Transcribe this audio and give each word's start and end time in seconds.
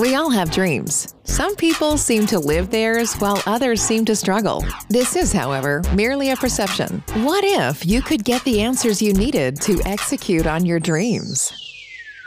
We 0.00 0.14
all 0.14 0.30
have 0.30 0.50
dreams. 0.50 1.14
Some 1.24 1.54
people 1.56 1.98
seem 1.98 2.24
to 2.28 2.38
live 2.38 2.70
theirs 2.70 3.12
while 3.16 3.42
others 3.44 3.82
seem 3.82 4.06
to 4.06 4.16
struggle. 4.16 4.64
This 4.88 5.14
is, 5.14 5.30
however, 5.30 5.82
merely 5.94 6.30
a 6.30 6.36
perception. 6.36 7.04
What 7.16 7.44
if 7.44 7.84
you 7.84 8.00
could 8.00 8.24
get 8.24 8.42
the 8.44 8.62
answers 8.62 9.02
you 9.02 9.12
needed 9.12 9.60
to 9.60 9.78
execute 9.84 10.46
on 10.46 10.64
your 10.64 10.80
dreams? 10.80 11.69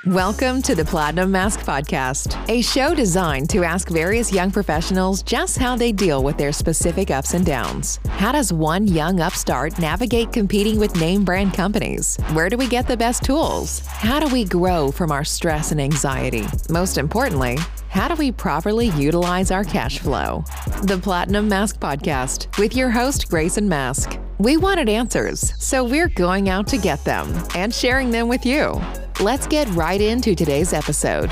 Welcome 0.07 0.61
to 0.63 0.75
the 0.75 0.83
Platinum 0.83 1.31
Mask 1.31 1.61
Podcast, 1.61 2.37
a 2.49 2.61
show 2.61 2.93
designed 2.93 3.49
to 3.51 3.63
ask 3.63 3.87
various 3.87 4.33
young 4.33 4.51
professionals 4.51 5.23
just 5.23 5.57
how 5.57 5.77
they 5.77 5.93
deal 5.93 6.21
with 6.25 6.37
their 6.37 6.51
specific 6.51 7.09
ups 7.09 7.35
and 7.35 7.45
downs. 7.45 8.01
How 8.09 8.33
does 8.33 8.51
one 8.51 8.85
young 8.85 9.21
upstart 9.21 9.79
navigate 9.79 10.33
competing 10.33 10.77
with 10.77 10.93
name 10.99 11.23
brand 11.23 11.53
companies? 11.53 12.17
Where 12.33 12.49
do 12.49 12.57
we 12.57 12.67
get 12.67 12.85
the 12.85 12.97
best 12.97 13.23
tools? 13.23 13.79
How 13.87 14.19
do 14.19 14.27
we 14.27 14.43
grow 14.43 14.91
from 14.91 15.09
our 15.09 15.23
stress 15.23 15.71
and 15.71 15.79
anxiety? 15.79 16.43
Most 16.69 16.97
importantly, 16.97 17.57
how 17.87 18.09
do 18.09 18.15
we 18.15 18.33
properly 18.33 18.87
utilize 18.97 19.51
our 19.51 19.63
cash 19.63 19.99
flow? 19.99 20.43
The 20.83 20.99
Platinum 21.01 21.47
Mask 21.47 21.79
Podcast 21.79 22.59
with 22.59 22.75
your 22.75 22.89
host, 22.89 23.29
Grayson 23.29 23.69
Mask. 23.69 24.19
We 24.39 24.57
wanted 24.57 24.89
answers, 24.89 25.53
so 25.63 25.83
we're 25.83 26.07
going 26.07 26.49
out 26.49 26.65
to 26.67 26.77
get 26.77 27.03
them 27.05 27.31
and 27.55 27.71
sharing 27.71 28.09
them 28.09 28.27
with 28.27 28.47
you. 28.47 28.81
Let's 29.21 29.45
get 29.45 29.67
right 29.69 30.01
into 30.01 30.33
today's 30.33 30.73
episode. 30.73 31.31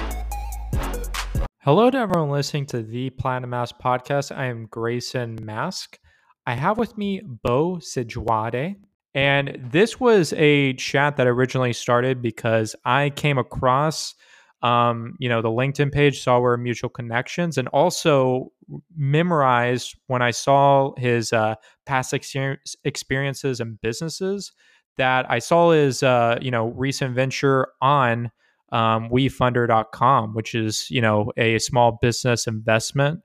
Hello 1.62 1.90
to 1.90 1.98
everyone 1.98 2.30
listening 2.30 2.68
to 2.68 2.84
the 2.84 3.10
Platinum 3.10 3.50
Mask 3.50 3.76
podcast. 3.84 4.36
I 4.36 4.46
am 4.46 4.68
Grayson 4.68 5.40
Mask. 5.42 5.98
I 6.46 6.54
have 6.54 6.78
with 6.78 6.96
me 6.96 7.22
Bo 7.26 7.78
Sijwade. 7.78 8.76
And 9.16 9.70
this 9.72 10.00
was 10.00 10.32
a 10.38 10.74
chat 10.74 11.18
that 11.18 11.26
originally 11.26 11.74
started 11.74 12.22
because 12.22 12.76
I 12.86 13.10
came 13.10 13.40
across 13.40 14.14
um, 14.62 15.16
you 15.18 15.28
know, 15.28 15.42
the 15.42 15.50
LinkedIn 15.50 15.92
page, 15.92 16.22
saw 16.22 16.40
where 16.40 16.56
mutual 16.56 16.90
connections, 16.90 17.58
and 17.58 17.68
also 17.70 18.52
memorized 18.96 19.96
when 20.08 20.22
I 20.22 20.32
saw 20.32 20.94
his 20.98 21.34
uh, 21.34 21.56
past 21.86 22.14
experiences 22.14 23.60
and 23.60 23.82
businesses 23.82 24.52
that 24.98 25.26
I 25.30 25.40
saw 25.40 25.72
his, 25.72 26.04
uh, 26.04 26.38
you 26.42 26.52
know, 26.52 26.68
recent 26.68 27.16
venture 27.16 27.68
on 27.82 28.32
um, 28.72 29.10
WeFunder.com, 29.10 30.34
which 30.34 30.56
is, 30.56 30.90
you 30.90 31.02
know, 31.02 31.32
a 31.38 31.60
small 31.60 31.98
business 32.02 32.48
investment 32.48 33.22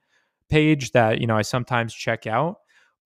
page 0.48 0.92
that, 0.92 1.20
you 1.20 1.26
know, 1.26 1.36
I 1.36 1.42
sometimes 1.42 1.94
check 1.94 2.26
out. 2.26 2.56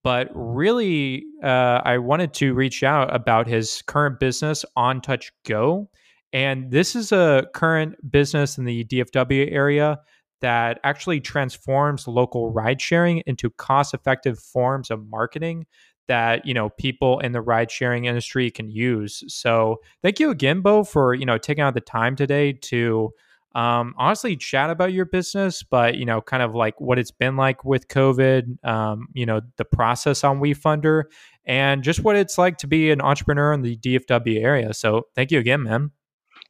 But 0.03 0.29
really, 0.33 1.23
uh, 1.43 1.81
I 1.85 1.99
wanted 1.99 2.33
to 2.35 2.53
reach 2.53 2.81
out 2.83 3.13
about 3.15 3.47
his 3.47 3.83
current 3.83 4.19
business, 4.19 4.65
On 4.75 5.01
Touch 5.01 5.31
Go 5.45 5.89
and 6.33 6.71
this 6.71 6.95
is 6.95 7.11
a 7.11 7.47
current 7.53 7.95
business 8.09 8.57
in 8.57 8.65
the 8.65 8.85
DFW 8.85 9.51
area 9.51 9.99
that 10.41 10.79
actually 10.83 11.21
transforms 11.21 12.07
local 12.07 12.51
ride 12.51 12.81
sharing 12.81 13.19
into 13.25 13.49
cost 13.51 13.93
effective 13.93 14.39
forms 14.39 14.91
of 14.91 15.07
marketing 15.09 15.65
that 16.07 16.45
you 16.45 16.53
know 16.53 16.69
people 16.69 17.19
in 17.19 17.31
the 17.31 17.41
ride 17.41 17.71
sharing 17.71 18.05
industry 18.05 18.51
can 18.51 18.69
use. 18.69 19.23
So 19.27 19.77
thank 20.01 20.19
you 20.19 20.29
again 20.29 20.61
bo 20.61 20.83
for 20.83 21.13
you 21.13 21.25
know 21.25 21.37
taking 21.37 21.63
out 21.63 21.73
the 21.73 21.81
time 21.81 22.15
today 22.15 22.53
to 22.53 23.11
um, 23.53 23.93
honestly 23.97 24.35
chat 24.35 24.69
about 24.69 24.93
your 24.93 25.05
business 25.05 25.61
but 25.61 25.95
you 25.95 26.05
know 26.05 26.21
kind 26.21 26.41
of 26.41 26.55
like 26.55 26.79
what 26.79 26.97
it's 26.97 27.11
been 27.11 27.35
like 27.35 27.65
with 27.65 27.87
covid 27.89 28.63
um, 28.65 29.07
you 29.13 29.25
know 29.25 29.41
the 29.57 29.65
process 29.65 30.23
on 30.23 30.39
wefunder 30.39 31.03
and 31.45 31.83
just 31.83 32.01
what 32.01 32.15
it's 32.15 32.37
like 32.37 32.57
to 32.57 32.67
be 32.67 32.91
an 32.91 33.01
entrepreneur 33.01 33.53
in 33.53 33.61
the 33.61 33.77
dfw 33.77 34.41
area. 34.41 34.73
So 34.73 35.07
thank 35.15 35.31
you 35.31 35.39
again 35.39 35.63
man 35.63 35.91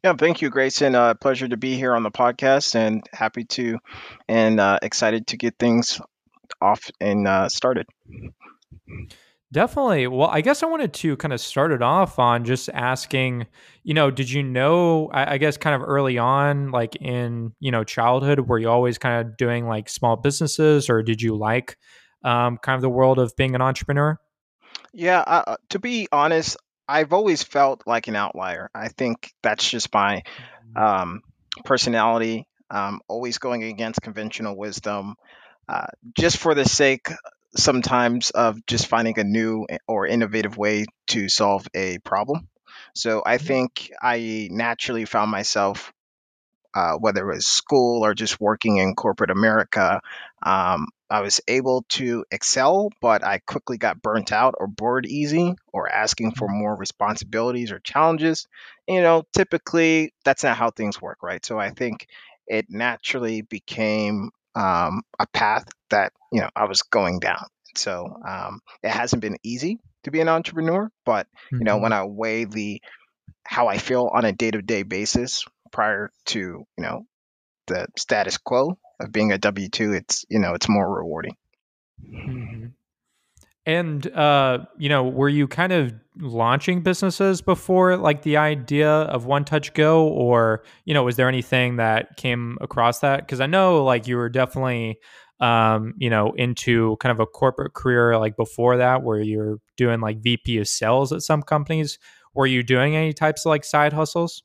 yeah, 0.04 0.14
thank 0.14 0.42
you, 0.42 0.50
Grayson. 0.50 0.96
Uh, 0.96 1.14
pleasure 1.14 1.48
to 1.48 1.58
be 1.58 1.76
here 1.76 1.96
on 1.96 2.04
the 2.04 2.12
podcast, 2.12 2.76
and 2.76 3.08
happy 3.14 3.44
to, 3.46 3.80
and 4.28 4.60
uh, 4.60 4.80
excited 4.82 5.28
to 5.28 5.38
get 5.38 5.60
things 5.60 6.02
off 6.62 6.90
and 7.00 7.28
uh, 7.28 7.50
started. 7.50 7.86
Definitely. 9.54 10.08
Well, 10.08 10.30
I 10.30 10.40
guess 10.40 10.64
I 10.64 10.68
wanted 10.68 10.94
to 10.94 11.18
kind 11.18 11.34
of 11.34 11.42
start 11.42 11.74
it 11.74 11.82
off 11.82 12.20
on 12.20 12.46
just 12.46 12.70
asking, 12.70 13.48
you 13.84 13.94
know, 13.94 14.10
did 14.10 14.32
you 14.32 14.44
know, 14.44 15.10
I, 15.12 15.34
I, 15.34 15.38
guess 15.40 15.58
kind 15.58 15.76
of 15.76 15.88
early 15.88 16.18
on, 16.18 16.72
like 16.72 16.96
in, 16.96 17.52
you 17.60 17.70
know, 17.70 17.84
childhood, 17.84 18.48
were 18.48 18.58
you 18.58 18.70
always 18.70 18.98
kind 18.98 19.20
of 19.20 19.36
doing 19.36 19.68
like 19.68 19.90
small 19.90 20.16
businesses 20.16 20.90
or 20.90 21.04
did 21.04 21.22
you 21.22 21.36
like 21.36 21.78
um, 22.24 22.60
kind 22.60 22.78
of 22.78 22.82
the 22.82 22.90
world 22.90 23.20
of 23.20 23.36
being 23.36 23.54
an 23.54 23.62
entrepreneur? 23.62 24.18
Yeah, 24.94 25.20
uh, 25.20 25.58
to 25.70 25.80
be 25.80 26.08
honest, 26.14 26.56
I've 26.92 27.14
always 27.14 27.42
felt 27.44 27.84
like 27.88 28.08
an 28.08 28.16
outlier. 28.16 28.70
I 28.76 28.90
think 28.90 29.34
that's 29.42 29.68
just 29.68 29.94
my 29.94 30.24
mm-hmm. 30.76 30.78
um, 30.78 31.22
personality. 31.64 32.48
Um, 32.70 33.02
always 33.08 33.38
going 33.38 33.64
against 33.64 34.02
conventional 34.02 34.56
wisdom, 34.56 35.16
uh, 35.68 35.88
just 36.18 36.38
for 36.38 36.56
the 36.56 36.64
sake 36.64 37.10
sometimes 37.56 38.30
of 38.30 38.66
just 38.66 38.88
finding 38.88 39.20
a 39.20 39.26
new 39.26 39.68
or 39.88 40.08
innovative 40.08 40.58
way 40.58 40.86
to 41.08 41.28
solve 41.28 41.68
a 41.74 41.98
problem. 42.00 42.48
So 42.96 43.24
I 43.26 43.38
mm-hmm. 43.38 43.46
think 43.46 43.92
I 44.02 44.48
naturally 44.52 45.06
found 45.06 45.32
myself, 45.32 45.92
uh, 46.74 46.94
whether 46.94 47.30
it 47.30 47.36
was 47.36 47.48
school 47.48 48.06
or 48.06 48.14
just 48.14 48.40
working 48.40 48.78
in 48.78 48.96
corporate 48.96 49.32
America, 49.32 50.02
um, 50.44 50.88
I 51.12 51.22
was 51.22 51.42
able 51.48 51.84
to 51.90 52.26
excel, 52.32 52.90
but 53.02 53.24
I 53.24 53.40
quickly 53.40 53.78
got 53.78 54.02
burnt 54.02 54.32
out 54.32 54.56
or 54.58 54.68
bored 54.68 55.06
easy 55.06 55.56
or 55.74 55.90
asking 55.90 56.32
for 56.32 56.48
mm-hmm. 56.48 56.60
more 56.60 56.76
responsibilities 56.76 57.72
or 57.72 57.80
challenges. 57.80 58.48
You 58.88 59.02
know, 59.02 59.24
typically 59.34 60.14
that's 60.24 60.44
not 60.44 60.58
how 60.58 60.72
things 60.72 61.02
work, 61.02 61.18
right? 61.22 61.46
So 61.46 61.60
I 61.60 61.72
think 61.72 62.08
it 62.48 62.68
naturally 62.70 63.42
became 63.42 64.32
um, 64.56 65.02
a 65.20 65.28
path 65.28 65.66
that, 65.90 66.14
you 66.32 66.42
know, 66.42 66.50
I 66.56 66.66
was 66.66 66.82
going 66.82 67.20
down. 67.20 67.46
So 67.76 68.18
um, 68.28 68.62
it 68.82 68.90
hasn't 68.90 69.22
been 69.22 69.38
easy 69.44 69.80
to 70.04 70.12
be 70.12 70.22
an 70.22 70.30
entrepreneur, 70.30 70.90
but, 71.06 71.28
you 71.52 71.60
know, 71.60 71.76
mm-hmm. 71.76 71.84
when 71.84 71.94
I 71.94 72.06
weigh 72.06 72.46
the 72.46 72.82
how 73.44 73.68
I 73.68 73.78
feel 73.78 74.10
on 74.14 74.26
a 74.26 74.32
day 74.32 74.52
to 74.52 74.62
day 74.62 74.84
basis 74.84 75.46
prior 75.72 76.12
to, 76.28 76.40
you 76.40 76.66
know, 76.78 77.06
the 77.68 77.88
status 77.98 78.38
quo, 78.38 78.78
of 79.02 79.12
being 79.12 79.32
a 79.32 79.38
W 79.38 79.70
two, 79.70 79.94
it's 79.94 80.26
you 80.30 80.40
know 80.40 80.54
it's 80.54 80.70
more 80.70 80.90
rewarding. 80.94 81.36
Mm-hmm. 82.10 82.68
And 83.66 84.08
uh, 84.14 84.66
you 84.78 84.90
know, 84.90 85.04
were 85.04 85.30
you 85.30 85.48
kind 85.48 85.72
of 85.72 85.94
launching 86.18 86.82
businesses 86.82 87.42
before, 87.42 87.96
like 87.96 88.24
the 88.24 88.38
idea 88.38 88.90
of 88.90 89.26
One 89.26 89.46
Touch 89.46 89.74
Go, 89.74 90.08
or 90.08 90.64
you 90.86 90.94
know, 90.94 91.04
was 91.04 91.16
there 91.16 91.28
anything 91.28 91.76
that 91.76 92.18
came 92.18 92.58
across 92.60 93.00
that? 93.00 93.20
Because 93.20 93.40
I 93.40 93.46
know, 93.46 93.84
like, 93.84 94.08
you 94.08 94.18
were 94.18 94.30
definitely, 94.30 94.98
um, 95.40 95.94
you 95.98 96.10
know, 96.10 96.34
into 96.38 96.98
kind 96.98 97.12
of 97.12 97.20
a 97.20 97.28
corporate 97.28 97.74
career, 97.74 98.18
like 98.18 98.36
before 98.36 98.78
that, 98.78 99.04
where 99.04 99.22
you're 99.22 99.60
doing 99.78 100.02
like 100.02 100.22
VP 100.22 100.58
of 100.58 100.68
sales 100.68 101.12
at 101.14 101.22
some 101.22 101.44
companies. 101.44 102.00
Were 102.34 102.48
you 102.48 102.64
doing 102.64 102.96
any 102.96 103.14
types 103.14 103.46
of 103.46 103.52
like 103.52 103.64
side 103.64 103.94
hustles? 103.94 104.42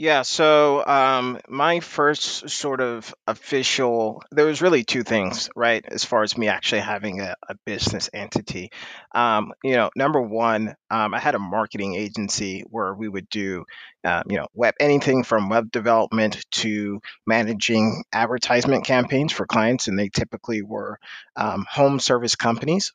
Yeah, 0.00 0.22
so 0.22 0.86
um, 0.86 1.40
my 1.48 1.80
first 1.80 2.48
sort 2.50 2.80
of 2.80 3.12
official, 3.26 4.22
there 4.30 4.46
was 4.46 4.62
really 4.62 4.84
two 4.84 5.02
things, 5.02 5.50
right? 5.56 5.84
As 5.84 6.04
far 6.04 6.22
as 6.22 6.38
me 6.38 6.46
actually 6.46 6.82
having 6.82 7.20
a, 7.20 7.34
a 7.48 7.56
business 7.66 8.08
entity. 8.14 8.70
Um, 9.12 9.52
you 9.64 9.72
know, 9.72 9.90
number 9.96 10.22
one, 10.22 10.76
um, 10.88 11.14
I 11.14 11.18
had 11.18 11.34
a 11.34 11.40
marketing 11.40 11.96
agency 11.96 12.62
where 12.70 12.94
we 12.94 13.08
would 13.08 13.28
do, 13.28 13.64
uh, 14.04 14.22
you 14.28 14.36
know, 14.36 14.46
web 14.54 14.74
anything 14.78 15.24
from 15.24 15.48
web 15.48 15.72
development 15.72 16.46
to 16.52 17.00
managing 17.26 18.04
advertisement 18.12 18.84
campaigns 18.84 19.32
for 19.32 19.46
clients, 19.46 19.88
and 19.88 19.98
they 19.98 20.10
typically 20.10 20.62
were 20.62 21.00
um, 21.34 21.66
home 21.68 21.98
service 21.98 22.36
companies. 22.36 22.92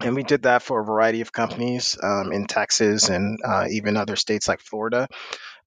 And 0.00 0.14
we 0.14 0.24
did 0.24 0.42
that 0.42 0.62
for 0.62 0.80
a 0.80 0.84
variety 0.84 1.22
of 1.22 1.32
companies 1.32 1.98
um, 2.02 2.30
in 2.30 2.46
Texas 2.46 3.08
and 3.08 3.38
uh, 3.42 3.66
even 3.70 3.96
other 3.96 4.14
states 4.14 4.46
like 4.46 4.60
Florida. 4.60 5.08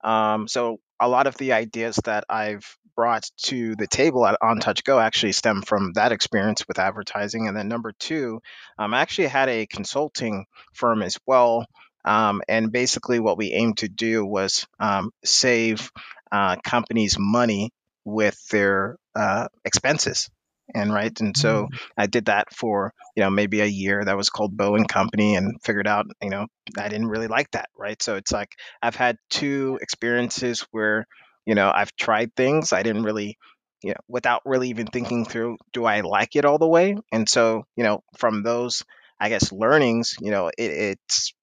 Um, 0.04 0.48
so 0.48 0.80
a 1.00 1.08
lot 1.08 1.28
of 1.28 1.38
the 1.38 1.54
ideas 1.54 2.00
that 2.06 2.26
I've 2.30 2.78
brought 2.96 3.30
to 3.44 3.76
the 3.76 3.88
table 3.88 4.26
at 4.26 4.38
On 4.42 4.60
Touch 4.60 4.84
Go 4.84 5.00
actually 5.00 5.32
stem 5.32 5.62
from 5.62 5.94
that 5.94 6.12
experience 6.12 6.68
with 6.68 6.80
advertising. 6.80 7.48
And 7.48 7.56
then 7.56 7.68
number 7.70 7.94
two, 7.98 8.42
um, 8.78 8.94
I 8.94 9.02
actually 9.02 9.28
had 9.28 9.50
a 9.50 9.68
consulting 9.68 10.46
firm 10.74 11.02
as 11.02 11.18
well. 11.26 11.66
Um, 12.04 12.42
and 12.48 12.72
basically, 12.72 13.20
what 13.20 13.38
we 13.38 13.54
aimed 13.54 13.78
to 13.80 13.90
do 13.90 14.26
was 14.26 14.68
um, 14.80 15.12
save 15.24 15.92
uh, 16.32 16.58
companies 16.64 17.18
money 17.20 17.72
with 18.06 18.38
their 18.48 18.98
uh, 19.16 19.48
expenses 19.66 20.30
and 20.74 20.94
right 20.94 21.20
and 21.20 21.36
so 21.36 21.68
mm. 21.72 21.80
i 21.98 22.06
did 22.06 22.26
that 22.26 22.54
for 22.54 22.94
you 23.16 23.24
know 23.24 23.30
maybe 23.30 23.62
a 23.62 23.66
year 23.66 24.04
that 24.04 24.18
was 24.18 24.30
called 24.30 24.56
bow 24.56 24.76
and 24.76 24.88
company 24.88 25.36
and 25.36 25.62
figured 25.64 25.88
out 25.88 26.06
you 26.22 26.30
know 26.30 26.46
i 26.78 26.88
didn't 26.88 27.08
really 27.08 27.28
like 27.28 27.50
that 27.52 27.70
right 27.78 28.02
so 28.02 28.16
it's 28.16 28.32
like 28.32 28.52
i've 28.82 28.96
had 28.96 29.18
two 29.30 29.78
experiences 29.82 30.66
where 30.72 31.08
you 31.46 31.56
know 31.56 31.72
i've 31.74 31.96
tried 31.96 32.36
things 32.36 32.74
i 32.74 32.84
didn't 32.84 33.04
really 33.04 33.38
you 33.82 33.90
know 33.90 34.00
without 34.08 34.42
really 34.46 34.70
even 34.70 34.88
thinking 34.88 35.26
through 35.26 35.58
do 35.74 35.86
i 35.86 36.02
like 36.02 36.36
it 36.36 36.46
all 36.46 36.58
the 36.58 36.68
way 36.68 36.96
and 37.12 37.28
so 37.28 37.64
you 37.76 37.84
know 37.84 38.02
from 38.18 38.44
those 38.44 38.84
i 39.20 39.30
guess 39.30 39.52
learnings 39.52 40.16
you 40.22 40.32
know 40.32 40.48
it, 40.48 40.54
it's 40.58 41.34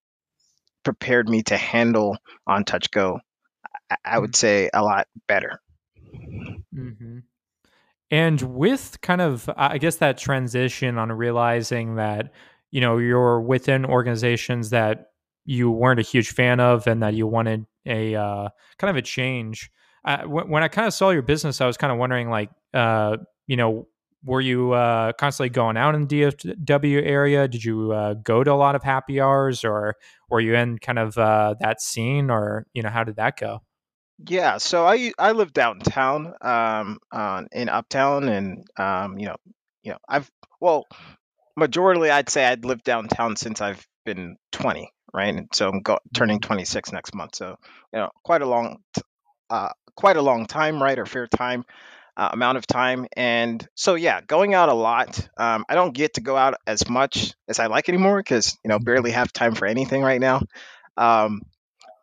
prepared 0.85 1.29
me 1.29 1.43
to 1.43 1.57
handle 1.57 2.17
on 2.47 2.65
touch 2.65 2.91
go 2.91 3.19
I, 3.91 3.97
I 4.05 4.19
would 4.19 4.33
mm. 4.33 4.37
say 4.37 4.71
a 4.73 4.83
lot 4.83 5.09
better 5.27 5.61
mm-hmm. 6.75 7.19
And 8.11 8.41
with 8.43 9.01
kind 9.03 9.21
of, 9.21 9.51
I 9.57 9.79
guess, 9.79 9.97
that 9.97 10.19
transition 10.19 10.97
on 10.99 11.11
realizing 11.11 11.97
that, 11.97 12.33
you 12.71 12.81
know, 12.81 12.99
you're 12.99 13.41
within 13.41 13.85
organizations 13.85 14.71
that 14.71 15.11
you 15.45 15.71
weren't 15.71 16.01
a 16.01 16.05
huge 16.05 16.31
fan 16.31 16.61
of 16.61 16.87
and 16.87 17.03
that 17.03 17.15
you 17.15 17.27
wanted 17.27 17.67
a 17.85 18.15
uh, 18.15 18.49
kind 18.79 18.91
of 18.91 18.97
a 18.97 19.03
change. 19.03 19.71
When 20.25 20.63
I 20.63 20.69
kind 20.69 20.87
of 20.87 20.95
saw 20.95 21.11
your 21.11 21.23
business, 21.23 21.61
I 21.61 21.67
was 21.67 21.77
kind 21.77 21.93
of 21.93 21.99
wondering, 21.99 22.31
like, 22.31 22.51
uh, 22.73 23.17
you 23.49 23.57
know, 23.57 23.89
were 24.25 24.41
you 24.41 24.73
uh, 24.73 25.13
constantly 25.13 25.51
going 25.51 25.77
out 25.77 25.95
in 25.95 26.07
the 26.07 26.07
DFW 26.07 27.03
area? 27.05 27.49
Did 27.49 27.65
you 27.65 27.93
uh, 27.93 28.15
go 28.15 28.45
to 28.45 28.53
a 28.53 28.55
lot 28.55 28.75
of 28.75 28.83
happy 28.83 29.21
hours, 29.21 29.65
or 29.65 29.97
were 30.29 30.41
you 30.41 30.55
in 30.55 30.79
kind 30.79 30.99
of 30.99 31.19
uh, 31.19 31.55
that 31.61 31.81
scene, 31.81 32.31
or 32.31 32.67
you 32.73 32.83
know, 32.83 32.91
how 32.91 33.05
did 33.05 33.17
that 33.17 33.39
go? 33.39 33.63
Yeah, 34.19 34.59
so 34.59 34.87
I 34.87 35.13
I 35.19 35.33
live 35.33 35.53
downtown, 35.53 36.33
um, 36.41 36.99
uh, 37.13 37.45
in 37.53 37.69
Uptown, 37.69 38.29
and 38.29 38.65
um, 38.79 39.19
you 39.19 39.27
know, 39.27 39.37
you 39.83 39.93
know, 39.93 39.99
I've 40.09 40.31
well, 40.61 40.87
majorly 41.59 42.11
I'd 42.11 42.31
say 42.31 42.47
I'd 42.47 42.65
lived 42.65 42.85
downtown 42.85 43.37
since 43.37 43.61
I've 43.61 43.87
been 44.07 44.37
20, 44.53 44.91
right? 45.15 45.35
And 45.35 45.49
so 45.55 45.69
I'm 45.69 45.81
go, 45.83 45.99
turning 46.15 46.39
Mhm. 46.41 46.43
26 46.43 46.93
next 46.93 47.15
month, 47.15 47.37
so 47.37 47.57
you 47.93 48.01
know, 48.01 48.11
quite 48.25 48.43
a 48.43 48.47
long, 48.47 48.79
t- 48.95 49.03
uh, 49.51 49.71
quite 49.97 50.17
a 50.17 50.23
long 50.23 50.47
time, 50.47 50.83
right, 50.83 50.99
or 50.99 51.07
fair 51.07 51.27
time 51.27 51.65
uh, 52.17 52.31
amount 52.33 52.59
of 52.59 52.67
time. 52.67 53.07
And 53.17 53.67
so, 53.75 53.95
yeah, 53.95 54.21
going 54.23 54.55
out 54.55 54.69
a 54.71 54.75
lot. 54.75 55.29
Um, 55.39 55.65
I 55.69 55.75
don't 55.75 55.95
get 55.95 56.15
to 56.15 56.21
go 56.23 56.37
out 56.37 56.55
as 56.67 56.89
much 56.89 57.35
as 57.49 57.59
I 57.61 57.67
like 57.67 57.89
anymore 57.89 58.19
because, 58.19 58.57
you 58.65 58.69
know, 58.71 58.79
barely 58.79 59.13
have 59.13 59.33
time 59.33 59.55
for 59.55 59.67
anything 59.67 60.03
right 60.03 60.21
now. 60.21 60.43
Um, 60.97 61.43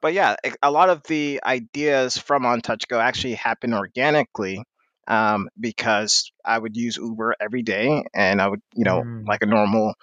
but 0.04 0.14
yeah, 0.14 0.38
a 0.64 0.72
lot 0.72 0.90
of 0.92 1.04
the 1.06 1.42
ideas 1.46 2.20
from 2.20 2.46
On 2.46 2.62
Touch 2.62 2.88
Go 2.90 3.00
actually 3.00 3.36
happen 3.36 3.74
organically 3.74 4.64
um, 5.08 5.50
because 5.60 6.32
I 6.46 6.60
would 6.60 6.78
use 6.78 6.98
Uber 6.98 7.36
every 7.42 7.64
day 7.64 8.06
and 8.14 8.42
I 8.42 8.50
would, 8.50 8.62
you 8.76 8.86
know, 8.86 9.04
Mm, 9.04 9.28
like 9.28 9.44
a 9.44 9.48
normal 9.48 9.96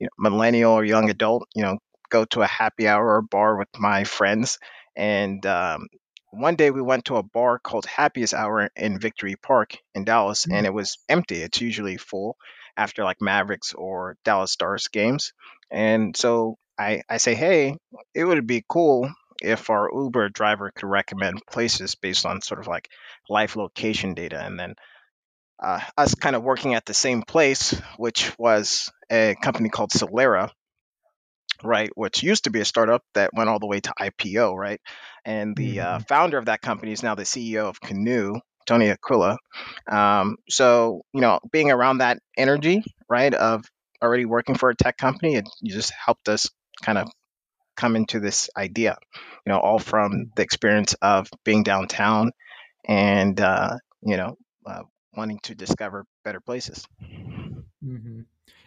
you 0.00 0.06
know, 0.06 0.30
millennial 0.30 0.72
or 0.72 0.84
young 0.84 1.10
adult, 1.10 1.48
you 1.54 1.62
know, 1.62 1.78
go 2.10 2.24
to 2.26 2.42
a 2.42 2.46
happy 2.46 2.88
hour 2.88 3.16
or 3.16 3.22
bar 3.22 3.56
with 3.58 3.68
my 3.78 4.04
friends. 4.04 4.58
And 4.96 5.44
um, 5.46 5.88
one 6.30 6.56
day 6.56 6.70
we 6.70 6.82
went 6.82 7.06
to 7.06 7.16
a 7.16 7.22
bar 7.22 7.58
called 7.58 7.86
Happiest 7.86 8.34
Hour 8.34 8.70
in 8.76 8.98
Victory 9.00 9.36
Park 9.36 9.78
in 9.94 10.04
Dallas, 10.04 10.46
mm, 10.46 10.54
and 10.54 10.66
it 10.66 10.74
was 10.74 10.98
empty. 11.08 11.42
It's 11.42 11.60
usually 11.60 11.96
full 11.96 12.36
after 12.76 13.04
like 13.04 13.20
Mavericks 13.20 13.72
or 13.74 14.16
Dallas 14.24 14.52
Stars 14.52 14.88
games. 14.88 15.32
And 15.70 16.16
so 16.16 16.58
I, 16.78 17.02
I 17.08 17.18
say, 17.18 17.34
hey, 17.34 17.76
it 18.14 18.24
would 18.24 18.46
be 18.46 18.64
cool 18.68 19.10
if 19.42 19.70
our 19.70 19.90
Uber 19.92 20.28
driver 20.30 20.72
could 20.74 20.88
recommend 20.88 21.40
places 21.50 21.94
based 21.94 22.26
on 22.26 22.40
sort 22.42 22.60
of 22.60 22.66
like 22.66 22.88
live 23.28 23.56
location 23.56 24.14
data. 24.14 24.40
And 24.40 24.58
then 24.58 24.74
uh, 25.62 25.80
us 25.96 26.14
kind 26.14 26.36
of 26.36 26.42
working 26.42 26.74
at 26.74 26.84
the 26.86 26.94
same 26.94 27.22
place, 27.22 27.72
which 27.96 28.32
was 28.38 28.92
a 29.10 29.36
company 29.42 29.68
called 29.68 29.90
Solera, 29.90 30.50
right, 31.62 31.90
which 31.94 32.22
used 32.22 32.44
to 32.44 32.50
be 32.50 32.60
a 32.60 32.64
startup 32.64 33.02
that 33.14 33.30
went 33.34 33.48
all 33.48 33.58
the 33.58 33.66
way 33.66 33.80
to 33.80 33.94
IPO, 34.00 34.54
right? 34.54 34.80
And 35.24 35.56
the 35.56 35.80
uh, 35.80 35.98
mhm, 35.98 36.06
founder 36.08 36.38
of 36.38 36.46
that 36.46 36.60
company 36.60 36.92
is 36.92 37.02
now 37.02 37.14
the 37.14 37.24
CEO 37.24 37.68
of 37.68 37.80
Canoo, 37.80 38.40
Tony 38.66 38.90
Aquila. 38.90 39.38
Um, 39.90 40.36
so, 40.48 41.02
you 41.12 41.20
know, 41.20 41.38
being 41.52 41.70
around 41.70 41.98
that 41.98 42.18
energy, 42.36 42.82
right, 43.08 43.32
of 43.32 43.64
already 44.02 44.26
working 44.26 44.54
for 44.56 44.70
a 44.70 44.76
tech 44.76 44.96
company, 44.98 45.36
it 45.36 45.48
you 45.62 45.72
just 45.72 45.92
helped 45.92 46.28
us 46.28 46.50
kind 46.82 46.98
of 46.98 47.08
come 47.76 47.96
into 47.96 48.20
this 48.20 48.50
idea, 48.56 48.96
you 49.46 49.52
know, 49.52 49.58
all 49.58 49.78
from 49.78 50.12
mm, 50.12 50.34
the 50.36 50.42
experience 50.42 50.94
of 51.02 51.28
being 51.44 51.62
downtown 51.62 52.30
and, 52.86 53.40
uh, 53.40 53.76
you 54.02 54.16
know, 54.16 54.36
uh, 54.66 54.82
wanting 55.16 55.38
to 55.44 55.54
discover 55.54 56.04
better 56.24 56.40
places. 56.40 56.86
mhm. 57.84 58.26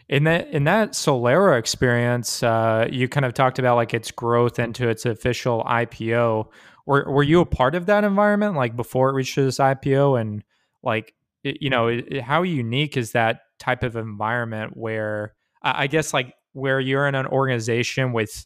In 0.09 0.23
that 0.23 0.47
in 0.49 0.63
that 0.63 0.93
Solera 0.93 1.59
experience, 1.59 2.41
uh, 2.41 2.87
you 2.89 3.09
kind 3.09 3.25
of 3.25 3.33
talked 3.33 3.59
about 3.59 3.75
like 3.75 3.93
its 3.93 4.09
growth 4.09 4.57
into 4.57 4.87
its 4.87 5.05
official 5.05 5.63
IPO. 5.65 6.47
Were 6.85 7.11
were 7.11 7.23
you 7.23 7.41
a 7.41 7.45
part 7.45 7.75
of 7.75 7.87
that 7.87 8.05
environment, 8.05 8.55
like 8.55 8.75
before 8.77 9.09
it 9.09 9.13
reached 9.13 9.35
this 9.35 9.59
IPO, 9.59 10.19
and 10.21 10.43
like 10.81 11.13
it, 11.43 11.61
you 11.61 11.69
know, 11.69 11.87
it, 11.87 12.21
how 12.21 12.43
unique 12.43 12.95
is 12.95 13.11
that 13.11 13.41
type 13.59 13.83
of 13.83 13.97
environment 13.97 14.77
where 14.77 15.33
I 15.61 15.87
guess 15.87 16.13
like 16.13 16.33
where 16.53 16.79
you're 16.79 17.07
in 17.07 17.15
an 17.15 17.27
organization 17.27 18.13
with 18.13 18.45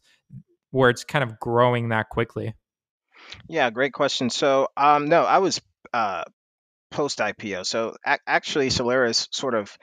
where 0.72 0.90
it's 0.90 1.04
kind 1.04 1.24
of 1.24 1.40
growing 1.40 1.90
that 1.90 2.10
quickly? 2.10 2.56
Yeah, 3.48 3.70
great 3.70 3.94
question. 3.94 4.30
So, 4.30 4.70
um, 4.76 5.06
no, 5.06 5.24
I 5.24 5.38
was 5.40 5.62
uh, 5.94 6.24
post 6.90 7.20
IPO. 7.20 7.66
So, 7.66 7.96
ac 8.06 8.20
actually, 8.28 8.70
Solera's 8.70 9.28
sort 9.32 9.56
of 9.56 9.78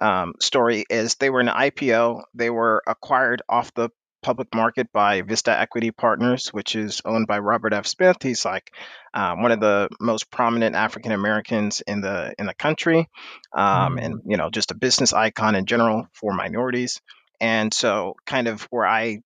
um, 0.00 0.34
story 0.40 0.84
is 0.90 1.16
they 1.16 1.30
were 1.30 1.40
an 1.40 1.48
IPO. 1.48 2.22
They 2.34 2.50
were 2.50 2.82
acquired 2.86 3.42
off 3.48 3.72
the 3.74 3.90
public 4.22 4.54
market 4.54 4.90
by 4.92 5.20
Vista 5.20 5.56
Equity 5.56 5.90
Partners, 5.90 6.48
which 6.48 6.74
is 6.74 7.02
owned 7.04 7.26
by 7.26 7.38
Robert 7.38 7.74
F. 7.74 7.86
Smith. 7.86 8.16
He's 8.22 8.44
like 8.44 8.72
um, 9.12 9.42
one 9.42 9.52
of 9.52 9.60
the 9.60 9.88
most 10.00 10.30
prominent 10.30 10.74
African 10.74 11.12
Americans 11.12 11.82
in 11.86 12.00
the 12.00 12.34
in 12.38 12.46
the 12.46 12.54
country, 12.54 13.08
um, 13.52 13.98
and 13.98 14.14
Mm, 14.14 14.20
you 14.24 14.36
know, 14.36 14.50
just 14.50 14.70
a 14.70 14.74
business 14.74 15.12
icon 15.12 15.54
in 15.54 15.66
general 15.66 16.08
for 16.12 16.32
minorities. 16.32 17.00
And 17.40 17.72
so, 17.74 18.14
kind 18.26 18.48
of 18.48 18.62
where 18.70 18.86
I, 18.86 19.20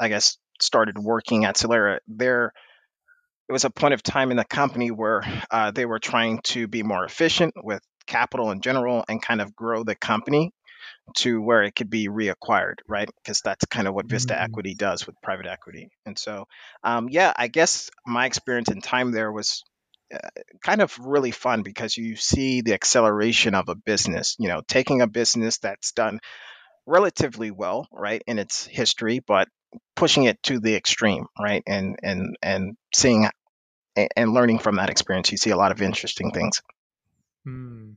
I 0.00 0.08
guess, 0.08 0.38
started 0.60 0.98
working 0.98 1.44
at 1.44 1.56
Solera, 1.56 1.98
there 2.06 2.52
it 3.48 3.52
was 3.52 3.64
a 3.64 3.70
point 3.70 3.94
of 3.94 4.02
time 4.02 4.30
in 4.30 4.36
the 4.36 4.44
company 4.44 4.90
where 4.90 5.22
uh, 5.50 5.70
they 5.70 5.86
were 5.86 5.98
trying 5.98 6.40
to 6.44 6.68
be 6.68 6.82
more 6.82 7.04
efficient 7.04 7.54
with 7.56 7.82
capital 8.06 8.50
in 8.50 8.60
general 8.60 9.04
and 9.08 9.22
kind 9.22 9.40
of 9.40 9.56
grow 9.56 9.84
the 9.84 9.94
company 9.94 10.52
to 11.16 11.40
where 11.40 11.62
it 11.62 11.74
could 11.74 11.88
be 11.88 12.08
reacquired, 12.08 12.76
right? 12.86 13.08
Because 13.22 13.40
that's 13.40 13.64
kind 13.66 13.88
of 13.88 13.94
what 13.94 14.08
Vista 14.08 14.34
mm, 14.34 14.42
Equity 14.42 14.74
does 14.74 15.06
with 15.06 15.16
private 15.22 15.46
equity. 15.46 15.88
And 16.04 16.18
so, 16.18 16.46
um, 16.84 17.08
yeah, 17.08 17.32
I 17.34 17.48
guess 17.48 17.90
my 18.06 18.26
experience 18.26 18.70
in 18.70 18.82
time 18.82 19.12
there 19.12 19.32
was 19.32 19.64
uh, 20.12 20.18
kind 20.62 20.82
of 20.82 20.98
really 20.98 21.30
fun 21.30 21.62
because 21.62 21.96
you 21.96 22.16
see 22.16 22.60
the 22.60 22.74
acceleration 22.74 23.54
of 23.54 23.70
a 23.70 23.74
business, 23.74 24.36
you 24.38 24.48
know, 24.48 24.60
taking 24.68 25.00
a 25.00 25.06
business 25.06 25.58
that's 25.58 25.92
done 25.92 26.20
relatively 26.86 27.50
well, 27.50 27.88
right, 27.92 28.22
in 28.26 28.38
its 28.38 28.66
history, 28.66 29.20
but 29.26 29.48
pushing 29.96 30.24
it 30.24 30.42
to 30.44 30.60
the 30.60 30.74
extreme, 30.74 31.26
right? 31.38 31.62
And 31.66 31.98
and 32.02 32.36
and 32.42 32.76
seeing 32.94 33.28
and 34.16 34.32
learning 34.32 34.58
from 34.58 34.76
that 34.76 34.90
experience, 34.90 35.30
you 35.32 35.38
see 35.38 35.50
a 35.50 35.56
lot 35.56 35.72
of 35.72 35.82
interesting 35.82 36.30
things. 36.30 36.62
mm. 37.46 37.94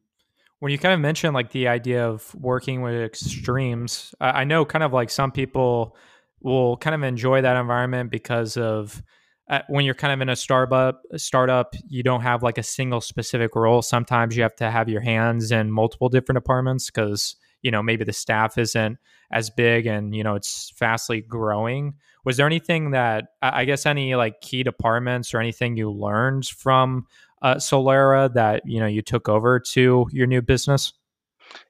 When 0.60 0.72
you 0.72 0.78
kind 0.78 0.94
of 0.94 1.00
mentioned 1.00 1.34
like 1.34 1.52
the 1.52 1.68
idea 1.70 2.08
of 2.08 2.36
working 2.36 2.82
with 2.82 2.94
extremes, 2.94 4.14
I, 4.22 4.42
I 4.42 4.44
know 4.44 4.64
kind 4.64 4.84
of 4.84 4.94
like 4.94 5.10
some 5.10 5.32
people 5.32 5.96
will 6.40 6.78
kind 6.78 6.96
of 6.96 7.04
enjoy 7.04 7.42
that 7.42 7.58
environment 7.58 8.12
because 8.12 8.58
of 8.58 9.02
uh, 9.50 9.62
when 9.68 9.86
you're 9.86 9.96
kind 9.96 10.14
of 10.14 10.22
in 10.22 10.30
a 10.30 10.36
startup 10.36 11.02
startup 11.18 11.76
you 11.88 12.04
don't 12.04 12.22
have 12.22 12.42
like 12.42 12.58
a 12.58 12.64
single 12.64 13.02
specific 13.02 13.56
role 13.56 13.82
sometimes 13.82 14.36
you 14.36 14.44
have 14.44 14.56
to 14.56 14.70
have 14.70 14.88
your 14.88 15.02
hands 15.02 15.52
in 15.52 15.72
multiple 15.72 16.10
different 16.10 16.38
departments 16.38 16.90
because 16.90 17.36
you 17.62 17.72
know 17.72 17.82
maybe 17.84 18.04
the 18.04 18.14
staff 18.14 18.58
isn't 18.58 18.98
as 19.32 19.50
big 19.50 19.86
and 19.86 20.16
you 20.16 20.24
know 20.24 20.36
it's 20.36 20.72
fastly 20.76 21.22
growing. 21.22 21.96
Was 22.24 22.38
there 22.38 22.46
anything 22.46 22.92
that 22.92 23.30
i 23.42 23.66
guess 23.66 23.88
any 23.88 24.14
like 24.14 24.42
key 24.42 24.62
departments 24.62 25.34
or 25.34 25.40
anything 25.40 25.76
you 25.76 25.90
learned 25.90 26.46
from 26.46 27.08
uh, 27.42 27.56
solera 27.56 28.32
that 28.32 28.62
you 28.66 28.80
know 28.80 28.86
you 28.86 29.02
took 29.02 29.28
over 29.28 29.60
to 29.60 30.08
your 30.12 30.28
new 30.28 30.42
business? 30.42 30.94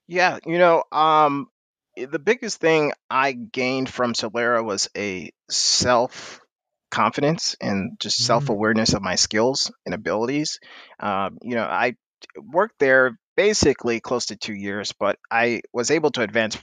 Yeah, 0.08 0.40
you 0.46 0.58
know, 0.58 0.84
um, 0.92 1.48
the 1.96 2.20
biggest 2.20 2.60
thing 2.60 2.92
I 3.10 3.32
gained 3.32 3.90
from 3.90 4.14
Solera 4.14 4.64
was 4.64 4.90
a 4.96 5.32
self 5.50 6.42
confidence 6.90 7.56
and 7.62 7.98
just 8.00 8.24
self 8.24 8.50
Mm, 8.50 8.50
awareness 8.50 8.94
of 8.94 9.02
my 9.02 9.16
skills 9.16 9.72
and 9.86 9.96
abilities. 9.96 10.60
Um, 11.00 11.38
you 11.42 11.56
know, 11.56 11.64
I 11.64 11.96
worked 12.38 12.80
there 12.80 13.18
basically 13.42 14.00
close 14.00 14.28
to 14.28 14.36
two 14.36 14.54
years, 14.54 14.92
but 14.92 15.18
I 15.32 15.62
was 15.74 15.90
able 15.90 16.12
to 16.12 16.22
advance 16.22 16.60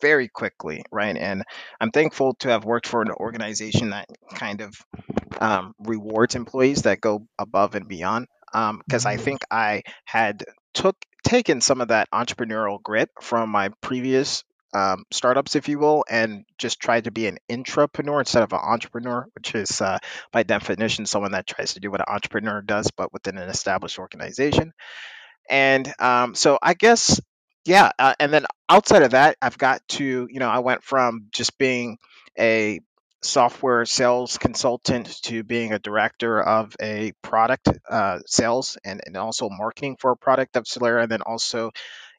very 0.00 0.28
quickly, 0.28 0.84
right? 0.92 1.16
And 1.16 1.42
I'm 1.80 1.90
thankful 1.90 2.34
to 2.34 2.50
have 2.50 2.64
worked 2.64 2.86
for 2.86 3.02
an 3.02 3.10
organization 3.10 3.90
that 3.90 4.06
kind 4.32 4.60
of 4.60 4.76
um, 5.40 5.74
rewards 5.80 6.36
employees 6.36 6.82
that 6.82 7.00
go 7.00 7.26
above 7.36 7.74
and 7.74 7.88
beyond. 7.88 8.28
Because 8.52 9.06
I 9.06 9.16
mm, 9.16 9.20
think 9.24 9.40
I 9.50 9.82
had 10.04 10.44
took 10.72 10.94
taken 11.24 11.60
some 11.60 11.80
of 11.80 11.88
that 11.88 12.08
entrepreneurial 12.14 12.80
grit 12.80 13.10
from 13.20 13.50
my 13.50 13.70
previous 13.80 14.44
um, 14.74 15.02
startups, 15.10 15.56
if 15.56 15.68
you 15.68 15.80
will, 15.80 16.04
and 16.08 16.44
just 16.58 16.78
tried 16.78 17.04
to 17.04 17.10
be 17.10 17.26
an 17.26 17.38
intrapreneur 17.50 18.20
instead 18.20 18.44
of 18.44 18.52
an 18.52 18.60
entrepreneur, 18.62 19.26
which 19.34 19.52
is 19.56 19.80
uh, 19.80 19.98
by 20.30 20.44
definition 20.44 21.06
someone 21.06 21.32
that 21.32 21.48
tries 21.48 21.74
to 21.74 21.80
do 21.80 21.90
what 21.90 22.02
an 22.02 22.14
entrepreneur 22.14 22.62
does, 22.62 22.92
but 22.96 23.12
within 23.12 23.36
an 23.36 23.48
established 23.48 23.98
organization. 23.98 24.72
And 25.48 25.92
um, 25.98 26.34
so 26.34 26.58
I 26.62 26.74
guess, 26.74 27.20
yeah. 27.64 27.90
Uh, 27.98 28.14
and 28.20 28.32
then 28.32 28.46
outside 28.68 29.02
of 29.02 29.12
that, 29.12 29.36
I've 29.40 29.58
got 29.58 29.86
to, 29.88 30.28
you 30.30 30.40
know, 30.40 30.48
I 30.48 30.60
went 30.60 30.84
from 30.84 31.26
just 31.32 31.58
being 31.58 31.98
a 32.38 32.80
software 33.22 33.84
sales 33.84 34.38
consultant 34.38 35.22
to 35.22 35.42
being 35.42 35.72
a 35.72 35.78
director 35.78 36.40
of 36.40 36.76
a 36.80 37.12
product 37.22 37.68
uh, 37.90 38.20
sales 38.26 38.78
and, 38.84 39.00
and 39.04 39.16
also 39.16 39.48
marketing 39.50 39.96
for 39.98 40.12
a 40.12 40.16
product 40.16 40.56
of 40.56 40.64
Solera, 40.64 41.02
and 41.02 41.10
then 41.10 41.22
also 41.22 41.72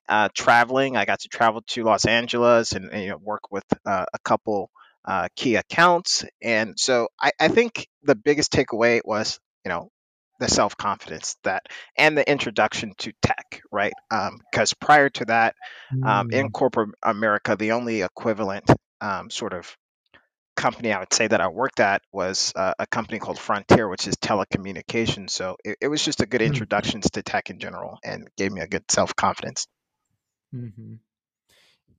uh, 0.09 0.27
traveling. 0.33 0.97
I 0.97 1.05
got 1.05 1.21
to 1.21 1.29
travel 1.29 1.61
to 1.67 1.83
Los 1.83 2.05
Angeles 2.05 2.73
and, 2.73 2.89
and 2.91 3.03
you 3.03 3.09
know, 3.11 3.17
work 3.17 3.51
with 3.51 3.63
uh, 3.85 4.05
a 4.13 4.19
couple 4.19 4.69
uh, 5.05 5.29
key 5.35 5.55
accounts. 5.55 6.25
And 6.41 6.77
so 6.77 7.07
I, 7.19 7.31
I 7.39 7.47
think 7.47 7.87
the 8.03 8.15
biggest 8.15 8.51
takeaway 8.51 9.01
was, 9.05 9.39
you 9.63 9.69
know, 9.69 9.89
the 10.39 10.47
self 10.47 10.77
confidence 10.77 11.37
that 11.43 11.63
and 11.97 12.17
the 12.17 12.29
introduction 12.29 12.93
to 12.99 13.11
tech, 13.21 13.61
right? 13.71 13.93
Because 14.09 14.73
um, 14.73 14.77
prior 14.79 15.09
to 15.09 15.25
that, 15.25 15.55
um, 16.03 16.31
in 16.31 16.47
mm. 16.47 16.51
corporate 16.53 16.89
America, 17.03 17.55
the 17.55 17.73
only 17.73 18.01
equivalent 18.01 18.69
um, 19.01 19.29
sort 19.29 19.53
of 19.53 19.75
company 20.55 20.91
I 20.91 20.99
would 20.99 21.13
say 21.13 21.27
that 21.27 21.39
I 21.39 21.47
worked 21.47 21.79
at 21.79 22.01
was 22.11 22.51
uh, 22.55 22.73
a 22.77 22.87
company 22.87 23.19
called 23.19 23.39
Frontier, 23.39 23.87
which 23.87 24.07
is 24.07 24.15
telecommunications. 24.15 25.29
So 25.29 25.55
it, 25.63 25.77
it 25.81 25.87
was 25.87 26.03
just 26.03 26.21
a 26.21 26.25
good 26.25 26.41
mm. 26.41 26.47
introduction 26.47 27.01
to 27.01 27.21
tech 27.21 27.49
in 27.49 27.59
general 27.59 27.97
and 28.03 28.27
gave 28.37 28.51
me 28.51 28.61
a 28.61 28.67
good 28.67 28.83
self 28.89 29.15
confidence. 29.15 29.67
Mm-hmm. 30.53 30.95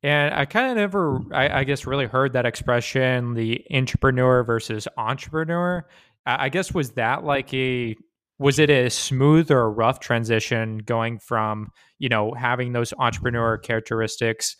And 0.02 0.34
I 0.34 0.46
kind 0.46 0.70
of 0.70 0.76
never, 0.76 1.20
I, 1.32 1.60
I, 1.60 1.64
guess, 1.64 1.86
really 1.86 2.06
heard 2.06 2.32
that 2.32 2.46
expression, 2.46 3.34
the 3.34 3.62
intrapreneur 3.70 4.46
versus 4.46 4.88
entrepreneur. 4.96 5.86
I 6.24 6.48
guess 6.48 6.72
was 6.72 6.92
that 6.92 7.24
like 7.24 7.52
a 7.52 7.96
was 8.40 8.58
it 8.58 8.70
a 8.70 8.88
smooth 8.88 9.50
or 9.50 9.60
a 9.60 9.68
rough 9.68 10.00
transition 10.00 10.78
going 10.78 11.18
from 11.18 11.68
you 11.98 12.08
know 12.08 12.32
having 12.32 12.72
those 12.72 12.92
entrepreneur 12.98 13.58
characteristics 13.58 14.56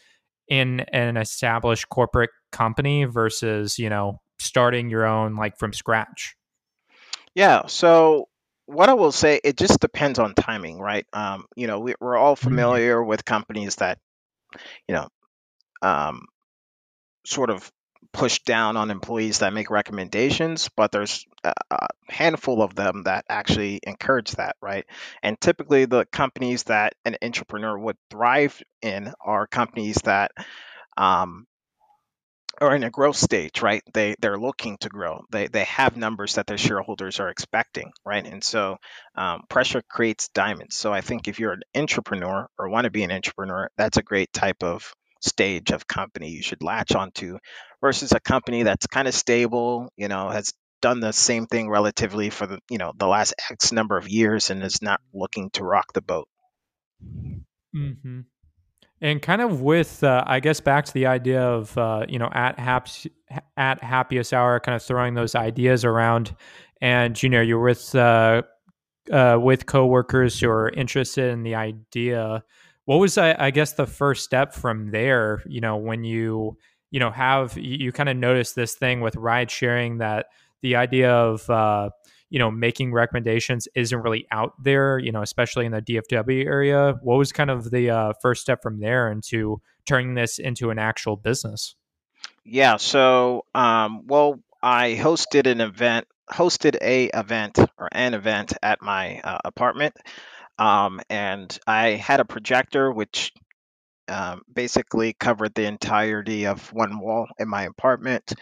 in 0.49 0.81
an 0.93 1.17
established 1.17 1.89
corporate 1.89 2.31
company 2.53 3.05
versus 3.05 3.79
you 3.79 3.89
know 3.89 4.21
starting 4.39 4.91
your 4.91 5.07
own 5.07 5.35
like 5.35 5.57
from 5.59 5.73
scratch 5.73 6.37
yeah 7.35 7.67
so 7.67 8.29
what 8.67 8.89
i 8.89 8.95
will 8.95 9.13
say 9.13 9.41
it 9.43 9.57
just 9.57 9.81
depends 9.81 10.19
on 10.19 10.35
timing 10.35 10.79
right 10.79 11.07
um, 11.13 11.47
you 11.57 11.67
know 11.67 11.81
we, 11.81 11.95
are 12.01 12.17
all 12.17 12.37
mm-hmm. 12.37 12.49
familiar 12.49 12.99
mm-hmm. 12.99 13.09
with 13.09 13.25
companies 13.25 13.77
that 13.77 13.99
you 14.87 14.95
know 14.95 15.09
um, 15.83 16.27
sort 17.25 17.49
of 17.49 17.71
push 18.13 18.41
down 18.41 18.77
on 18.77 18.91
employees 18.91 19.39
that 19.39 19.53
make 19.53 19.71
recommendations, 19.71 20.69
but 20.77 20.91
there's 20.93 21.25
a 21.45 21.87
handful 22.09 22.63
of 22.63 22.75
them 22.75 23.05
that 23.05 23.25
actually 23.29 23.81
encourage 23.83 24.33
that, 24.33 24.57
right? 24.61 24.85
And 25.23 25.41
typically, 25.41 25.85
the 25.85 26.07
companies 26.07 26.65
that 26.65 26.95
an 27.05 27.17
entrepreneur 27.23 27.79
would 27.79 27.97
thrive 28.11 28.61
in 28.83 29.13
are 29.21 29.47
companies 29.47 29.97
that 30.05 30.33
um, 30.97 31.47
are 32.61 32.75
in 32.75 32.85
a 32.85 32.91
growth 32.91 33.17
stage, 33.17 33.63
right? 33.63 33.83
They 33.95 34.17
they're 34.21 34.39
looking 34.39 34.77
to 34.79 34.89
grow. 34.89 35.25
They 35.31 35.47
they 35.47 35.65
have 35.65 35.97
numbers 35.97 36.35
that 36.35 36.47
their 36.47 36.59
shareholders 36.59 37.21
are 37.21 37.29
expecting, 37.31 37.93
right? 38.05 38.27
And 38.27 38.45
so 38.45 38.77
um, 39.15 39.43
pressure 39.49 39.83
creates 39.89 40.29
diamonds. 40.29 40.77
So 40.77 40.93
I 40.93 41.01
think 41.01 41.27
if 41.29 41.39
you're 41.39 41.53
an 41.53 41.63
entrepreneur 41.75 42.49
or 42.59 42.69
want 42.69 42.85
to 42.85 42.91
be 42.91 43.03
an 43.03 43.13
entrepreneur, 43.13 43.71
that's 43.77 43.97
a 43.97 44.03
great 44.03 44.33
type 44.33 44.63
of 44.63 44.93
stage 45.21 45.71
of 45.71 45.87
company 45.87 46.31
you 46.31 46.43
should 46.43 46.63
latch 46.63 46.95
onto 46.95 47.39
versus 47.81 48.13
a 48.13 48.21
company 48.21 48.63
that's 48.63 48.87
kind 48.87 49.09
of 49.09 49.15
stable, 49.15 49.93
you 49.97 50.09
know, 50.09 50.31
has 50.31 50.53
done 50.81 51.01
the 51.01 51.13
same 51.13 51.47
thing 51.47 51.69
relatively 51.69 52.31
for 52.31 52.47
the, 52.47 52.59
you 52.71 52.79
know, 52.79 52.93
the 52.97 53.07
last 53.07 53.35
X 53.51 53.73
number 53.73 53.97
of 53.97 54.09
years 54.09 54.51
and 54.51 54.63
is 54.63 54.83
not 54.83 55.01
looking 55.13 55.51
to 55.51 55.65
rock 55.65 55.93
the 55.93 56.01
boat. 56.01 56.29
Mm-hmm. 57.75 58.21
And 59.03 59.23
kind 59.23 59.41
of 59.41 59.63
with, 59.63 60.05
uh, 60.05 60.25
I 60.27 60.41
guess, 60.41 60.61
back 60.61 60.85
to 60.85 60.93
the 60.93 61.07
idea 61.07 61.43
of, 61.43 61.77
uh, 61.79 62.05
you 62.09 62.19
know, 62.19 62.29
at 62.33 62.59
happy 62.59 63.13
at 63.57 63.83
happiest 63.83 64.35
hour, 64.35 64.61
kind 64.61 64.77
of 64.77 64.83
throwing 64.83 65.15
those 65.15 65.35
ideas 65.35 65.85
around, 65.85 66.37
and 66.83 67.21
you 67.23 67.31
know, 67.31 67.41
you're 67.41 67.63
with 67.63 67.95
uh, 67.95 68.43
uh, 69.11 69.39
with 69.41 69.65
coworkers 69.65 70.39
who 70.41 70.51
are 70.51 70.69
interested 70.69 71.31
in 71.31 71.43
the 71.43 71.55
idea 71.55 72.45
what 72.91 72.99
was 72.99 73.17
I, 73.17 73.37
I 73.39 73.51
guess 73.53 73.75
the 73.75 73.87
first 73.87 74.25
step 74.25 74.53
from 74.53 74.91
there 74.91 75.45
you 75.47 75.61
know 75.61 75.77
when 75.77 76.03
you 76.03 76.57
you 76.91 76.99
know 76.99 77.13
have 77.13 77.57
you, 77.57 77.77
you 77.85 77.93
kind 77.93 78.09
of 78.09 78.17
notice 78.17 78.55
this 78.55 78.75
thing 78.75 79.01
with 79.01 79.15
ride 79.15 79.49
sharing 79.49 79.99
that 79.99 80.27
the 80.63 80.75
idea 80.75 81.13
of 81.13 81.49
uh, 81.49 81.91
you 82.31 82.41
know 82.41 82.51
making 82.51 82.93
recommendations 82.93 83.69
isn't 83.77 84.01
really 84.01 84.27
out 84.33 84.55
there 84.61 84.99
you 84.99 85.13
know 85.13 85.23
especially 85.23 85.67
in 85.67 85.73
the 85.73 85.81
dfw 85.81 86.45
area? 86.45 86.95
What 87.01 87.17
was 87.17 87.31
kind 87.31 87.49
of 87.49 87.71
the 87.71 87.91
uh, 87.91 88.13
first 88.21 88.43
step 88.43 88.61
from 88.61 88.81
there 88.81 89.09
into 89.09 89.61
turning 89.87 90.15
this 90.15 90.41
into 90.41 90.71
an 90.71 90.81
actual 90.81 91.15
business? 91.15 91.77
Yeah 92.45 92.77
so 92.79 93.45
um, 93.55 94.03
well 94.09 94.41
i 94.61 94.99
hosted 95.01 95.47
an 95.47 95.61
event 95.61 96.09
hosted 96.29 96.77
a 96.83 97.05
event 97.11 97.57
or 97.79 97.89
an 97.93 98.15
event 98.15 98.53
at 98.65 98.83
my 98.83 99.21
uh, 99.21 99.39
apartment 99.45 99.95
um, 100.61 101.01
and 101.09 101.59
I 101.67 101.93
had 101.93 102.21
a 102.21 102.27
projector 102.27 102.93
which 102.93 103.33
um, 104.09 104.43
basically 104.53 105.15
covered 105.15 105.55
the 105.55 105.65
entirety 105.65 106.47
of 106.47 106.71
one 106.73 107.01
wall 107.01 107.27
in 107.39 107.49
my 107.49 107.63
apartment. 107.63 108.35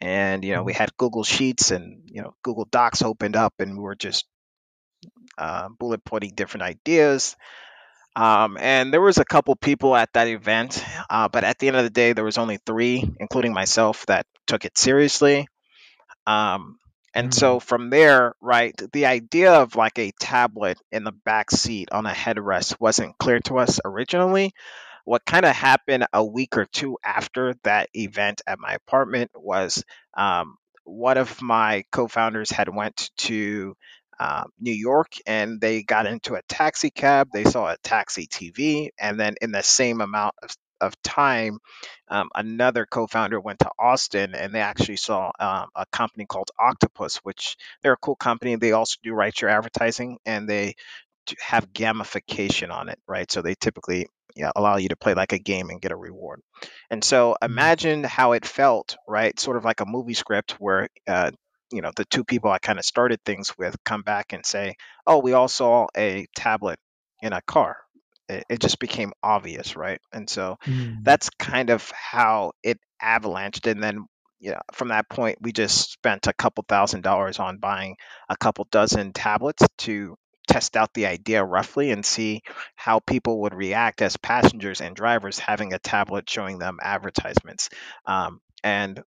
And, 0.00 0.42
you 0.42 0.54
know, 0.54 0.62
we 0.62 0.72
mm-hmm. 0.72 0.78
had 0.78 0.96
Google 0.96 1.22
Sheets 1.22 1.70
and, 1.70 2.02
you 2.06 2.22
know, 2.22 2.34
Google 2.42 2.66
Docs 2.70 3.02
opened 3.02 3.36
up 3.36 3.54
and 3.58 3.76
we 3.76 3.82
were 3.82 3.94
just 3.94 4.24
uh, 5.36 5.68
bullet 5.78 6.02
pointing 6.04 6.32
different 6.34 6.62
ideas. 6.62 7.36
Um, 8.14 8.56
and 8.58 8.90
there 8.90 9.02
was 9.02 9.18
a 9.18 9.24
couple 9.26 9.54
people 9.56 9.94
at 9.94 10.10
that 10.14 10.28
event, 10.28 10.82
uh, 11.10 11.28
but 11.28 11.44
at 11.44 11.58
the 11.58 11.68
end 11.68 11.76
of 11.76 11.84
the 11.84 11.90
day, 11.90 12.14
there 12.14 12.24
was 12.24 12.38
only 12.38 12.58
three, 12.64 13.06
including 13.20 13.52
myself, 13.52 14.06
that 14.06 14.24
took 14.46 14.64
it 14.64 14.78
seriously. 14.78 15.46
Um, 16.26 16.78
and 17.16 17.30
mm-hmm. 17.30 17.38
so 17.38 17.60
from 17.60 17.88
there, 17.88 18.34
right, 18.42 18.78
the 18.92 19.06
idea 19.06 19.54
of 19.54 19.74
like 19.74 19.98
a 19.98 20.12
tablet 20.20 20.78
in 20.92 21.02
the 21.02 21.12
back 21.12 21.50
seat 21.50 21.88
on 21.90 22.04
a 22.04 22.10
headrest 22.10 22.78
wasn't 22.78 23.16
clear 23.16 23.40
to 23.40 23.56
us 23.56 23.80
originally. 23.86 24.52
What 25.06 25.24
kind 25.24 25.46
of 25.46 25.56
happened 25.56 26.06
a 26.12 26.22
week 26.22 26.58
or 26.58 26.66
two 26.66 26.98
after 27.02 27.54
that 27.62 27.88
event 27.94 28.42
at 28.46 28.58
my 28.58 28.72
apartment 28.74 29.30
was 29.34 29.82
um, 30.14 30.58
one 30.84 31.16
of 31.16 31.40
my 31.40 31.84
co-founders 31.90 32.50
had 32.50 32.68
went 32.68 33.10
to 33.18 33.74
uh, 34.20 34.44
New 34.60 34.72
York 34.72 35.12
and 35.26 35.58
they 35.58 35.82
got 35.82 36.04
into 36.04 36.34
a 36.34 36.42
taxi 36.50 36.90
cab. 36.90 37.28
They 37.32 37.44
saw 37.44 37.68
a 37.68 37.78
taxi 37.82 38.26
TV, 38.26 38.90
and 39.00 39.18
then 39.18 39.36
in 39.40 39.52
the 39.52 39.62
same 39.62 40.02
amount 40.02 40.34
of 40.42 40.54
of 40.80 41.00
time, 41.02 41.58
um, 42.08 42.28
another 42.34 42.86
co-founder 42.86 43.40
went 43.40 43.60
to 43.60 43.70
Austin 43.78 44.34
and 44.34 44.54
they 44.54 44.60
actually 44.60 44.96
saw 44.96 45.30
um, 45.38 45.68
a 45.74 45.86
company 45.92 46.26
called 46.26 46.50
Octopus, 46.58 47.16
which 47.18 47.56
they're 47.82 47.94
a 47.94 47.98
cool 47.98 48.16
company. 48.16 48.56
They 48.56 48.72
also 48.72 48.96
do 49.02 49.12
rideshare 49.12 49.50
advertising 49.50 50.18
and 50.26 50.48
they 50.48 50.74
have 51.40 51.72
gamification 51.72 52.70
on 52.70 52.88
it, 52.88 52.98
right? 53.06 53.30
So 53.30 53.42
they 53.42 53.54
typically 53.54 54.06
you 54.36 54.44
know, 54.44 54.52
allow 54.54 54.76
you 54.76 54.90
to 54.90 54.96
play 54.96 55.14
like 55.14 55.32
a 55.32 55.38
game 55.38 55.70
and 55.70 55.80
get 55.80 55.92
a 55.92 55.96
reward. 55.96 56.42
And 56.90 57.02
so 57.02 57.32
mm-hmm. 57.32 57.52
imagine 57.52 58.04
how 58.04 58.32
it 58.32 58.44
felt, 58.44 58.96
right? 59.08 59.38
Sort 59.40 59.56
of 59.56 59.64
like 59.64 59.80
a 59.80 59.86
movie 59.86 60.14
script 60.14 60.52
where 60.60 60.88
uh, 61.08 61.30
you 61.72 61.82
know 61.82 61.90
the 61.96 62.04
two 62.04 62.22
people 62.22 62.50
I 62.50 62.58
kind 62.58 62.78
of 62.78 62.84
started 62.84 63.20
things 63.24 63.56
with 63.58 63.76
come 63.84 64.02
back 64.02 64.32
and 64.32 64.44
say, 64.44 64.76
"Oh, 65.06 65.18
we 65.18 65.32
all 65.32 65.48
saw 65.48 65.88
a 65.96 66.26
tablet 66.36 66.78
in 67.22 67.32
a 67.32 67.42
car, 67.42 67.78
it, 68.28 68.44
it 68.48 68.60
just 68.60 68.78
became 68.78 69.12
obvious, 69.22 69.76
right? 69.76 70.00
And 70.12 70.28
so 70.28 70.56
mm. 70.64 70.98
that's 71.02 71.30
kind 71.30 71.70
of 71.70 71.90
how 71.90 72.52
it 72.62 72.78
avalanched. 73.02 73.70
And 73.70 73.82
then, 73.82 74.06
you 74.38 74.52
know, 74.52 74.60
from 74.72 74.88
that 74.88 75.08
point, 75.08 75.38
we 75.40 75.52
just 75.52 75.92
spent 75.92 76.26
a 76.26 76.32
couple 76.32 76.64
thousand 76.68 77.02
dollars 77.02 77.38
on 77.38 77.58
buying 77.58 77.96
a 78.28 78.36
couple 78.36 78.66
dozen 78.70 79.12
tablets 79.12 79.64
to 79.78 80.16
test 80.46 80.76
out 80.76 80.94
the 80.94 81.06
idea 81.06 81.42
roughly 81.42 81.90
and 81.90 82.06
see 82.06 82.42
how 82.76 83.00
people 83.00 83.40
would 83.42 83.54
react 83.54 84.00
as 84.00 84.16
passengers 84.16 84.80
and 84.80 84.94
drivers 84.94 85.38
having 85.38 85.72
a 85.72 85.78
tablet 85.78 86.28
showing 86.30 86.58
them 86.58 86.78
advertisements. 86.80 87.68
Um, 88.06 88.40
and 88.62 89.02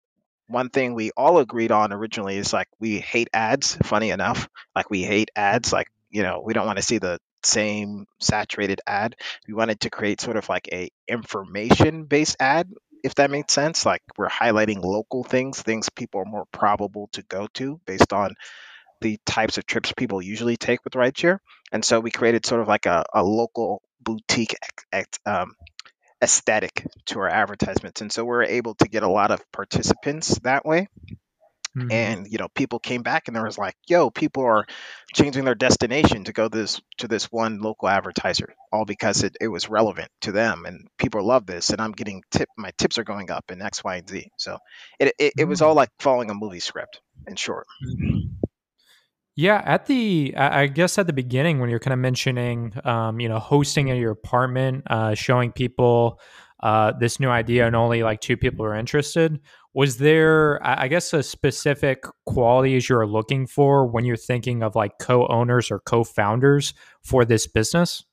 one 0.47 0.69
thing 0.69 0.93
we 0.93 1.11
all 1.15 1.37
agreed 1.37 1.71
on 1.71 1.93
originally 1.93 2.37
is 2.37 2.51
like 2.51 2.67
we 2.79 2.99
hate 2.99 3.29
ads 3.33 3.77
funny 3.83 4.09
enough 4.09 4.49
like 4.75 4.89
we 4.89 5.03
hate 5.03 5.29
ads 5.35 5.71
like 5.71 5.87
you 6.09 6.23
know 6.23 6.41
we 6.43 6.53
don't 6.53 6.65
want 6.65 6.77
to 6.77 6.83
see 6.83 6.97
the 6.97 7.19
same 7.43 8.05
saturated 8.19 8.81
ad. 8.85 9.15
We 9.47 9.53
wanted 9.53 9.81
to 9.81 9.89
create 9.89 10.21
sort 10.21 10.37
of 10.37 10.49
like 10.49 10.69
a 10.71 10.89
information 11.07 12.05
based 12.05 12.37
ad, 12.39 12.69
if 13.03 13.15
that 13.15 13.31
makes 13.31 13.53
sense. 13.53 13.85
Like 13.85 14.01
we're 14.17 14.29
highlighting 14.29 14.83
local 14.83 15.23
things, 15.23 15.61
things 15.61 15.89
people 15.89 16.21
are 16.21 16.25
more 16.25 16.45
probable 16.51 17.09
to 17.13 17.23
go 17.23 17.47
to 17.55 17.79
based 17.85 18.13
on 18.13 18.35
the 19.01 19.17
types 19.25 19.57
of 19.57 19.65
trips 19.65 19.93
people 19.93 20.21
usually 20.21 20.57
take 20.57 20.83
with 20.83 20.93
rideshare. 20.93 21.39
And 21.71 21.83
so 21.85 21.99
we 21.99 22.11
created 22.11 22.45
sort 22.45 22.61
of 22.61 22.67
like 22.67 22.85
a, 22.85 23.03
a 23.13 23.23
local 23.23 23.81
boutique 24.01 24.55
um, 25.25 25.53
aesthetic 26.21 26.85
to 27.05 27.19
our 27.19 27.29
advertisements. 27.29 28.01
And 28.01 28.11
so 28.11 28.25
we're 28.25 28.43
able 28.43 28.75
to 28.75 28.87
get 28.87 29.03
a 29.03 29.09
lot 29.09 29.31
of 29.31 29.41
participants 29.51 30.37
that 30.39 30.65
way. 30.65 30.87
Mm-hmm. 31.79 31.91
And 31.91 32.27
you 32.29 32.37
know, 32.37 32.47
people 32.53 32.79
came 32.79 33.03
back 33.03 33.27
and 33.27 33.35
there 33.35 33.43
was 33.43 33.57
like, 33.57 33.75
"Yo, 33.87 34.09
people 34.09 34.43
are 34.43 34.65
changing 35.13 35.45
their 35.45 35.55
destination 35.55 36.25
to 36.25 36.33
go 36.33 36.47
this 36.47 36.81
to 36.97 37.07
this 37.07 37.25
one 37.25 37.59
local 37.61 37.87
advertiser, 37.87 38.53
all 38.71 38.85
because 38.85 39.23
it, 39.23 39.35
it 39.39 39.47
was 39.47 39.69
relevant 39.69 40.09
to 40.21 40.31
them, 40.31 40.65
and 40.65 40.87
people 40.97 41.23
love 41.25 41.45
this, 41.45 41.69
and 41.69 41.81
I'm 41.81 41.91
getting 41.93 42.23
tip, 42.31 42.49
my 42.57 42.71
tips 42.77 42.97
are 42.97 43.03
going 43.03 43.31
up, 43.31 43.45
and 43.49 43.61
X, 43.61 43.83
Y, 43.83 43.95
and 43.95 44.09
Z. 44.09 44.29
So 44.37 44.57
it 44.99 45.13
it, 45.17 45.33
it 45.37 45.45
was 45.45 45.61
all 45.61 45.73
mm. 45.73 45.77
like 45.77 45.89
following 45.99 46.29
a 46.29 46.35
movie 46.35 46.59
script, 46.59 47.01
in 47.27 47.35
short. 47.35 47.65
Mm-hmm. 47.85 48.45
Yeah, 49.35 49.61
at 49.63 49.85
the 49.85 50.33
I 50.35 50.67
guess 50.67 50.97
at 50.97 51.07
the 51.07 51.13
beginning 51.13 51.59
when 51.59 51.69
you're 51.69 51.79
kind 51.79 51.93
of 51.93 51.99
mentioning, 51.99 52.73
um, 52.83 53.21
you 53.21 53.29
know, 53.29 53.39
hosting 53.39 53.89
at 53.89 53.95
your 53.95 54.11
apartment, 54.11 54.83
uh, 54.89 55.15
showing 55.15 55.53
people 55.53 56.19
uh, 56.61 56.93
this 56.99 57.19
new 57.19 57.29
idea, 57.29 57.65
and 57.65 57.75
only 57.75 58.03
like 58.03 58.21
two 58.21 58.37
people 58.37 58.65
are 58.65 58.75
interested. 58.75 59.39
Was 59.73 59.97
there, 59.97 60.59
I 60.63 60.87
guess, 60.87 61.13
a 61.13 61.21
specific 61.21 62.03
qualities 62.25 62.89
you're 62.89 63.05
looking 63.05 63.45
for 63.45 63.85
when 63.85 64.03
you're 64.03 64.17
thinking 64.17 64.63
of 64.63 64.75
like 64.75 64.93
co-owners 64.99 65.69
or 65.69 65.79
co-founders 65.79 66.73
for 67.03 67.23
this 67.23 67.45
business? 67.47 68.03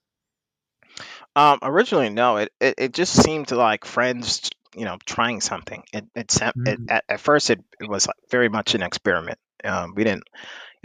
Um, 1.35 1.59
originally, 1.63 2.11
no. 2.11 2.37
It, 2.37 2.53
it 2.61 2.75
it 2.79 2.95
just 2.95 3.15
seemed 3.23 3.51
like 3.51 3.85
friends, 3.85 4.51
you 4.75 4.85
know, 4.85 4.99
trying 5.05 5.41
something. 5.41 5.83
It 5.93 6.05
it, 6.15 6.29
mm-hmm. 6.29 6.67
it 6.67 6.79
at, 6.89 7.05
at 7.09 7.21
first 7.21 7.51
it, 7.51 7.65
it 7.81 7.89
was 7.89 8.07
like 8.07 8.17
very 8.31 8.49
much 8.49 8.75
an 8.75 8.83
experiment. 8.83 9.39
Um, 9.65 9.95
we 9.97 10.05
didn't 10.05 10.25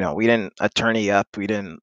you 0.01 0.07
know, 0.07 0.15
we 0.15 0.25
didn't 0.25 0.53
attorney 0.59 1.11
up, 1.11 1.27
we 1.37 1.45
didn't, 1.45 1.79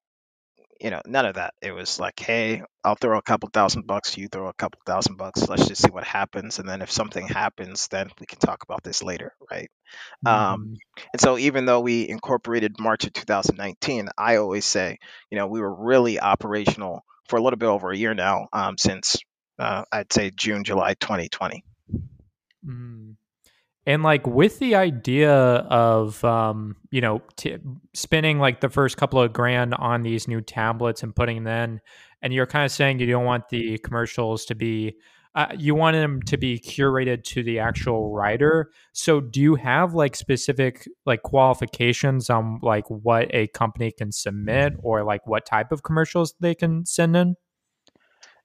you 0.80 0.90
know, 0.90 1.00
none 1.06 1.26
of 1.26 1.34
that. 1.34 1.54
It 1.60 1.72
was 1.72 1.98
like, 1.98 2.18
hey, 2.20 2.62
I'll 2.84 2.94
throw 2.94 3.18
a 3.18 3.22
couple 3.22 3.48
thousand 3.52 3.86
bucks, 3.86 4.16
you 4.16 4.28
throw 4.28 4.48
a 4.48 4.54
couple 4.54 4.80
thousand 4.86 5.16
bucks, 5.16 5.48
let's 5.48 5.66
just 5.66 5.82
see 5.82 5.90
what 5.90 6.04
happens, 6.04 6.58
and 6.58 6.68
then 6.68 6.82
if 6.82 6.90
something 6.90 7.26
happens, 7.26 7.88
then 7.88 8.10
we 8.20 8.26
can 8.26 8.38
talk 8.38 8.62
about 8.62 8.82
this 8.82 9.02
later, 9.02 9.34
right? 9.50 9.70
Um, 10.24 10.32
mm-hmm. 10.32 10.54
Um, 10.54 10.76
and 11.12 11.20
so 11.20 11.38
even 11.38 11.66
though 11.66 11.80
we 11.80 12.08
incorporated 12.08 12.78
March 12.78 13.04
of 13.04 13.12
2019, 13.12 14.08
I 14.16 14.36
always 14.36 14.64
say, 14.64 14.98
you 15.30 15.36
know, 15.36 15.48
we 15.48 15.60
were 15.60 15.74
really 15.74 16.20
operational 16.20 17.04
for 17.28 17.38
a 17.38 17.42
little 17.42 17.58
bit 17.58 17.66
over 17.66 17.90
a 17.90 17.96
year 17.96 18.14
now, 18.14 18.48
um, 18.52 18.78
since 18.78 19.18
uh, 19.58 19.84
I'd 19.92 20.12
say 20.12 20.30
June, 20.30 20.64
July 20.64 20.94
2020. 20.94 21.64
Mm. 22.66 23.16
And 23.88 24.02
like 24.02 24.26
with 24.26 24.58
the 24.58 24.74
idea 24.74 25.32
of 25.32 26.22
um, 26.22 26.76
you 26.90 27.00
know 27.00 27.22
t- 27.36 27.56
spending 27.94 28.38
like 28.38 28.60
the 28.60 28.68
first 28.68 28.98
couple 28.98 29.18
of 29.18 29.32
grand 29.32 29.72
on 29.72 30.02
these 30.02 30.28
new 30.28 30.42
tablets 30.42 31.02
and 31.02 31.16
putting 31.16 31.44
them, 31.44 31.80
and 32.20 32.34
you're 32.34 32.44
kind 32.44 32.66
of 32.66 32.70
saying 32.70 33.00
you 33.00 33.06
don't 33.06 33.24
want 33.24 33.48
the 33.48 33.78
commercials 33.78 34.44
to 34.44 34.54
be, 34.54 34.96
uh, 35.34 35.46
you 35.56 35.74
want 35.74 35.94
them 35.94 36.20
to 36.24 36.36
be 36.36 36.58
curated 36.58 37.24
to 37.24 37.42
the 37.42 37.60
actual 37.60 38.12
writer. 38.12 38.70
So 38.92 39.22
do 39.22 39.40
you 39.40 39.54
have 39.54 39.94
like 39.94 40.16
specific 40.16 40.86
like 41.06 41.22
qualifications 41.22 42.28
on 42.28 42.58
like 42.60 42.84
what 42.90 43.34
a 43.34 43.46
company 43.46 43.90
can 43.90 44.12
submit 44.12 44.74
or 44.82 45.02
like 45.02 45.26
what 45.26 45.46
type 45.46 45.72
of 45.72 45.82
commercials 45.82 46.34
they 46.40 46.54
can 46.54 46.84
send 46.84 47.16
in? 47.16 47.36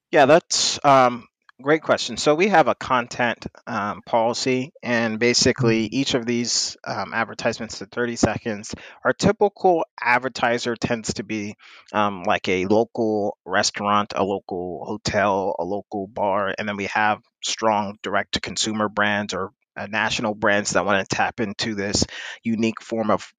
Yeah, 0.10 0.26
that's 0.26 0.80
um, 0.86 1.28
great 1.64 1.82
question. 1.82 2.18
So 2.18 2.36
we 2.36 2.50
have 2.50 2.68
a 2.68 2.76
content 2.76 3.48
um, 3.66 4.02
policy, 4.04 4.74
and 4.84 5.18
basically 5.18 5.86
mm-hmm. 5.86 5.96
each 5.96 6.14
of 6.14 6.26
these 6.26 6.78
um, 6.84 7.14
advertisements 7.14 7.80
to 7.80 7.86
30 7.88 8.18
seconds. 8.18 8.76
Our 9.04 9.14
typical 9.14 9.86
advertiser 10.00 10.76
tends 10.76 11.16
to 11.16 11.24
be 11.24 11.56
um, 11.94 12.24
like 12.24 12.48
a 12.50 12.66
local 12.66 13.38
restaurant, 13.46 14.14
a 14.16 14.24
local 14.24 14.86
hotel, 14.86 15.56
a 15.58 15.64
local 15.64 16.06
bar, 16.08 16.54
and 16.58 16.68
then 16.68 16.78
we 16.78 16.86
have 16.88 17.24
strong 17.42 17.98
direct 18.04 18.34
to 18.34 18.42
consumer 18.42 18.90
brands 18.90 19.34
or 19.34 19.52
uh, 19.76 19.88
national 19.88 20.36
brands 20.36 20.72
that 20.72 20.86
want 20.86 21.08
to 21.08 21.16
tap 21.16 21.40
into 21.40 21.74
this 21.74 22.06
unique 22.44 22.82
form 22.82 23.10
of 23.10 23.34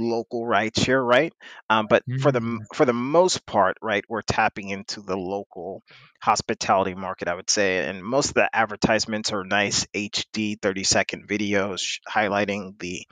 local 0.00 0.44
rideshare, 0.44 1.04
right? 1.04 1.32
Um, 1.68 1.86
but 1.88 2.02
for 2.20 2.32
the 2.32 2.40
mm. 2.40 2.58
for 2.74 2.84
the 2.84 2.92
most 2.92 3.46
part, 3.46 3.76
right, 3.82 4.04
we're 4.08 4.22
tapping 4.22 4.68
into 4.68 5.00
the 5.00 5.16
local 5.16 5.82
hospitality 6.22 6.94
market, 6.94 7.28
I 7.28 7.34
would 7.34 7.50
say, 7.50 7.86
and 7.86 8.04
most 8.04 8.28
of 8.28 8.34
the 8.34 8.48
advertisements 8.52 9.32
are 9.32 9.44
nice 9.44 9.86
HD 9.94 10.60
30 10.60 10.84
second 10.84 11.28
videos 11.28 12.00
highlighting 12.08 12.78
the 12.78 13.06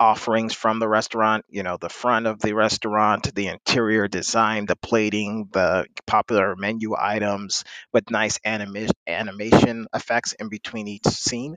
offerings 0.00 0.52
from 0.52 0.80
the 0.80 0.88
restaurant 0.88 1.44
you 1.48 1.62
know 1.62 1.76
the 1.76 1.88
front 1.88 2.26
of 2.26 2.40
the 2.40 2.52
restaurant 2.52 3.32
the 3.34 3.46
interior 3.46 4.08
design 4.08 4.66
the 4.66 4.76
plating 4.76 5.48
the 5.52 5.86
popular 6.06 6.56
menu 6.56 6.94
items 6.98 7.64
with 7.92 8.10
nice 8.10 8.38
anima- 8.44 8.88
animation 9.06 9.86
effects 9.94 10.32
in 10.32 10.48
between 10.48 10.88
each 10.88 11.06
scene 11.06 11.56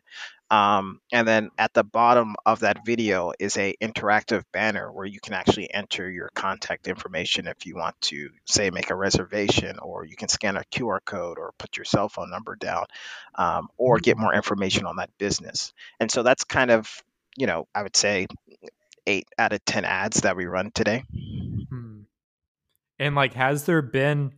um, 0.49 1.01
and 1.11 1.27
then 1.27 1.49
at 1.57 1.73
the 1.73 1.83
bottom 1.83 2.35
of 2.45 2.61
that 2.61 2.85
video 2.85 3.33
is 3.37 3.57
a 3.57 3.75
interactive 3.81 4.43
banner 4.53 4.89
where 4.91 5.05
you 5.05 5.19
can 5.19 5.33
actually 5.33 5.73
enter 5.73 6.09
your 6.09 6.29
contact 6.33 6.87
information 6.87 7.47
if 7.47 7.65
you 7.65 7.75
want 7.75 7.99
to 8.01 8.29
say 8.45 8.69
make 8.69 8.89
a 8.89 8.95
reservation 8.95 9.77
or 9.79 10.05
you 10.05 10.15
can 10.15 10.29
scan 10.29 10.55
a 10.55 10.63
QR 10.71 10.99
code 11.03 11.37
or 11.37 11.53
put 11.57 11.75
your 11.75 11.83
cell 11.83 12.07
phone 12.07 12.29
number 12.29 12.55
down 12.55 12.85
um, 13.35 13.67
or 13.77 13.99
get 13.99 14.15
mm-hmm. 14.15 14.23
more 14.23 14.33
information 14.33 14.85
on 14.85 14.97
that 14.97 15.09
business. 15.17 15.73
And 15.99 16.09
so 16.09 16.23
that's 16.23 16.45
kind 16.45 16.71
of, 16.71 17.03
you 17.35 17.47
know, 17.47 17.67
I 17.75 17.83
would 17.83 17.97
say 17.97 18.27
eight 19.05 19.27
out 19.37 19.51
of 19.51 19.63
10 19.65 19.83
ads 19.83 20.21
that 20.21 20.37
we 20.37 20.45
run 20.45 20.71
today. 20.71 21.03
Hmm. 21.69 22.01
And 22.99 23.15
like, 23.15 23.33
has 23.33 23.65
there 23.65 23.81
been 23.81 24.33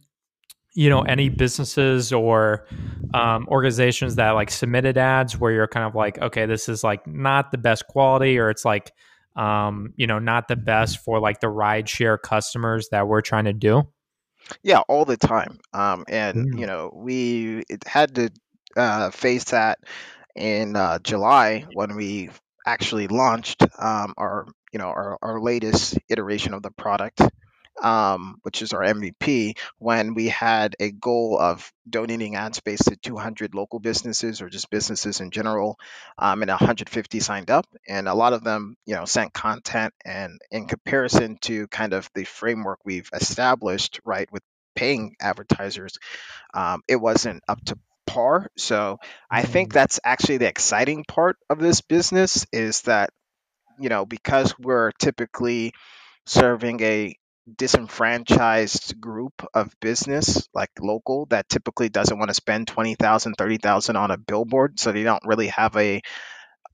you 0.74 0.90
know 0.90 1.02
any 1.02 1.30
businesses 1.30 2.14
or 2.14 2.66
um, 3.14 3.48
organizations 3.50 4.16
that 4.16 4.32
like 4.32 4.52
submitted 4.52 4.98
ads 4.98 5.38
where 5.38 5.52
you're 5.52 5.68
kind 5.68 5.86
of 5.86 5.96
like 5.96 6.20
okay 6.20 6.46
this 6.46 6.70
is 6.70 6.84
like 6.84 7.06
not 7.08 7.52
the 7.52 7.58
best 7.58 7.88
quality 7.88 8.38
or 8.38 8.50
it's 8.50 8.66
like 8.66 8.92
um, 9.36 9.94
you 9.96 10.08
know 10.08 10.20
not 10.20 10.48
the 10.48 10.56
best 10.56 11.00
for 11.00 11.20
like 11.20 11.40
the 11.40 11.50
ride 11.50 11.88
share 11.88 12.18
customers 12.18 12.90
that 12.90 13.08
we're 13.08 13.22
trying 13.22 13.46
to 13.46 13.54
do 13.54 13.84
yeah 14.64 14.82
all 14.88 15.06
the 15.06 15.18
time 15.18 15.60
um, 15.74 16.06
and 16.08 16.54
mm. 16.54 16.60
you 16.60 16.68
know 16.68 16.92
we 16.94 17.64
had 17.86 18.16
to 18.16 18.30
uh, 18.78 19.10
face 19.12 19.46
that 19.46 19.80
in 20.36 20.76
uh, 20.76 21.00
july 21.00 21.66
when 21.74 21.96
we 21.96 22.30
actually 22.66 23.08
launched 23.08 23.64
um, 23.80 24.14
our 24.18 24.46
you 24.72 24.78
know 24.78 24.88
our, 24.88 25.18
our 25.22 25.42
latest 25.42 25.98
iteration 26.10 26.54
of 26.54 26.62
the 26.62 26.72
product 26.72 27.22
um, 27.82 28.40
which 28.44 28.62
is 28.62 28.74
our 28.74 28.82
MVP, 28.82 29.58
when 29.78 30.14
we 30.14 30.28
had 30.28 30.76
a 30.80 30.92
goal 30.92 31.38
of 31.40 31.72
donating 31.90 32.36
ad 32.36 32.56
space 32.56 32.82
to 32.84 32.96
200 32.96 33.56
local 33.56 33.80
businesses 33.80 34.42
or 34.42 34.50
just 34.50 34.70
businesses 34.70 35.22
in 35.22 35.32
general, 35.32 35.78
um, 36.18 36.42
and 36.42 36.50
150 36.50 37.20
signed 37.20 37.50
up, 37.50 37.66
and 37.88 38.08
a 38.08 38.14
lot 38.14 38.34
of 38.34 38.44
them, 38.44 38.76
you 38.86 38.96
know, 38.96 39.06
sent 39.06 39.34
content. 39.34 39.94
And 40.06 40.40
in 40.52 40.68
comparison 40.68 41.38
to 41.42 41.68
kind 41.68 41.94
of 41.94 42.10
the 42.14 42.26
framework 42.26 42.80
we've 42.86 43.10
established, 43.14 44.00
right, 44.06 44.32
with 44.32 44.44
paying 44.76 45.16
advertisers, 45.20 45.98
um, 46.54 46.82
it 46.88 46.96
wasn't 46.96 47.44
up 47.48 47.64
to 47.66 47.78
par. 48.08 48.50
So 48.58 49.00
I 49.30 49.44
think 49.44 49.70
mm-hmm. 49.70 49.76
that's 49.76 50.00
actually 50.04 50.38
the 50.38 50.48
exciting 50.48 51.06
part 51.08 51.38
of 51.50 51.60
this 51.60 51.82
business 51.82 52.46
is 52.52 52.82
that, 52.84 53.12
you 53.80 53.90
know, 53.90 54.06
because 54.06 54.58
we're 54.58 54.92
typically 54.94 55.74
serving 56.26 56.82
a 56.82 57.16
disenfranchised 57.58 59.00
group 59.00 59.34
of 59.54 59.74
business 59.80 60.48
like 60.54 60.70
local 60.80 61.26
that 61.28 61.50
typically 61.50 61.90
doesn't 61.90 62.18
want 62.18 62.30
to 62.30 62.34
spend 62.34 62.68
20,000 62.68 63.36
30,000 63.36 63.96
on 63.96 64.12
a 64.12 64.18
billboard 64.18 64.80
so 64.80 64.92
they 64.92 65.04
don't 65.04 65.24
really 65.26 65.48
have 65.48 65.76
a 65.76 66.02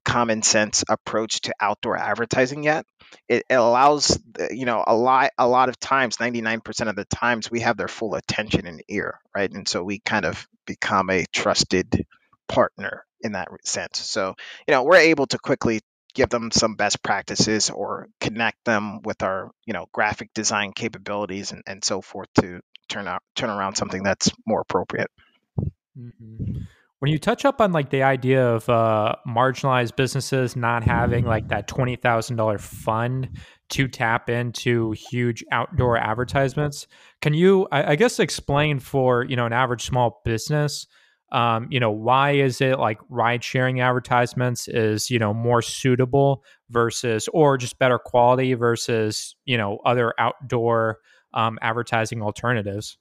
common 0.05 0.43
sense 0.43 0.83
approach 0.87 1.41
to 1.41 1.53
outdoor 1.59 1.97
advertising 1.97 2.63
yet. 2.63 2.85
It, 3.27 3.43
it 3.49 3.55
allows 3.55 4.17
uh, 4.39 4.47
you 4.51 4.65
know 4.65 4.83
a 4.85 4.95
lot 4.95 5.31
a 5.37 5.47
lot 5.47 5.67
of 5.67 5.79
times 5.79 6.17
99% 6.17 6.89
of 6.89 6.95
the 6.95 7.05
times 7.05 7.51
we 7.51 7.61
have 7.61 7.75
their 7.75 7.87
full 7.87 8.15
attention 8.15 8.67
and 8.67 8.81
ear 8.87 9.19
right? 9.35 9.51
And 9.51 9.67
so 9.67 9.83
we 9.83 9.99
kind 9.99 10.25
of 10.25 10.47
become 10.65 11.09
a 11.09 11.25
trusted 11.33 12.05
partner 12.47 13.05
in 13.21 13.33
that 13.33 13.47
sense. 13.65 13.99
So 13.99 14.35
you 14.67 14.73
know 14.73 14.83
we're 14.83 14.97
able 14.97 15.25
to 15.27 15.39
quickly 15.39 15.81
give 16.15 16.29
them 16.29 16.49
some 16.51 16.75
best 16.75 17.03
practices 17.03 17.69
or 17.69 18.07
connect 18.19 18.63
them 18.65 19.01
with 19.03 19.21
our 19.21 19.51
you 19.65 19.73
know 19.73 19.85
graphic 19.91 20.33
design 20.33 20.71
capabilities 20.71 21.51
and, 21.51 21.61
and 21.67 21.83
so 21.83 22.01
forth 22.01 22.29
to 22.41 22.61
turn 22.89 23.07
out 23.07 23.21
turn 23.35 23.49
around 23.49 23.75
something 23.75 24.01
that's 24.01 24.31
more 24.47 24.61
appropriate 24.61 25.11
mm-hmm. 25.59 26.61
when 26.99 27.11
you 27.11 27.19
touch 27.19 27.45
up 27.45 27.61
on 27.61 27.71
like 27.71 27.89
the 27.89 28.03
idea 28.03 28.47
of 28.47 28.67
uh, 28.69 29.15
marginalized 29.27 29.95
businesses 29.95 30.55
not 30.55 30.83
having 30.83 31.25
like 31.25 31.49
that 31.49 31.67
$20000 31.67 32.59
fund 32.59 33.29
to 33.69 33.87
tap 33.87 34.29
into 34.29 34.91
huge 34.91 35.43
outdoor 35.51 35.97
advertisements 35.97 36.87
can 37.21 37.33
you 37.33 37.67
I, 37.71 37.91
I 37.91 37.95
guess 37.95 38.19
explain 38.19 38.79
for 38.79 39.25
you 39.25 39.35
know 39.35 39.45
an 39.45 39.53
average 39.53 39.85
small 39.85 40.21
business 40.23 40.87
um, 41.31 41.67
you 41.69 41.79
know 41.79 41.91
why 41.91 42.31
is 42.31 42.61
it 42.61 42.79
like 42.79 42.99
ride 43.09 43.43
sharing 43.43 43.81
advertisements 43.81 44.67
is 44.67 45.09
you 45.09 45.19
know 45.19 45.33
more 45.33 45.61
suitable 45.61 46.43
versus 46.69 47.27
or 47.33 47.57
just 47.57 47.77
better 47.79 47.99
quality 47.99 48.53
versus 48.53 49.35
you 49.45 49.57
know 49.57 49.79
other 49.85 50.13
outdoor 50.19 50.99
um, 51.33 51.57
advertising 51.61 52.21
alternatives 52.21 52.97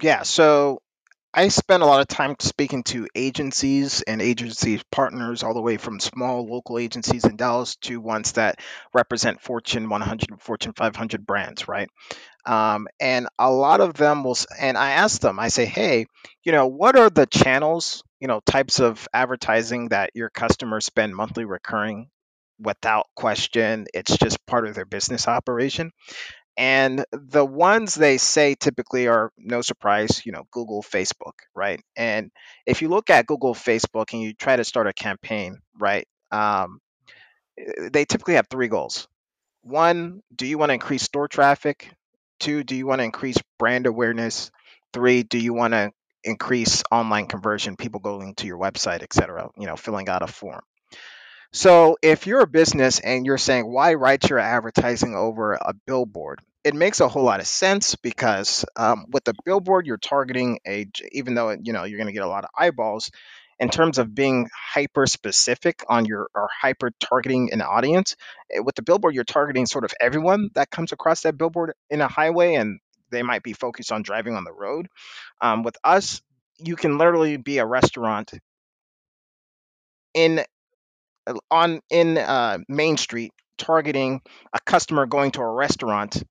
yeah 0.00 0.22
so 0.22 0.80
I 1.36 1.48
spend 1.48 1.82
a 1.82 1.86
lot 1.86 2.00
of 2.00 2.08
time 2.08 2.34
speaking 2.40 2.82
to 2.84 3.08
agencies 3.14 4.00
and 4.00 4.22
agency 4.22 4.80
partners, 4.90 5.42
all 5.42 5.52
the 5.52 5.60
way 5.60 5.76
from 5.76 6.00
small 6.00 6.46
local 6.46 6.78
agencies 6.78 7.26
in 7.26 7.36
Dallas 7.36 7.76
to 7.82 8.00
ones 8.00 8.32
that 8.32 8.58
represent 8.94 9.42
Fortune 9.42 9.90
100, 9.90 10.40
Fortune 10.40 10.72
500 10.72 11.26
brands, 11.26 11.68
right? 11.68 11.90
Um, 12.46 12.86
and 13.00 13.28
a 13.38 13.50
lot 13.50 13.80
of 13.80 13.94
them 13.94 14.22
will, 14.24 14.36
and 14.58 14.78
I 14.78 14.92
ask 14.92 15.20
them, 15.20 15.38
I 15.40 15.48
say, 15.48 15.64
hey, 15.66 16.06
you 16.44 16.52
know, 16.52 16.66
what 16.68 16.96
are 16.96 17.10
the 17.10 17.26
channels, 17.26 18.04
you 18.20 18.28
know, 18.28 18.40
types 18.46 18.80
of 18.80 19.08
advertising 19.12 19.88
that 19.88 20.10
your 20.14 20.30
customers 20.30 20.86
spend 20.86 21.14
monthly 21.16 21.44
recurring 21.44 22.08
without 22.60 23.06
question? 23.16 23.86
It's 23.94 24.16
just 24.16 24.44
part 24.46 24.66
of 24.66 24.74
their 24.74 24.84
business 24.86 25.26
operation. 25.28 25.90
And 26.56 27.04
the 27.12 27.44
ones 27.44 27.94
they 27.94 28.16
say 28.18 28.54
typically 28.54 29.08
are 29.08 29.30
no 29.36 29.60
surprise, 29.62 30.22
you 30.24 30.32
know, 30.32 30.44
Google, 30.52 30.82
Facebook, 30.82 31.34
right? 31.54 31.80
And 31.96 32.30
if 32.66 32.80
you 32.80 32.88
look 32.88 33.10
at 33.10 33.26
Google, 33.26 33.54
Facebook, 33.54 34.12
and 34.14 34.22
you 34.22 34.32
try 34.34 34.56
to 34.56 34.64
start 34.64 34.86
a 34.86 34.94
campaign, 34.94 35.58
right, 35.78 36.06
um, 36.32 36.80
eh, 37.58 37.88
they 37.92 38.04
typically 38.04 38.34
have 38.34 38.48
three 38.48 38.68
goals. 38.68 39.08
One, 39.62 40.22
do 40.34 40.46
you 40.46 40.58
want 40.58 40.70
to 40.70 40.74
increase 40.74 41.02
store 41.04 41.28
traffic? 41.28 41.90
Two, 42.40 42.64
do 42.64 42.76
you 42.76 42.86
want 42.86 43.00
to 43.00 43.04
increase 43.04 43.36
brand 43.58 43.86
awareness? 43.86 44.50
Three, 44.92 45.22
do 45.22 45.38
you 45.38 45.52
want 45.52 45.74
to 45.74 45.92
increase 46.24 46.82
online 46.90 47.26
conversion, 47.26 47.76
people 47.76 48.00
going 48.00 48.34
to 48.36 48.46
your 48.46 48.58
website, 48.58 49.02
et 49.02 49.12
cetera, 49.12 49.48
you 49.56 49.66
know, 49.66 49.76
filling 49.76 50.08
out 50.08 50.22
a 50.22 50.26
form? 50.26 50.62
So 51.52 51.96
if 52.02 52.26
you're 52.26 52.40
a 52.40 52.46
business 52.46 53.00
and 53.00 53.24
you're 53.24 53.38
saying, 53.38 53.70
why 53.70 53.94
write 53.94 54.28
your 54.28 54.38
advertising 54.38 55.14
over 55.14 55.54
a 55.54 55.74
billboard? 55.86 56.40
It 56.64 56.74
makes 56.74 57.00
a 57.00 57.08
whole 57.08 57.22
lot 57.22 57.40
of 57.40 57.46
sense 57.46 57.94
because 57.94 58.64
um, 58.74 59.06
with 59.10 59.24
the 59.24 59.34
billboard, 59.44 59.86
you're 59.86 59.96
targeting 59.96 60.58
a, 60.66 60.86
even 61.12 61.34
though 61.34 61.50
you 61.50 61.72
know 61.72 61.84
you're 61.84 61.98
going 61.98 62.08
to 62.08 62.12
get 62.12 62.24
a 62.24 62.28
lot 62.28 62.44
of 62.44 62.50
eyeballs, 62.58 63.10
in 63.58 63.68
terms 63.70 63.98
of 63.98 64.14
being 64.14 64.48
hyper 64.54 65.06
specific 65.06 65.82
on 65.88 66.04
your 66.04 66.28
or 66.34 66.48
hyper 66.60 66.90
targeting 67.00 67.52
an 67.52 67.62
audience. 67.62 68.16
Eh, 68.54 68.60
with 68.60 68.74
the 68.74 68.82
billboard, 68.82 69.14
you're 69.14 69.24
targeting 69.24 69.66
sort 69.66 69.84
of 69.84 69.92
everyone 70.00 70.50
that 70.54 70.70
comes 70.70 70.92
across 70.92 71.22
that 71.22 71.38
billboard 71.38 71.72
in 71.90 72.00
a 72.00 72.08
highway, 72.08 72.54
and 72.54 72.80
they 73.10 73.22
might 73.22 73.42
be 73.42 73.52
focused 73.52 73.92
on 73.92 74.02
driving 74.02 74.34
on 74.34 74.44
the 74.44 74.52
road. 74.52 74.88
Um, 75.40 75.62
with 75.62 75.76
us, 75.84 76.22
you 76.58 76.76
can 76.76 76.98
literally 76.98 77.36
be 77.36 77.58
a 77.58 77.66
restaurant 77.66 78.32
in 80.14 80.44
on 81.50 81.80
in 81.90 82.18
uh, 82.18 82.58
Main 82.68 82.96
Street 82.96 83.32
targeting 83.58 84.20
a 84.52 84.60
customer 84.60 85.06
going 85.06 85.30
to 85.32 85.40
a 85.40 85.50
restaurant 85.50 86.22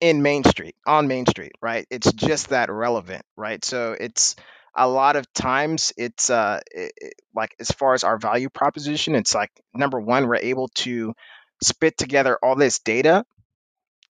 in 0.00 0.22
Main 0.22 0.44
Street 0.44 0.76
on 0.86 1.08
Main 1.08 1.26
Street, 1.26 1.52
right? 1.62 1.86
It's 1.90 2.12
just 2.12 2.50
that 2.50 2.70
relevant, 2.70 3.22
right? 3.36 3.64
So 3.64 3.96
it's 3.98 4.36
a 4.76 4.88
lot 4.88 5.16
of 5.16 5.32
times 5.32 5.92
it's 5.96 6.30
uh 6.30 6.60
it, 6.70 6.92
it, 6.96 7.14
like 7.34 7.54
as 7.58 7.70
far 7.70 7.94
as 7.94 8.04
our 8.04 8.18
value 8.18 8.48
proposition, 8.48 9.14
it's 9.14 9.34
like 9.34 9.50
number 9.74 10.00
one, 10.00 10.26
we're 10.26 10.36
able 10.36 10.68
to 10.76 11.14
spit 11.62 11.96
together 11.96 12.38
all 12.42 12.56
this 12.56 12.78
data 12.80 13.24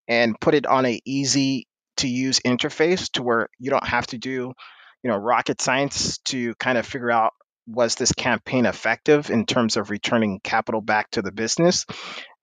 and 0.09 0.38
put 0.40 0.55
it 0.55 0.66
on 0.66 0.87
a 0.87 1.00
easy 1.05 1.66
to 1.98 2.09
use 2.09 2.40
interface 2.40 3.11
to 3.12 3.22
where 3.22 3.48
you 3.59 3.70
don't 3.70 3.87
have 3.87 4.07
to 4.09 4.18
do 4.18 4.52
you 5.02 5.11
know 5.11 5.16
rocket 5.16 5.61
science 5.61 6.18
to 6.18 6.55
kind 6.57 6.79
of 6.79 6.87
figure 6.87 7.11
out 7.11 7.33
was 7.66 7.96
this 7.96 8.12
campaign 8.12 8.66
effective 8.66 9.31
in 9.31 9.44
terms 9.44 9.76
of 9.76 9.90
returning 9.90 10.40
capital 10.42 10.81
back 10.81 11.11
to 11.12 11.22
the 11.22 11.33
business? 11.33 11.85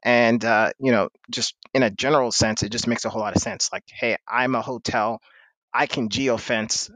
And 0.04 0.44
uh, 0.44 0.72
you 0.80 0.92
know, 0.92 1.10
just 1.32 1.56
in 1.74 1.84
a 1.84 1.90
general 1.90 2.32
sense, 2.32 2.64
it 2.64 2.72
just 2.72 2.88
makes 2.88 3.06
a 3.06 3.10
whole 3.10 3.22
lot 3.22 3.36
of 3.36 3.42
sense. 3.42 3.70
Like, 3.72 3.84
hey, 3.88 4.18
I'm 4.28 4.56
a 4.56 4.62
hotel, 4.62 5.22
I 5.74 5.88
can 5.88 6.10
geofence 6.10 6.92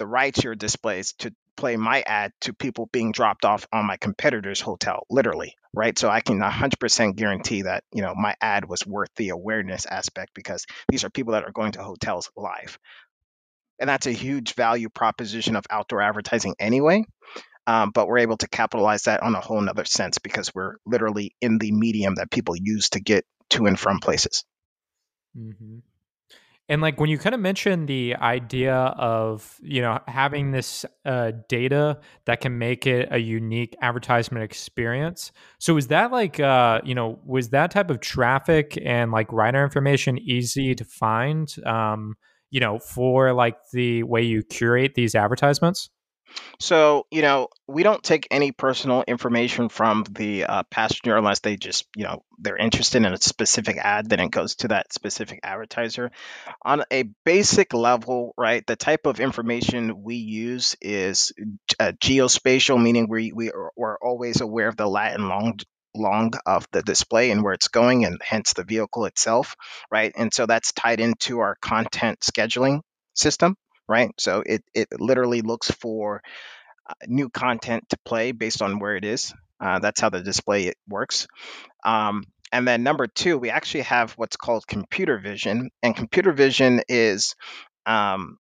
the 0.00 0.06
rideshare 0.06 0.56
displays 0.56 1.12
to 1.12 1.30
play 1.56 1.76
my 1.76 2.02
ad 2.06 2.32
to 2.40 2.54
people 2.54 2.88
being 2.90 3.12
dropped 3.12 3.44
off 3.44 3.66
on 3.70 3.84
my 3.84 3.98
competitor's 3.98 4.62
hotel, 4.62 5.06
literally, 5.10 5.56
right? 5.74 5.98
So 5.98 6.08
I 6.08 6.22
can 6.22 6.40
100% 6.40 7.16
guarantee 7.16 7.62
that 7.62 7.84
you 7.92 8.00
know 8.00 8.14
my 8.16 8.34
ad 8.40 8.64
was 8.66 8.86
worth 8.86 9.10
the 9.16 9.28
awareness 9.28 9.84
aspect 9.84 10.32
because 10.34 10.64
these 10.88 11.04
are 11.04 11.10
people 11.10 11.34
that 11.34 11.44
are 11.44 11.52
going 11.52 11.72
to 11.72 11.82
hotels 11.82 12.30
live, 12.34 12.78
and 13.78 13.90
that's 13.90 14.06
a 14.06 14.12
huge 14.12 14.54
value 14.54 14.88
proposition 14.88 15.54
of 15.54 15.66
outdoor 15.68 16.00
advertising 16.00 16.54
anyway. 16.58 17.04
Um, 17.66 17.90
but 17.90 18.08
we're 18.08 18.20
able 18.20 18.38
to 18.38 18.48
capitalize 18.48 19.02
that 19.02 19.22
on 19.22 19.34
a 19.34 19.40
whole 19.40 19.60
nother 19.60 19.84
sense 19.84 20.16
because 20.16 20.54
we're 20.54 20.76
literally 20.86 21.36
in 21.42 21.58
the 21.58 21.72
medium 21.72 22.14
that 22.14 22.30
people 22.30 22.56
use 22.56 22.88
to 22.90 23.00
get 23.00 23.26
to 23.50 23.66
and 23.66 23.78
from 23.78 23.98
places. 23.98 24.44
Mm-hmm. 25.36 25.80
And 26.70 26.80
like 26.80 26.98
when 27.00 27.10
you 27.10 27.18
kind 27.18 27.34
of 27.34 27.40
mentioned 27.40 27.88
the 27.88 28.14
idea 28.16 28.74
of 28.74 29.58
you 29.60 29.82
know 29.82 29.98
having 30.06 30.52
this 30.52 30.86
uh, 31.04 31.32
data 31.48 31.98
that 32.24 32.40
can 32.40 32.56
make 32.56 32.86
it 32.86 33.08
a 33.10 33.18
unique 33.18 33.76
advertisement 33.82 34.44
experience. 34.44 35.32
So 35.58 35.76
is 35.76 35.88
that 35.88 36.12
like 36.12 36.40
uh, 36.40 36.80
you 36.84 36.94
know 36.94 37.18
was 37.26 37.50
that 37.50 37.72
type 37.72 37.90
of 37.90 38.00
traffic 38.00 38.78
and 38.82 39.10
like 39.10 39.32
rider 39.32 39.62
information 39.62 40.16
easy 40.18 40.74
to 40.74 40.84
find? 40.84 41.54
Um, 41.66 42.16
you 42.50 42.60
know 42.60 42.78
for 42.78 43.32
like 43.32 43.56
the 43.72 44.02
way 44.02 44.22
you 44.22 44.42
curate 44.42 44.94
these 44.94 45.14
advertisements. 45.14 45.88
So, 46.58 47.06
you 47.10 47.22
know, 47.22 47.48
we 47.66 47.82
don't 47.82 48.02
take 48.02 48.28
any 48.30 48.52
personal 48.52 49.02
information 49.06 49.68
from 49.68 50.04
the 50.10 50.44
uh, 50.44 50.62
passenger 50.64 51.16
unless 51.16 51.40
they 51.40 51.56
just, 51.56 51.86
you 51.96 52.04
know, 52.04 52.22
they're 52.38 52.56
interested 52.56 52.98
in 52.98 53.12
a 53.12 53.20
specific 53.20 53.76
ad, 53.78 54.08
then 54.08 54.20
it 54.20 54.30
goes 54.30 54.56
to 54.56 54.68
that 54.68 54.92
specific 54.92 55.40
advertiser. 55.42 56.10
On 56.62 56.84
a 56.92 57.04
basic 57.24 57.72
level, 57.74 58.34
right, 58.36 58.66
the 58.66 58.76
type 58.76 59.06
of 59.06 59.20
information 59.20 60.02
we 60.02 60.16
use 60.16 60.76
is 60.80 61.32
uh, 61.78 61.92
geospatial, 62.00 62.82
meaning 62.82 63.08
we, 63.08 63.32
we 63.32 63.50
are, 63.50 63.72
we're 63.76 63.98
always 63.98 64.40
aware 64.40 64.68
of 64.68 64.76
the 64.76 64.86
lat 64.86 65.14
and 65.14 65.28
long 65.28 65.58
long 65.92 66.32
of 66.46 66.68
the 66.70 66.82
display 66.82 67.32
and 67.32 67.42
where 67.42 67.52
it's 67.52 67.66
going 67.66 68.04
and 68.04 68.20
hence 68.22 68.52
the 68.52 68.62
vehicle 68.62 69.06
itself 69.06 69.56
right 69.90 70.12
and 70.16 70.32
so 70.32 70.46
that's 70.46 70.70
tied 70.72 71.00
into 71.00 71.40
our 71.40 71.56
content 71.60 72.20
scheduling 72.20 72.80
system 73.14 73.56
right? 73.90 74.10
So 74.18 74.42
it, 74.46 74.62
it 74.74 74.88
literally 74.98 75.42
looks 75.42 75.70
for 75.70 76.22
uh, 76.88 76.94
new 77.06 77.28
content 77.28 77.88
to 77.90 77.98
play 78.04 78.32
based 78.32 78.62
on 78.62 78.78
where 78.78 78.96
it 78.96 79.04
is. 79.04 79.34
Uh, 79.60 79.78
that's 79.80 80.00
how 80.00 80.08
the 80.08 80.22
display 80.22 80.72
works. 80.88 81.26
Um, 81.84 82.24
and 82.52 82.66
then 82.66 82.82
number 82.82 83.06
two, 83.06 83.38
we 83.38 83.50
actually 83.50 83.82
have 83.82 84.12
what's 84.12 84.36
called 84.36 84.66
computer 84.66 85.18
vision. 85.18 85.70
And 85.82 85.94
computer 85.94 86.32
vision 86.32 86.82
is 86.88 87.34
um, 87.86 88.38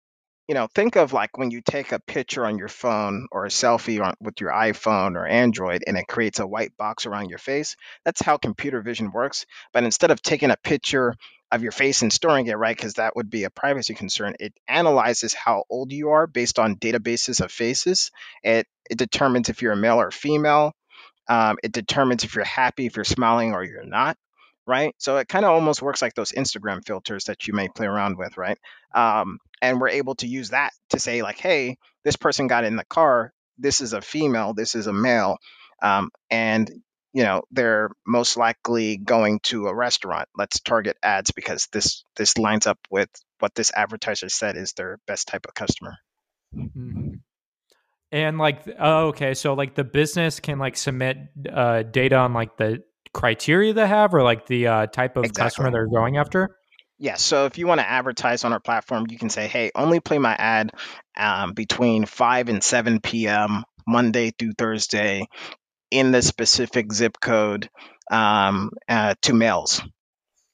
you 0.48 0.54
know, 0.54 0.66
think 0.74 0.96
of 0.96 1.12
like 1.12 1.38
when 1.38 1.50
you 1.50 1.60
take 1.62 1.92
a 1.92 2.00
picture 2.00 2.44
on 2.44 2.58
your 2.58 2.68
phone 2.68 3.26
or 3.30 3.46
a 3.46 3.48
selfie 3.48 4.04
on, 4.04 4.14
with 4.20 4.40
your 4.40 4.50
iPhone 4.50 5.16
or 5.16 5.26
Android 5.26 5.84
and 5.86 5.96
it 5.96 6.08
creates 6.08 6.40
a 6.40 6.46
white 6.46 6.76
box 6.76 7.06
around 7.06 7.30
your 7.30 7.38
face. 7.38 7.76
That's 8.04 8.20
how 8.20 8.36
computer 8.36 8.82
vision 8.82 9.12
works. 9.12 9.46
But 9.72 9.84
instead 9.84 10.10
of 10.10 10.20
taking 10.20 10.50
a 10.50 10.56
picture 10.56 11.14
of 11.52 11.62
your 11.62 11.72
face 11.72 12.02
and 12.02 12.12
storing 12.12 12.46
it, 12.46 12.58
right, 12.58 12.76
because 12.76 12.94
that 12.94 13.14
would 13.14 13.30
be 13.30 13.44
a 13.44 13.50
privacy 13.50 13.94
concern, 13.94 14.34
it 14.40 14.54
analyzes 14.66 15.34
how 15.34 15.64
old 15.70 15.92
you 15.92 16.10
are 16.10 16.26
based 16.26 16.58
on 16.58 16.76
databases 16.76 17.40
of 17.40 17.52
faces. 17.52 18.10
It, 18.42 18.66
it 18.90 18.98
determines 18.98 19.48
if 19.48 19.62
you're 19.62 19.72
a 19.72 19.76
male 19.76 20.00
or 20.00 20.10
female. 20.10 20.72
Um, 21.28 21.58
it 21.62 21.72
determines 21.72 22.24
if 22.24 22.34
you're 22.34 22.44
happy, 22.44 22.86
if 22.86 22.96
you're 22.96 23.04
smiling, 23.04 23.52
or 23.52 23.62
you're 23.62 23.84
not 23.84 24.16
right? 24.64 24.94
So 24.98 25.16
it 25.16 25.26
kind 25.26 25.44
of 25.44 25.50
almost 25.50 25.82
works 25.82 26.00
like 26.00 26.14
those 26.14 26.30
Instagram 26.30 26.86
filters 26.86 27.24
that 27.24 27.48
you 27.48 27.52
may 27.52 27.66
play 27.68 27.84
around 27.88 28.16
with, 28.16 28.38
right? 28.38 28.56
Um, 28.94 29.40
and 29.62 29.80
we're 29.80 29.88
able 29.88 30.16
to 30.16 30.26
use 30.26 30.50
that 30.50 30.72
to 30.90 30.98
say 30.98 31.22
like 31.22 31.38
hey 31.38 31.78
this 32.04 32.16
person 32.16 32.48
got 32.48 32.64
in 32.64 32.76
the 32.76 32.84
car 32.84 33.32
this 33.56 33.80
is 33.80 33.94
a 33.94 34.02
female 34.02 34.52
this 34.52 34.74
is 34.74 34.88
a 34.88 34.92
male 34.92 35.38
um, 35.80 36.10
and 36.30 36.70
you 37.12 37.22
know 37.24 37.42
they're 37.50 37.90
most 38.06 38.36
likely 38.36 38.96
going 38.96 39.40
to 39.40 39.66
a 39.66 39.74
restaurant 39.74 40.28
let's 40.36 40.60
target 40.60 40.96
ads 41.02 41.30
because 41.30 41.68
this 41.72 42.04
this 42.16 42.38
lines 42.38 42.66
up 42.66 42.78
with 42.90 43.08
what 43.38 43.54
this 43.54 43.70
advertiser 43.74 44.28
said 44.28 44.56
is 44.56 44.72
their 44.72 44.98
best 45.06 45.28
type 45.28 45.46
of 45.46 45.54
customer 45.54 45.96
mm-hmm. 46.54 47.14
and 48.10 48.38
like 48.38 48.62
oh, 48.78 49.08
okay 49.08 49.34
so 49.34 49.54
like 49.54 49.74
the 49.74 49.84
business 49.84 50.40
can 50.40 50.58
like 50.58 50.76
submit 50.76 51.18
uh, 51.52 51.82
data 51.82 52.16
on 52.16 52.32
like 52.32 52.56
the 52.56 52.82
criteria 53.12 53.74
they 53.74 53.86
have 53.86 54.14
or 54.14 54.22
like 54.22 54.46
the 54.46 54.66
uh, 54.66 54.86
type 54.86 55.16
of 55.16 55.24
exactly. 55.24 55.42
customer 55.42 55.70
they're 55.70 55.88
going 55.88 56.16
after 56.16 56.56
yeah, 56.98 57.16
so 57.16 57.46
if 57.46 57.58
you 57.58 57.66
want 57.66 57.80
to 57.80 57.88
advertise 57.90 58.44
on 58.44 58.52
our 58.52 58.60
platform, 58.60 59.06
you 59.10 59.18
can 59.18 59.28
say, 59.28 59.48
hey, 59.48 59.72
only 59.74 59.98
play 59.98 60.18
my 60.18 60.36
ad 60.36 60.70
um, 61.16 61.52
between 61.52 62.04
5 62.04 62.48
and 62.48 62.62
7 62.62 63.00
p.m., 63.00 63.64
Monday 63.88 64.30
through 64.30 64.52
Thursday, 64.56 65.26
in 65.92 66.10
the 66.10 66.22
specific 66.22 66.92
zip 66.92 67.20
code 67.20 67.68
um, 68.10 68.70
uh, 68.88 69.14
to 69.22 69.34
males, 69.34 69.82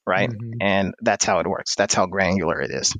right? 0.05 0.29
Mm-hmm. 0.29 0.61
And 0.61 0.93
that's 1.01 1.25
how 1.25 1.39
it 1.39 1.47
works. 1.47 1.75
That's 1.75 1.93
how 1.93 2.05
granular 2.05 2.61
it 2.61 2.71
is. 2.71 2.95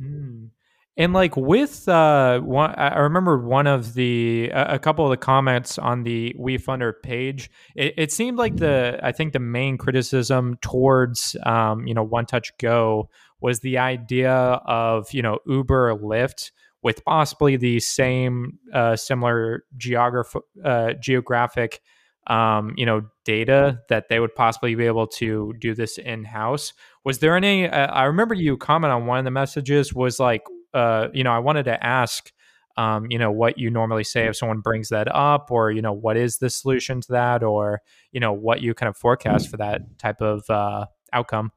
Mm. 0.00 0.48
And 0.96 1.14
like 1.14 1.36
with 1.36 1.88
uh, 1.88 2.40
one, 2.40 2.74
I 2.74 2.98
remember 2.98 3.38
one 3.38 3.66
of 3.66 3.94
the 3.94 4.50
a 4.52 4.78
couple 4.78 5.06
of 5.06 5.10
the 5.10 5.16
comments 5.16 5.78
on 5.78 6.02
the 6.02 6.34
We 6.38 6.58
WeFunder 6.58 6.92
page. 7.02 7.50
It, 7.74 7.94
it 7.96 8.12
seemed 8.12 8.36
like 8.36 8.56
the 8.56 9.00
I 9.02 9.12
think 9.12 9.32
the 9.32 9.38
main 9.38 9.78
criticism 9.78 10.58
towards 10.60 11.34
um, 11.44 11.86
you 11.86 11.94
know 11.94 12.02
One 12.02 12.26
Touch 12.26 12.52
Go 12.58 13.08
was 13.40 13.60
the 13.60 13.78
idea 13.78 14.32
of 14.32 15.12
you 15.12 15.22
know 15.22 15.38
Uber 15.46 15.90
or 15.90 15.98
Lyft 15.98 16.50
with 16.82 17.04
possibly 17.04 17.56
the 17.56 17.80
same 17.80 18.58
uh, 18.72 18.96
similar 18.96 19.64
geograph- 19.76 20.42
uh, 20.64 20.92
geographic 20.94 21.80
um, 22.26 22.74
you 22.76 22.86
know 22.86 23.02
data 23.24 23.80
that 23.88 24.08
they 24.08 24.20
would 24.20 24.34
possibly 24.34 24.74
be 24.74 24.86
able 24.86 25.06
to 25.06 25.54
do 25.58 25.74
this 25.74 25.98
in 25.98 26.24
house. 26.24 26.72
Was 27.04 27.18
there 27.18 27.36
any? 27.36 27.68
Uh, 27.68 27.86
I 27.86 28.04
remember 28.04 28.34
you 28.34 28.56
comment 28.56 28.92
on 28.92 29.06
one 29.06 29.18
of 29.18 29.24
the 29.24 29.30
messages 29.30 29.92
was 29.92 30.20
like, 30.20 30.42
uh, 30.74 31.08
you 31.12 31.24
know, 31.24 31.32
I 31.32 31.40
wanted 31.40 31.64
to 31.64 31.84
ask, 31.84 32.32
um, 32.76 33.06
you 33.10 33.18
know, 33.18 33.32
what 33.32 33.58
you 33.58 33.70
normally 33.70 34.04
say 34.04 34.26
if 34.26 34.36
someone 34.36 34.60
brings 34.60 34.90
that 34.90 35.12
up, 35.12 35.50
or 35.50 35.70
you 35.70 35.82
know, 35.82 35.92
what 35.92 36.16
is 36.16 36.38
the 36.38 36.50
solution 36.50 37.00
to 37.00 37.12
that, 37.12 37.42
or 37.42 37.80
you 38.12 38.20
know, 38.20 38.32
what 38.32 38.60
you 38.60 38.74
kind 38.74 38.88
of 38.88 38.96
forecast 38.96 39.50
for 39.50 39.56
that 39.56 39.98
type 39.98 40.20
of 40.20 40.48
uh, 40.48 40.86
outcome. 41.12 41.50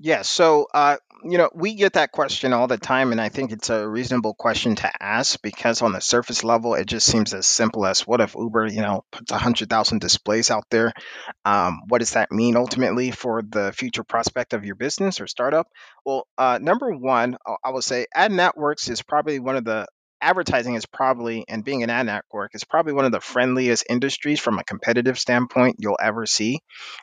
Yeah, 0.00 0.22
so 0.22 0.66
uh, 0.72 0.96
you 1.24 1.38
know, 1.38 1.50
we 1.54 1.74
get 1.74 1.94
that 1.94 2.12
question 2.12 2.52
all 2.52 2.68
the 2.68 2.78
time, 2.78 3.12
and 3.12 3.20
I 3.20 3.28
think 3.28 3.50
it's 3.50 3.70
a 3.70 3.88
reasonable 3.88 4.34
question 4.34 4.76
to 4.76 4.90
ask 5.02 5.40
because 5.42 5.82
on 5.82 5.92
the 5.92 6.00
surface 6.00 6.44
level, 6.44 6.74
it 6.74 6.86
just 6.86 7.06
seems 7.06 7.34
as 7.34 7.46
simple 7.46 7.86
as 7.86 8.06
what 8.06 8.20
if 8.20 8.34
Uber, 8.34 8.68
you 8.68 8.80
know, 8.82 9.04
puts 9.10 9.32
a 9.32 9.38
hundred 9.38 9.68
thousand 9.68 10.00
displays 10.00 10.50
out 10.50 10.64
there? 10.70 10.92
Um, 11.44 11.82
what 11.88 11.98
does 11.98 12.12
that 12.12 12.30
mean 12.30 12.56
ultimately 12.56 13.10
for 13.10 13.42
the 13.42 13.72
future 13.72 14.04
prospect 14.04 14.52
of 14.52 14.64
your 14.64 14.76
business 14.76 15.20
or 15.20 15.26
startup? 15.26 15.66
Well, 16.04 16.26
uh, 16.38 16.58
number 16.60 16.90
one, 16.94 17.36
I 17.46 17.56
I 17.64 17.70
will 17.70 17.82
say 17.82 18.06
ad 18.14 18.32
networks 18.32 18.88
is 18.88 19.02
probably 19.02 19.40
one 19.40 19.56
of 19.56 19.64
the 19.64 19.86
advertising 20.20 20.74
is 20.74 20.86
probably 20.86 21.44
and 21.48 21.64
being 21.64 21.82
an 21.82 21.90
ad 21.90 22.06
network 22.06 22.54
is 22.54 22.64
probably 22.64 22.92
one 22.92 23.04
of 23.04 23.12
the 23.12 23.20
friendliest 23.20 23.84
industries 23.88 24.40
from 24.40 24.58
a 24.58 24.64
competitive 24.64 25.18
standpoint 25.18 25.76
you'll 25.78 25.98
ever 26.00 26.26
see 26.26 26.58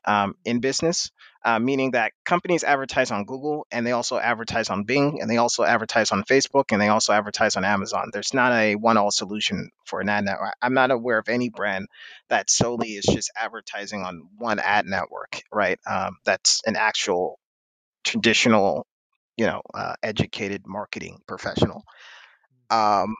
um, 0.05 0.35
in 0.43 0.59
business 0.59 1.11
uh, 1.45 1.59
meaning 1.59 1.91
that 1.91 2.11
companies 2.25 2.63
advertise 2.63 3.11
on 3.11 3.25
google 3.25 3.67
and 3.71 3.87
they 3.87 3.93
also 3.93 4.17
advertise 4.17 4.69
on 4.69 4.83
bing 4.83 5.19
and 5.21 5.29
they 5.29 5.37
also 5.37 5.63
advertise 5.63 6.11
on 6.11 6.23
facebook 6.23 6.65
and 6.71 6.81
they 6.81 6.89
also 6.89 7.13
advertise 7.13 7.55
on 7.55 7.63
amazon. 7.63 8.09
There's 8.11 8.33
not 8.33 8.51
a 8.53 8.75
one-all 8.75 9.11
solution 9.11 9.69
for 9.85 10.01
an 10.01 10.09
ad 10.09 10.25
network. 10.25 10.55
I'm 10.61 10.73
not 10.73 10.91
aware 10.91 11.19
of 11.19 11.29
any 11.29 11.49
brand 11.49 11.87
that 12.29 12.49
solely 12.49 12.89
is 12.89 13.05
just 13.05 13.31
advertising 13.37 14.03
on 14.03 14.27
one 14.37 14.59
ad 14.59 14.85
network 14.85 15.41
right? 15.53 15.79
Um, 15.89 16.17
that's 16.25 16.61
an 16.65 16.75
actual 16.75 17.39
traditional 18.03 18.87
you 19.37 19.45
know 19.45 19.61
uh, 19.73 19.95
educated 20.03 20.63
marketing 20.67 21.19
professional. 21.27 21.83
Um, 22.69 23.15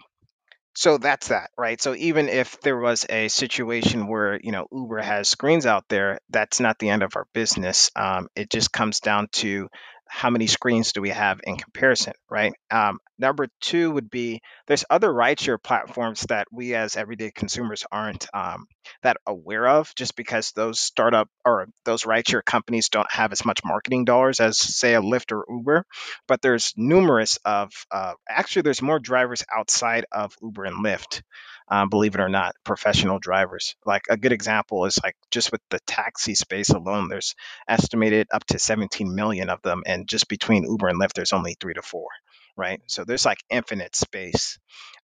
so 0.76 0.98
that's 0.98 1.30
that, 1.30 1.52
right? 1.58 1.82
So 1.82 1.96
even 1.96 2.28
if 2.28 2.60
there 2.62 2.78
was 2.78 3.06
a 3.10 3.28
situation 3.30 4.08
where 4.08 4.40
you 4.42 4.52
know 4.52 4.68
Uber 4.72 5.00
has 5.02 5.28
screens 5.30 5.66
out 5.66 5.86
there, 5.90 6.20
that's 6.30 6.60
not 6.60 6.80
the 6.80 6.90
end 6.90 7.04
of 7.04 7.16
our 7.16 7.28
business. 7.34 7.92
Um, 7.96 8.28
it 8.36 8.50
just 8.50 8.72
comes 8.72 9.00
down 9.00 9.30
to 9.34 9.70
how 10.08 10.30
many 10.30 10.48
screens 10.48 10.94
do 10.94 11.02
we 11.02 11.10
have 11.10 11.42
in 11.44 11.58
comparison, 11.58 12.14
right? 12.30 12.54
Um, 12.72 13.00
number 13.18 13.48
two 13.62 13.92
would 13.92 14.10
be 14.10 14.42
there's 14.68 14.86
other 14.90 15.10
rideshare 15.10 15.62
platforms 15.62 16.22
that 16.30 16.48
we 16.52 16.76
as 16.76 16.96
everyday 16.96 17.32
consumers 17.32 17.86
aren't 17.92 18.28
um, 18.34 18.68
that 19.04 19.18
aware 19.26 19.68
of 19.68 19.94
just 19.96 20.16
because 20.16 20.52
those 20.52 20.80
startup 20.80 21.30
or 21.44 21.68
those 21.86 22.04
rideshare 22.04 22.46
companies 22.46 22.90
don't 22.90 23.12
have 23.12 23.32
as 23.32 23.46
much 23.46 23.62
marketing 23.64 24.06
dollars 24.06 24.40
as 24.40 24.58
say 24.58 24.94
a 24.96 25.02
Lyft 25.02 25.32
or 25.32 25.46
Uber. 25.50 25.86
But 26.28 26.42
there's 26.42 26.74
numerous 26.78 27.38
of 27.46 27.72
uh, 27.92 28.14
actually 28.30 28.64
there's 28.64 28.82
more 28.82 29.00
drivers 29.00 29.44
outside 29.56 30.06
of 30.12 30.34
Uber 30.42 30.66
and 30.66 30.86
Lyft 30.86 31.22
um, 31.68 31.90
believe 31.90 32.16
it 32.16 32.22
or 32.22 32.30
not, 32.30 32.56
professional 32.64 33.20
drivers. 33.20 33.76
Like 33.86 34.04
a 34.10 34.18
good 34.18 34.32
example 34.32 34.86
is 34.86 35.00
like 35.04 35.16
just 35.32 35.52
with 35.52 35.62
the 35.70 35.80
taxi 35.88 36.36
space 36.36 36.70
alone, 36.70 37.10
there's 37.10 37.36
estimated 37.68 38.28
up 38.32 38.46
to 38.48 38.60
17 38.60 39.14
million 39.16 39.50
of 39.50 39.62
them, 39.62 39.84
and 39.86 40.08
just 40.08 40.28
between 40.28 40.64
Uber 40.70 40.88
and 40.88 41.00
Lyft, 41.00 41.14
there's 41.14 41.34
only 41.34 41.56
three 41.60 41.74
to 41.74 41.82
four, 41.82 42.08
right? 42.56 42.82
So 42.88 43.04
there's 43.04 43.26
like 43.26 43.40
infinite 43.50 43.96
space. 43.96 44.60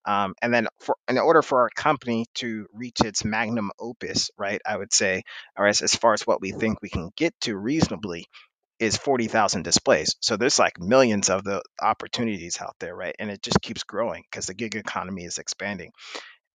Um, 0.06 0.34
and 0.42 0.54
then 0.54 0.68
for 0.80 0.96
in 1.08 1.18
order 1.18 1.42
for 1.42 1.62
our 1.62 1.70
company 1.76 2.26
to 2.36 2.68
reach 2.74 3.02
its 3.02 3.24
magnum 3.24 3.72
opus, 3.80 4.32
right, 4.38 4.62
I 4.66 4.78
would 4.78 4.94
say, 4.94 5.24
or 5.58 5.68
as, 5.68 5.82
as 5.82 5.96
far 5.96 6.14
as 6.14 6.26
what 6.26 6.42
we 6.42 6.52
think 6.52 6.82
we 6.82 6.90
can 6.90 7.12
get 7.16 7.34
to 7.42 7.56
reasonably, 7.56 8.26
is 8.80 8.98
40,000 8.98 9.62
displays. 9.64 10.16
So 10.22 10.38
there's 10.38 10.58
like 10.58 10.80
millions 10.80 11.30
of 11.30 11.44
the 11.44 11.62
opportunities 11.80 12.60
out 12.60 12.76
there, 12.80 12.96
right? 12.96 13.16
And 13.20 13.30
it 13.30 13.44
just 13.44 13.62
keeps 13.62 13.84
growing 13.84 14.24
because 14.30 14.48
the 14.48 14.56
gig 14.56 14.76
economy 14.76 15.24
is 15.24 15.38
expanding. 15.38 15.92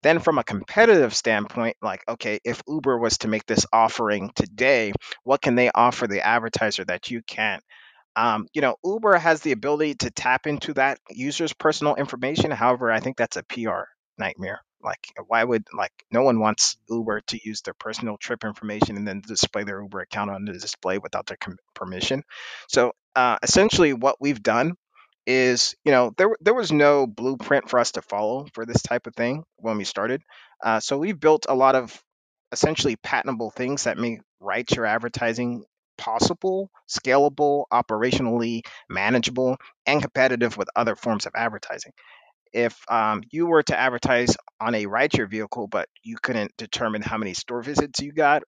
Then, 0.06 0.20
from 0.20 0.38
a 0.38 0.44
competitive 0.44 1.16
standpoint, 1.16 1.78
like, 1.82 2.04
okay, 2.08 2.40
if 2.44 2.62
Uber 2.68 3.00
was 3.00 3.18
to 3.18 3.28
make 3.28 3.48
this 3.48 3.66
offering 3.74 4.30
today, 4.36 4.92
what 5.24 5.42
can 5.42 5.56
they 5.56 5.72
offer 5.74 6.06
the 6.06 6.24
advertiser 6.24 6.86
that 6.86 7.10
you 7.10 7.24
can't? 7.24 7.64
Um, 8.16 8.46
you 8.54 8.62
know, 8.62 8.76
Uber 8.84 9.18
has 9.18 9.42
the 9.42 9.52
ability 9.52 9.96
to 9.96 10.12
tap 10.12 10.46
into 10.46 10.76
that 10.76 11.00
user's 11.10 11.54
personal 11.54 11.96
information. 11.96 12.52
However, 12.52 12.92
I 12.92 13.00
think 13.00 13.18
that's 13.18 13.36
a 13.36 13.44
PR 13.46 13.86
nightmare. 14.20 14.62
Like, 14.80 15.00
why 15.26 15.44
would 15.44 15.64
like 15.76 15.92
no 16.12 16.22
one 16.22 16.40
wants 16.40 16.78
Uber 16.88 17.22
to 17.30 17.40
use 17.44 17.62
their 17.62 17.74
personal 17.74 18.18
trip 18.18 18.44
information 18.44 18.98
and 18.98 19.08
then 19.08 19.24
display 19.26 19.64
their 19.64 19.82
Uber 19.82 20.02
account 20.02 20.30
on 20.30 20.46
the 20.46 20.54
display 20.54 21.00
without 21.00 21.26
their 21.26 21.38
com- 21.38 21.58
permission? 21.74 22.22
So, 22.70 22.92
uh, 23.16 23.38
essentially, 23.42 23.94
what 23.94 24.18
we've 24.22 24.44
done 24.44 24.76
is 25.26 25.76
you 25.84 25.92
know 25.92 26.12
there 26.18 26.36
there 26.42 26.54
was 26.54 26.72
no 26.72 27.08
blueprint 27.08 27.70
for 27.70 27.80
us 27.80 27.94
to 27.94 28.02
follow 28.02 28.48
for 28.54 28.66
this 28.66 28.82
type 28.82 29.08
of 29.08 29.16
thing 29.16 29.44
when 29.58 29.78
we 29.78 29.84
started. 29.84 30.22
Uh, 30.64 30.80
so 30.80 30.98
we've 30.98 31.20
built 31.20 31.46
a 31.50 31.56
lot 31.56 31.76
of 31.76 32.02
essentially 32.52 32.96
patentable 32.96 33.52
things 33.52 33.84
that 33.84 33.98
make 33.98 34.20
rideshare 34.42 34.88
advertising 34.88 35.64
possible, 35.98 36.70
scalable, 36.90 37.66
operationally 37.72 38.62
manageable, 38.90 39.58
and 39.86 40.02
competitive 40.02 40.58
with 40.58 40.70
other 40.76 40.96
forms 40.96 41.26
of 41.26 41.34
advertising. 41.36 41.92
If 42.54 42.78
um, 42.90 43.24
you 43.32 43.48
were 43.48 43.64
to 43.64 43.78
advertise 43.78 44.36
on 44.62 44.76
a 44.76 44.86
rideshare 44.86 45.30
vehicle, 45.30 45.68
but 45.68 45.88
you 46.04 46.18
couldn't 46.22 46.52
determine 46.58 47.02
how 47.02 47.18
many 47.18 47.34
store 47.34 47.62
visits 47.62 48.00
you 48.00 48.14
got, 48.14 48.44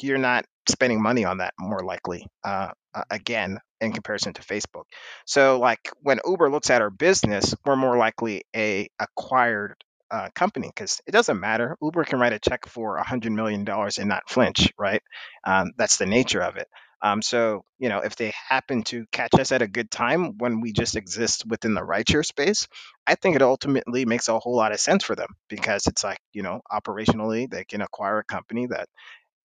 you're 0.00 0.18
not 0.18 0.46
spending 0.68 1.02
money 1.02 1.24
on 1.24 1.38
that 1.38 1.52
more 1.58 1.84
likely. 1.84 2.26
Uh, 2.42 2.70
again, 3.10 3.58
in 3.84 3.92
comparison 3.92 4.32
to 4.34 4.42
Facebook. 4.42 4.84
So 5.26 5.58
like 5.58 5.90
when 6.02 6.20
Uber 6.26 6.50
looks 6.50 6.70
at 6.70 6.82
our 6.82 6.90
business, 6.90 7.54
we're 7.64 7.76
more 7.76 7.96
likely 7.96 8.44
a 8.54 8.88
acquired 8.98 9.76
uh, 10.10 10.28
company 10.34 10.68
because 10.68 11.00
it 11.06 11.12
doesn't 11.12 11.40
matter. 11.40 11.76
Uber 11.82 12.04
can 12.04 12.20
write 12.20 12.32
a 12.32 12.38
check 12.38 12.66
for 12.66 12.96
a 12.96 13.06
hundred 13.06 13.32
million 13.32 13.64
dollars 13.64 13.98
and 13.98 14.08
not 14.08 14.28
flinch, 14.28 14.72
right? 14.78 15.02
Um, 15.44 15.72
that's 15.76 15.96
the 15.96 16.06
nature 16.06 16.42
of 16.42 16.56
it. 16.56 16.68
Um, 17.02 17.20
so 17.20 17.64
you 17.78 17.88
know, 17.90 17.98
if 17.98 18.16
they 18.16 18.32
happen 18.48 18.82
to 18.84 19.04
catch 19.12 19.34
us 19.34 19.52
at 19.52 19.60
a 19.62 19.66
good 19.68 19.90
time 19.90 20.38
when 20.38 20.60
we 20.60 20.72
just 20.72 20.96
exist 20.96 21.44
within 21.46 21.74
the 21.74 21.82
rideshare 21.82 22.24
space, 22.24 22.66
I 23.06 23.14
think 23.14 23.36
it 23.36 23.42
ultimately 23.42 24.06
makes 24.06 24.28
a 24.28 24.38
whole 24.38 24.56
lot 24.56 24.72
of 24.72 24.80
sense 24.80 25.04
for 25.04 25.14
them 25.14 25.28
because 25.48 25.86
it's 25.86 26.04
like 26.04 26.18
you 26.32 26.42
know, 26.42 26.60
operationally 26.72 27.50
they 27.50 27.64
can 27.64 27.82
acquire 27.82 28.20
a 28.20 28.24
company 28.24 28.66
that 28.68 28.88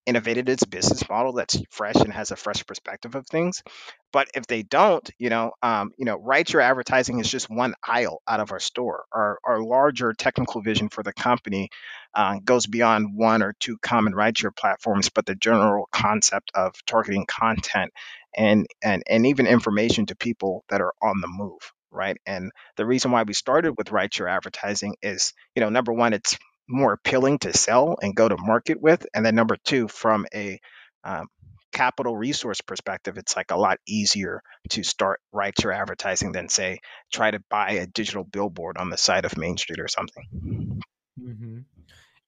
innovated 0.09 0.49
its 0.49 0.65
business 0.65 1.07
model 1.07 1.33
that's 1.33 1.61
fresh 1.69 1.95
and 1.95 2.11
has 2.11 2.31
a 2.31 2.35
fresh 2.35 2.65
perspective 2.65 3.15
of 3.15 3.27
things. 3.27 3.61
But 4.11 4.27
if 4.33 4.47
they 4.47 4.63
don't, 4.63 5.07
you 5.19 5.29
know, 5.29 5.51
um, 5.61 5.91
you 5.97 6.05
know, 6.05 6.17
rideshare 6.17 6.63
advertising 6.63 7.19
is 7.19 7.29
just 7.29 7.49
one 7.49 7.75
aisle 7.87 8.21
out 8.27 8.39
of 8.39 8.51
our 8.51 8.59
store. 8.59 9.05
Our, 9.13 9.39
our 9.43 9.61
larger 9.61 10.13
technical 10.13 10.61
vision 10.61 10.89
for 10.89 11.03
the 11.03 11.13
company 11.13 11.69
uh, 12.15 12.39
goes 12.43 12.65
beyond 12.65 13.15
one 13.15 13.43
or 13.43 13.53
two 13.59 13.77
common 13.77 14.13
rideshare 14.13 14.55
platforms, 14.55 15.09
but 15.09 15.27
the 15.27 15.35
general 15.35 15.87
concept 15.91 16.51
of 16.55 16.73
targeting 16.87 17.27
content 17.27 17.93
and 18.35 18.67
and 18.83 19.03
and 19.07 19.27
even 19.27 19.47
information 19.47 20.07
to 20.07 20.15
people 20.15 20.63
that 20.69 20.81
are 20.81 20.93
on 21.01 21.21
the 21.21 21.27
move 21.29 21.71
right? 21.91 22.17
And 22.25 22.51
the 22.75 22.85
reason 22.85 23.11
why 23.11 23.23
we 23.23 23.33
started 23.33 23.73
with 23.77 23.87
rideshare 23.87 24.29
advertising 24.29 24.95
is, 25.01 25.33
you 25.55 25.61
know, 25.61 25.69
number 25.69 25.91
one, 25.91 26.13
it's 26.13 26.37
more 26.69 26.93
appealing 26.93 27.39
to 27.39 27.53
sell 27.55 27.97
and 28.01 28.15
go 28.15 28.29
to 28.29 28.37
market 28.37 28.81
with. 28.81 29.05
And 29.13 29.25
then 29.25 29.35
number 29.35 29.57
two, 29.65 29.87
from 29.87 30.25
a 30.33 30.59
um, 31.03 31.27
capital 31.71 32.15
resource 32.15 32.61
perspective, 32.61 33.17
it's 33.17 33.35
like 33.35 33.51
a 33.51 33.57
lot 33.57 33.79
easier 33.87 34.41
to 34.69 34.83
start 34.83 35.19
rideshare 35.33 35.75
advertising 35.75 36.31
than 36.31 36.49
say 36.49 36.79
try 37.11 37.31
to 37.31 37.41
buy 37.49 37.71
a 37.71 37.87
digital 37.87 38.23
billboard 38.23 38.77
on 38.77 38.89
the 38.89 38.97
side 38.97 39.25
of 39.25 39.37
Main 39.37 39.57
Street 39.57 39.79
or 39.79 39.87
something. 39.87 40.81
Mm-hmm. 41.19 41.59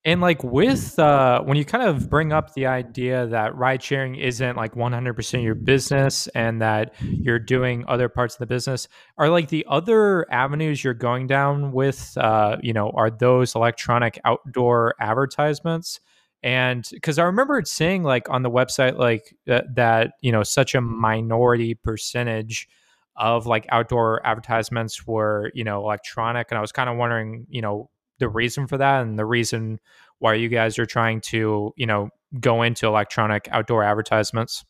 And 0.04 0.20
like 0.20 0.44
with 0.44 0.98
uh, 0.98 1.44
when 1.44 1.58
you 1.58 1.66
kind 1.66 1.84
of 1.84 2.10
bring 2.10 2.34
up 2.34 2.56
the 2.56 2.66
idea 2.66 3.28
that 3.28 3.56
ride 3.56 3.84
sharing 3.84 4.16
isn't 4.16 4.58
like 4.58 4.74
100% 4.74 5.44
your 5.44 5.54
business 5.54 6.28
and 6.30 6.60
that 6.62 6.96
you're 7.02 7.38
doing 7.38 7.86
other 7.88 8.10
parts 8.10 8.34
of 8.34 8.40
the 8.40 8.48
business, 8.48 8.88
are 9.20 9.30
like 9.30 9.50
the 9.50 9.64
other 9.70 10.26
avenues 10.32 10.84
you're 10.84 10.96
going 10.96 11.28
down 11.28 11.72
with, 11.72 12.18
uh, 12.18 12.58
you 12.64 12.74
know, 12.74 12.90
are 12.96 13.12
those 13.12 13.54
electronic 13.54 14.20
outdoor 14.26 14.96
advertisements? 15.00 16.00
And 16.42 16.88
because 16.92 17.20
I 17.20 17.24
remember 17.26 17.62
saying 17.64 18.02
like 18.02 18.28
on 18.28 18.42
the 18.42 18.50
website, 18.50 18.98
like 18.98 19.36
uh, 19.48 19.62
that, 19.76 20.14
you 20.22 20.32
know, 20.32 20.42
such 20.42 20.74
a 20.74 20.82
minority 20.82 21.76
percentage 21.76 22.68
of 23.18 23.46
like 23.46 23.68
outdoor 23.70 24.26
advertisements 24.26 25.06
were, 25.06 25.52
you 25.54 25.64
know, 25.64 25.80
electronic. 25.84 26.48
And 26.50 26.58
I 26.58 26.62
was 26.62 26.72
kind 26.72 26.90
of 26.90 26.98
wondering, 26.98 27.46
you 27.50 27.62
know, 27.62 27.92
the 28.22 28.30
reason 28.30 28.68
for 28.68 28.78
that 28.78 29.02
and 29.02 29.20
the 29.20 29.26
reason 29.26 29.82
why 30.20 30.36
you 30.36 30.48
guys 30.48 30.80
are 30.80 30.86
trying 30.86 31.20
to, 31.20 31.74
you 31.76 31.86
know, 31.86 32.10
go 32.40 32.62
into 32.62 32.88
electronic 32.88 33.50
outdoor 33.52 33.84
advertisements? 33.84 34.64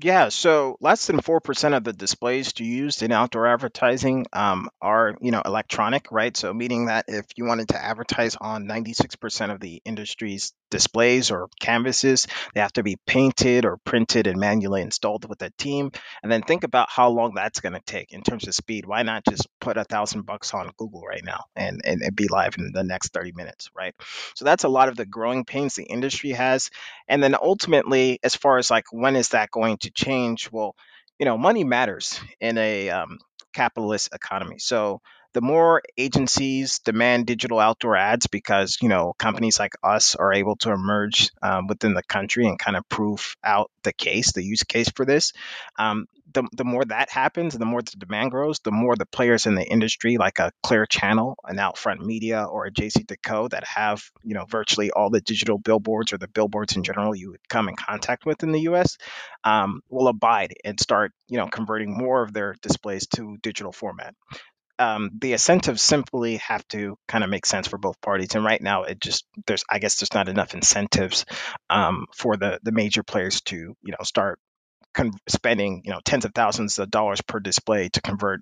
Yeah, 0.00 0.28
so 0.28 0.76
less 0.80 1.06
than 1.08 1.20
4% 1.20 1.74
of 1.76 1.82
the 1.82 1.92
displays 1.92 2.52
to 2.54 2.64
used 2.64 3.02
in 3.02 3.10
outdoor 3.10 3.48
advertising 3.48 4.26
um, 4.32 4.70
are, 4.80 5.16
you 5.20 5.32
know, 5.32 5.42
electronic, 5.44 6.12
right? 6.12 6.36
So 6.36 6.54
meaning 6.54 6.86
that 6.86 7.06
if 7.08 7.26
you 7.34 7.44
wanted 7.46 7.70
to 7.70 7.84
advertise 7.84 8.36
on 8.40 8.68
96% 8.68 9.50
of 9.50 9.58
the 9.58 9.82
industry's 9.84 10.52
displays 10.70 11.32
or 11.32 11.48
canvases, 11.58 12.28
they 12.54 12.60
have 12.60 12.72
to 12.74 12.84
be 12.84 12.96
painted 13.06 13.64
or 13.64 13.76
printed 13.78 14.28
and 14.28 14.38
manually 14.38 14.82
installed 14.82 15.28
with 15.28 15.42
a 15.42 15.50
team. 15.58 15.90
And 16.22 16.30
then 16.30 16.42
think 16.42 16.62
about 16.62 16.88
how 16.90 17.08
long 17.08 17.34
that's 17.34 17.58
going 17.58 17.72
to 17.72 17.80
take 17.84 18.12
in 18.12 18.22
terms 18.22 18.46
of 18.46 18.54
speed. 18.54 18.86
Why 18.86 19.02
not 19.02 19.24
just 19.28 19.48
put 19.60 19.76
a 19.78 19.84
thousand 19.84 20.22
bucks 20.26 20.54
on 20.54 20.70
Google 20.76 21.02
right 21.02 21.24
now 21.24 21.42
and, 21.56 21.80
and, 21.84 22.02
and 22.02 22.14
be 22.14 22.28
live 22.28 22.54
in 22.56 22.70
the 22.72 22.84
next 22.84 23.12
30 23.12 23.32
minutes, 23.34 23.68
right? 23.76 23.96
So 24.36 24.44
that's 24.44 24.62
a 24.62 24.68
lot 24.68 24.88
of 24.88 24.96
the 24.96 25.06
growing 25.06 25.44
pains 25.44 25.74
the 25.74 25.82
industry 25.82 26.30
has. 26.30 26.70
And 27.08 27.22
then 27.22 27.34
ultimately, 27.34 28.20
as 28.22 28.34
far 28.36 28.58
as 28.58 28.70
like 28.70 28.84
when 28.92 29.16
is 29.16 29.30
that 29.30 29.50
going 29.50 29.78
to 29.78 29.87
change? 29.90 30.50
Well, 30.50 30.74
you 31.18 31.26
know, 31.26 31.36
money 31.36 31.64
matters 31.64 32.20
in 32.40 32.58
a 32.58 32.90
um, 32.90 33.18
capitalist 33.52 34.10
economy. 34.14 34.58
So 34.58 35.00
the 35.34 35.40
more 35.40 35.82
agencies 35.96 36.78
demand 36.80 37.26
digital 37.26 37.58
outdoor 37.58 37.96
ads 37.96 38.26
because 38.26 38.78
you 38.80 38.88
know 38.88 39.14
companies 39.18 39.58
like 39.58 39.74
us 39.82 40.16
are 40.16 40.32
able 40.32 40.56
to 40.56 40.72
emerge 40.72 41.30
um, 41.42 41.66
within 41.66 41.94
the 41.94 42.02
country 42.02 42.46
and 42.46 42.58
kind 42.58 42.76
of 42.76 42.88
prove 42.88 43.36
out 43.44 43.70
the 43.82 43.92
case 43.92 44.32
the 44.32 44.42
use 44.42 44.62
case 44.62 44.88
for 44.90 45.04
this 45.04 45.32
um, 45.78 46.06
the, 46.32 46.44
the 46.52 46.64
more 46.64 46.84
that 46.84 47.10
happens, 47.10 47.56
the 47.56 47.64
more 47.64 47.82
the 47.82 47.96
demand 47.96 48.30
grows, 48.30 48.58
the 48.60 48.70
more 48.70 48.96
the 48.96 49.06
players 49.06 49.46
in 49.46 49.54
the 49.54 49.64
industry, 49.64 50.16
like 50.16 50.38
a 50.38 50.52
Clear 50.62 50.86
Channel, 50.86 51.36
an 51.44 51.56
Outfront 51.56 52.00
Media, 52.00 52.44
or 52.44 52.66
a 52.66 52.70
JCDecaux, 52.70 53.50
that 53.50 53.64
have 53.64 54.02
you 54.22 54.34
know 54.34 54.44
virtually 54.44 54.90
all 54.90 55.10
the 55.10 55.20
digital 55.20 55.58
billboards 55.58 56.12
or 56.12 56.18
the 56.18 56.28
billboards 56.28 56.76
in 56.76 56.82
general 56.82 57.14
you 57.14 57.30
would 57.30 57.48
come 57.48 57.68
in 57.68 57.76
contact 57.76 58.26
with 58.26 58.42
in 58.42 58.52
the 58.52 58.60
U.S., 58.62 58.98
um, 59.44 59.80
will 59.88 60.08
abide 60.08 60.54
and 60.64 60.78
start 60.78 61.12
you 61.28 61.38
know 61.38 61.46
converting 61.46 61.96
more 61.96 62.22
of 62.22 62.32
their 62.32 62.54
displays 62.62 63.06
to 63.08 63.36
digital 63.42 63.72
format. 63.72 64.14
Um, 64.80 65.10
the 65.18 65.32
incentives 65.32 65.82
simply 65.82 66.36
have 66.36 66.66
to 66.68 66.96
kind 67.08 67.24
of 67.24 67.30
make 67.30 67.46
sense 67.46 67.66
for 67.66 67.78
both 67.78 68.00
parties. 68.00 68.36
And 68.36 68.44
right 68.44 68.62
now, 68.62 68.84
it 68.84 69.00
just 69.00 69.24
there's 69.46 69.64
I 69.68 69.80
guess 69.80 69.96
there's 69.96 70.14
not 70.14 70.28
enough 70.28 70.54
incentives 70.54 71.24
um, 71.68 72.06
for 72.14 72.36
the 72.36 72.60
the 72.62 72.72
major 72.72 73.02
players 73.02 73.40
to 73.42 73.56
you 73.56 73.92
know 73.92 74.04
start 74.04 74.38
con- 74.98 75.12
spending 75.28 75.82
you 75.84 75.92
know 75.92 76.00
tens 76.04 76.24
of 76.24 76.34
thousands 76.34 76.78
of 76.78 76.90
dollars 76.90 77.20
per 77.22 77.38
display 77.38 77.88
to 77.90 78.02
convert 78.02 78.40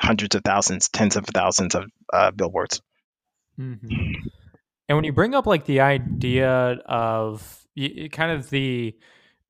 hundreds 0.00 0.34
of 0.36 0.42
thousands, 0.44 0.88
tens 0.88 1.16
of 1.16 1.26
thousands 1.26 1.74
of 1.74 1.84
uh, 2.12 2.30
billboards. 2.30 2.80
Mm-hmm. 3.58 4.12
And 4.88 4.96
when 4.96 5.04
you 5.04 5.12
bring 5.12 5.34
up 5.34 5.46
like 5.46 5.66
the 5.66 5.80
idea 5.80 6.48
of 6.86 7.66
kind 8.12 8.32
of 8.32 8.48
the 8.50 8.94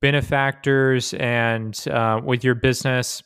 benefactors 0.01 1.13
and 1.13 1.79
uh, 1.87 2.19
with 2.23 2.43
your 2.43 2.55
business, 2.55 3.21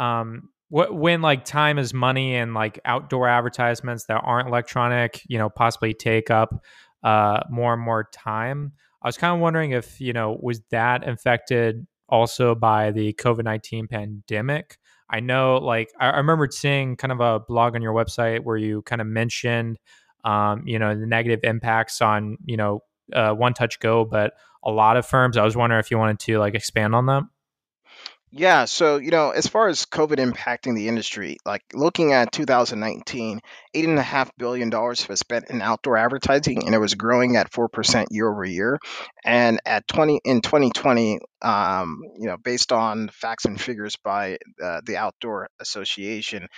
um, 0.00 0.48
what 0.70 0.94
when 0.94 1.20
like 1.20 1.44
time 1.44 1.78
is 1.78 1.92
money 1.92 2.34
and 2.34 2.54
like 2.54 2.80
outdoor 2.84 3.28
advertisements 3.28 4.06
that 4.06 4.22
aren't 4.24 4.48
electronic, 4.48 5.20
you 5.28 5.38
know, 5.38 5.50
possibly 5.50 5.92
take 5.92 6.30
up 6.30 6.64
uh, 7.04 7.40
more 7.50 7.74
and 7.74 7.82
more 7.82 8.08
time. 8.12 8.72
I 9.02 9.08
was 9.08 9.18
kind 9.18 9.34
of 9.34 9.40
wondering 9.40 9.72
if 9.72 10.00
you 10.00 10.14
know 10.14 10.36
was 10.40 10.62
that 10.70 11.06
affected 11.06 11.86
also 12.14 12.54
by 12.54 12.92
the 12.92 13.12
COVID 13.14 13.44
19 13.44 13.88
pandemic. 13.88 14.78
I 15.10 15.20
know, 15.20 15.56
like, 15.56 15.92
I, 16.00 16.10
I, 16.10 16.16
remember 16.18 16.48
seeing 16.50 16.96
kind 16.96 17.12
of 17.12 17.20
a 17.20 17.40
blog 17.40 17.74
on 17.74 17.82
your 17.82 17.92
website 17.92 18.40
where 18.44 18.56
you 18.56 18.82
kind 18.82 19.00
of 19.00 19.06
mentioned, 19.06 19.78
um, 20.24 20.62
you 20.64 20.78
know, 20.78 20.98
the 20.98 21.06
negative 21.06 21.40
impacts 21.42 22.00
on, 22.00 22.38
you 22.46 22.56
know, 22.56 22.82
uh, 23.12 23.32
One 23.32 23.52
Touch 23.52 23.80
Go, 23.80 24.04
but 24.04 24.32
a 24.64 24.70
lot 24.70 24.96
of 24.96 25.04
firms. 25.04 25.36
I 25.36 25.44
was 25.44 25.56
wondering 25.56 25.80
if 25.80 25.90
you 25.90 25.98
wanted 25.98 26.20
to 26.20 26.38
like 26.38 26.54
expand 26.54 26.94
on 26.94 27.06
that. 27.06 27.24
Yeah, 28.36 28.64
so 28.64 28.96
you 28.96 29.12
know, 29.12 29.30
as 29.30 29.46
far 29.46 29.68
as 29.68 29.86
COVID 29.86 30.16
impacting 30.16 30.74
the 30.74 30.88
industry, 30.88 31.36
like 31.46 31.62
looking 31.72 32.12
at 32.12 32.32
2019, 32.32 33.40
eight 33.74 33.84
and 33.84 33.96
a 33.96 34.02
half 34.02 34.36
billion 34.36 34.70
dollars 34.70 35.08
was 35.08 35.20
spent 35.20 35.50
in 35.50 35.62
outdoor 35.62 35.96
advertising, 35.96 36.66
and 36.66 36.74
it 36.74 36.78
was 36.78 36.96
growing 36.96 37.36
at 37.36 37.52
four 37.52 37.68
percent 37.68 38.08
year 38.10 38.28
over 38.28 38.44
year. 38.44 38.80
And 39.24 39.60
at 39.64 39.86
20 39.86 40.20
in 40.24 40.40
2020, 40.40 41.20
um, 41.42 42.00
you 42.18 42.26
know, 42.26 42.36
based 42.36 42.72
on 42.72 43.08
facts 43.08 43.44
and 43.44 43.60
figures 43.60 43.94
by 44.02 44.38
uh, 44.60 44.80
the 44.84 44.96
Outdoor 44.96 45.48
Association, 45.60 46.48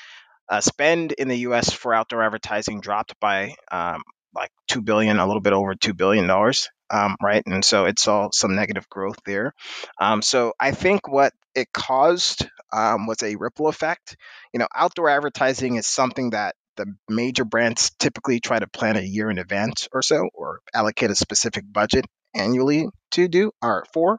uh, 0.49 0.63
spend 0.63 1.13
in 1.13 1.29
the 1.29 1.41
U.S. 1.41 1.73
for 1.73 1.93
outdoor 1.93 2.23
advertising 2.23 2.81
dropped 2.81 3.21
by 3.21 3.55
um, 3.71 4.03
like 4.35 4.51
two 4.67 4.81
billion, 4.81 5.19
a 5.19 5.27
little 5.27 5.43
bit 5.43 5.53
over 5.53 5.75
two 5.75 5.93
billion 5.93 6.27
dollars, 6.27 6.71
um, 6.91 7.17
right? 7.23 7.43
And 7.47 7.65
so 7.65 7.85
it 7.87 7.99
saw 7.99 8.31
some 8.33 8.55
negative 8.55 8.89
growth 8.89 9.19
there. 9.25 9.53
Um, 10.01 10.23
so 10.23 10.53
I 10.59 10.73
think 10.73 11.09
what 11.09 11.33
it 11.55 11.73
caused 11.73 12.49
um, 12.73 13.07
was 13.07 13.23
a 13.23 13.37
ripple 13.37 13.69
effect. 13.69 14.17
You 14.53 14.59
know, 14.59 14.69
outdoor 14.75 15.09
advertising 15.09 15.77
is 15.77 15.87
something 15.87 16.31
that 16.31 16.55
the 16.77 16.95
major 17.09 17.45
brands 17.45 17.91
typically 17.99 18.39
try 18.41 18.59
to 18.59 18.67
plan 18.67 18.97
a 18.97 19.01
year 19.01 19.31
in 19.31 19.39
advance 19.39 19.89
or 19.93 20.03
so, 20.03 20.29
or 20.35 20.61
allocate 20.75 21.11
a 21.11 21.15
specific 21.15 21.65
budget 21.71 22.05
annually 22.37 22.89
to 23.13 23.29
do 23.29 23.53
or 23.63 23.85
for. 23.93 24.19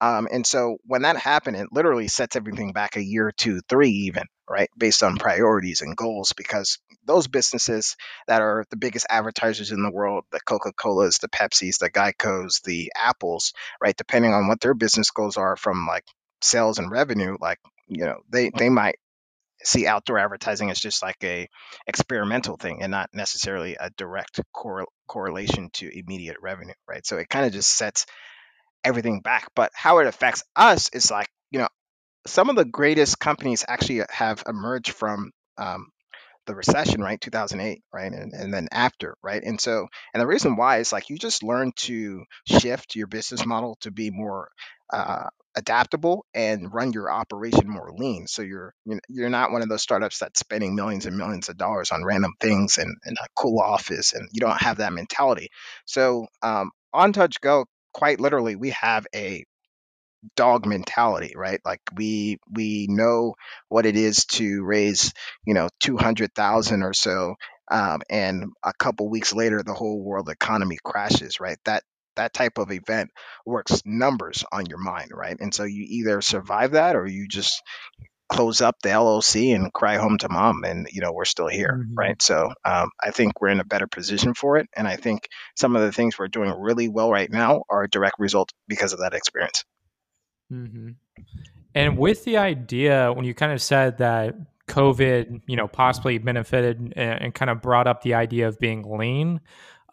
Um, 0.00 0.28
and 0.30 0.46
so 0.46 0.76
when 0.84 1.02
that 1.02 1.16
happened, 1.16 1.56
it 1.56 1.68
literally 1.72 2.08
sets 2.08 2.36
everything 2.36 2.72
back 2.72 2.96
a 2.96 3.02
year, 3.02 3.32
two, 3.34 3.60
three, 3.68 3.90
even, 3.90 4.24
right? 4.48 4.68
Based 4.76 5.02
on 5.02 5.16
priorities 5.16 5.80
and 5.80 5.96
goals, 5.96 6.34
because 6.36 6.78
those 7.06 7.28
businesses 7.28 7.96
that 8.28 8.42
are 8.42 8.66
the 8.70 8.76
biggest 8.76 9.06
advertisers 9.08 9.72
in 9.72 9.82
the 9.82 9.90
world, 9.90 10.24
the 10.32 10.40
Coca 10.40 10.72
Colas, 10.72 11.18
the 11.18 11.28
Pepsis, 11.28 11.78
the 11.78 11.90
Geicos, 11.90 12.62
the 12.62 12.92
Apples, 12.94 13.54
right? 13.80 13.96
Depending 13.96 14.34
on 14.34 14.48
what 14.48 14.60
their 14.60 14.74
business 14.74 15.10
goals 15.10 15.38
are 15.38 15.56
from 15.56 15.86
like 15.86 16.04
sales 16.42 16.78
and 16.78 16.90
revenue, 16.90 17.36
like, 17.40 17.58
you 17.88 18.04
know, 18.04 18.18
they, 18.28 18.50
they 18.50 18.68
might 18.68 18.96
see 19.64 19.86
outdoor 19.86 20.18
advertising 20.18 20.70
as 20.70 20.78
just 20.78 21.02
like 21.02 21.16
a 21.24 21.48
experimental 21.86 22.56
thing 22.56 22.82
and 22.82 22.90
not 22.90 23.10
necessarily 23.12 23.76
a 23.78 23.90
direct 23.90 24.40
cor- 24.52 24.88
correlation 25.08 25.70
to 25.74 25.90
immediate 25.98 26.36
revenue, 26.42 26.74
right? 26.88 27.06
So 27.06 27.16
it 27.16 27.28
kind 27.28 27.46
of 27.46 27.52
just 27.52 27.76
sets 27.76 28.06
everything 28.84 29.20
back. 29.20 29.48
But 29.54 29.72
how 29.74 29.98
it 29.98 30.06
affects 30.06 30.44
us 30.54 30.90
is 30.92 31.10
like, 31.10 31.28
you 31.50 31.58
know, 31.58 31.68
some 32.26 32.50
of 32.50 32.56
the 32.56 32.64
greatest 32.64 33.18
companies 33.18 33.64
actually 33.68 34.02
have 34.10 34.42
emerged 34.48 34.92
from 34.92 35.32
um, 35.58 35.88
the 36.46 36.54
recession, 36.54 37.00
right? 37.00 37.20
2008, 37.20 37.82
right? 37.92 38.12
And, 38.12 38.32
and 38.32 38.54
then 38.54 38.68
after, 38.72 39.16
right? 39.22 39.42
And 39.42 39.60
so, 39.60 39.88
and 40.14 40.20
the 40.20 40.26
reason 40.26 40.56
why 40.56 40.78
is 40.78 40.92
like 40.92 41.10
you 41.10 41.18
just 41.18 41.42
learn 41.42 41.72
to 41.76 42.24
shift 42.46 42.94
your 42.96 43.06
business 43.06 43.44
model 43.44 43.76
to 43.80 43.90
be 43.90 44.10
more 44.10 44.48
uh, 44.92 45.24
adaptable 45.56 46.24
and 46.34 46.72
run 46.72 46.92
your 46.92 47.10
operation 47.10 47.68
more 47.68 47.90
lean. 47.96 48.26
So 48.26 48.42
you're 48.42 48.74
you're 49.08 49.30
not 49.30 49.52
one 49.52 49.62
of 49.62 49.68
those 49.68 49.82
startups 49.82 50.18
that's 50.18 50.40
spending 50.40 50.74
millions 50.74 51.06
and 51.06 51.16
millions 51.16 51.48
of 51.48 51.56
dollars 51.56 51.90
on 51.92 52.04
random 52.04 52.32
things 52.40 52.78
and, 52.78 52.94
and 53.04 53.16
a 53.20 53.26
cool 53.36 53.60
office, 53.60 54.12
and 54.12 54.28
you 54.32 54.40
don't 54.40 54.60
have 54.60 54.78
that 54.78 54.92
mentality. 54.92 55.48
So 55.86 56.26
um, 56.42 56.70
One 56.90 57.12
Touch 57.12 57.40
Go 57.40 57.66
quite 57.92 58.20
literally 58.20 58.56
we 58.56 58.70
have 58.70 59.06
a 59.14 59.44
dog 60.34 60.66
mentality 60.66 61.32
right 61.36 61.60
like 61.64 61.80
we 61.94 62.38
we 62.50 62.86
know 62.90 63.34
what 63.68 63.86
it 63.86 63.96
is 63.96 64.24
to 64.26 64.64
raise 64.64 65.12
you 65.46 65.54
know 65.54 65.68
200,000 65.80 66.82
or 66.82 66.92
so 66.92 67.34
um, 67.70 68.00
and 68.10 68.44
a 68.64 68.72
couple 68.78 69.08
weeks 69.08 69.32
later 69.34 69.62
the 69.62 69.74
whole 69.74 70.02
world 70.02 70.28
economy 70.28 70.78
crashes 70.84 71.38
right 71.40 71.58
that 71.64 71.82
that 72.16 72.34
type 72.34 72.58
of 72.58 72.70
event 72.70 73.10
works 73.44 73.82
numbers 73.84 74.44
on 74.52 74.66
your 74.66 74.78
mind 74.78 75.10
right 75.14 75.36
and 75.40 75.54
so 75.54 75.64
you 75.64 75.84
either 75.88 76.20
survive 76.20 76.72
that 76.72 76.96
or 76.96 77.06
you 77.06 77.26
just 77.28 77.62
close 78.28 78.60
up 78.60 78.76
the 78.82 78.88
LLC 78.88 79.54
and 79.54 79.72
cry 79.72 79.96
home 79.96 80.18
to 80.18 80.28
mom, 80.28 80.64
and 80.64 80.88
you 80.90 81.00
know 81.00 81.12
we're 81.12 81.24
still 81.24 81.48
here, 81.48 81.80
mm-hmm. 81.82 81.94
right? 81.94 82.20
So 82.20 82.52
um, 82.64 82.90
I 83.00 83.10
think 83.10 83.40
we're 83.40 83.48
in 83.48 83.60
a 83.60 83.64
better 83.64 83.86
position 83.86 84.34
for 84.34 84.56
it, 84.56 84.68
and 84.74 84.86
I 84.88 84.96
think 84.96 85.28
some 85.56 85.76
of 85.76 85.82
the 85.82 85.92
things 85.92 86.18
we're 86.18 86.28
doing 86.28 86.50
really 86.50 86.88
well 86.88 87.10
right 87.10 87.30
now 87.30 87.62
are 87.68 87.84
a 87.84 87.88
direct 87.88 88.16
result 88.18 88.52
because 88.68 88.92
of 88.92 89.00
that 89.00 89.14
experience. 89.14 89.64
Mm-hmm. 90.52 90.90
And 91.74 91.98
with 91.98 92.24
the 92.24 92.38
idea, 92.38 93.12
when 93.12 93.24
you 93.24 93.34
kind 93.34 93.52
of 93.52 93.60
said 93.60 93.98
that 93.98 94.34
COVID, 94.66 95.42
you 95.46 95.56
know, 95.56 95.68
possibly 95.68 96.18
benefited 96.18 96.80
and, 96.80 96.96
and 96.96 97.34
kind 97.34 97.50
of 97.50 97.60
brought 97.60 97.86
up 97.86 98.02
the 98.02 98.14
idea 98.14 98.48
of 98.48 98.58
being 98.58 98.82
lean, 98.98 99.40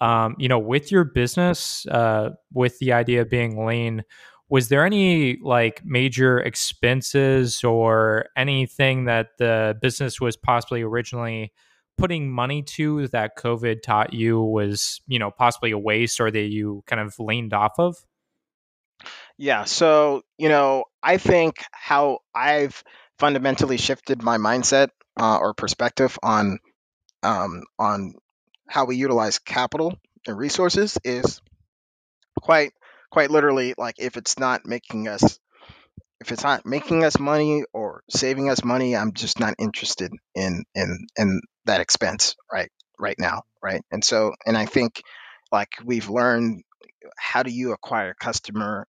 um, 0.04 0.36
you 0.38 0.50
know, 0.50 0.60
with 0.60 0.92
your 0.92 1.06
business, 1.06 1.86
uh, 1.86 2.32
with 2.52 2.78
the 2.80 2.92
idea 2.92 3.22
of 3.22 3.30
being 3.30 3.66
lean, 3.66 4.04
was 4.50 4.68
there 4.68 4.86
any 4.86 5.38
like 5.42 5.82
major 5.86 6.40
expenses 6.40 7.64
or 7.64 8.26
anything 8.36 9.06
that 9.06 9.30
the 9.40 9.78
business 9.82 10.20
was 10.20 10.36
possibly 10.36 10.82
originally 10.82 11.54
putting 11.98 12.30
money 12.30 12.64
to 12.64 13.08
that 13.10 13.38
covid 13.38 13.82
taught 13.82 14.14
you 14.14 14.42
was 14.42 15.00
you 15.08 15.20
know 15.20 15.32
possibly 15.32 15.72
a 15.72 15.78
waste 15.78 16.20
or 16.20 16.30
that 16.30 16.50
you 16.52 16.84
kind 16.86 17.00
of 17.00 17.18
leaned 17.18 17.54
off 17.54 17.74
of? 17.78 17.96
Yeah 19.38 19.64
so 19.64 20.22
you 20.38 20.50
know 20.50 20.84
i 21.02 21.18
think 21.18 21.64
how 21.72 22.20
i've 22.36 22.84
fundamentally 23.20 23.78
shifted 23.78 24.22
my 24.22 24.38
mindset 24.38 24.90
uh, 25.20 25.38
or 25.38 25.54
perspective 25.54 26.20
on 26.22 26.60
um, 27.24 27.64
on 27.80 28.14
how 28.74 28.86
we 28.86 28.96
utilize 28.96 29.38
capital 29.38 29.94
and 30.26 30.36
resources 30.36 30.98
is 31.04 31.40
quite 32.42 32.72
quite 33.12 33.30
literally 33.30 33.76
like 33.78 33.94
if 34.00 34.18
it's 34.18 34.40
not 34.40 34.66
making 34.66 35.08
us 35.08 35.40
if 36.20 36.32
it's 36.32 36.44
not 36.44 36.66
making 36.66 37.04
us 37.04 37.20
money 37.20 37.66
or 37.72 38.02
saving 38.10 38.50
us 38.50 38.64
money, 38.64 38.96
I'm 38.96 39.14
just 39.14 39.40
not 39.40 39.54
interested 39.60 40.12
in 40.34 40.64
in 40.74 41.06
in 41.16 41.42
that 41.66 41.82
expense 41.82 42.36
right 42.52 42.72
right 42.98 43.20
now, 43.20 43.44
right? 43.62 43.84
And 43.92 44.04
so, 44.04 44.34
and 44.44 44.58
I 44.58 44.66
think 44.66 45.04
like 45.52 45.74
we've 45.86 46.10
learned 46.10 46.64
how 47.16 47.44
do 47.44 47.52
you 47.52 47.74
acquire 47.74 48.12
a 48.12 48.16
customer 48.26 48.88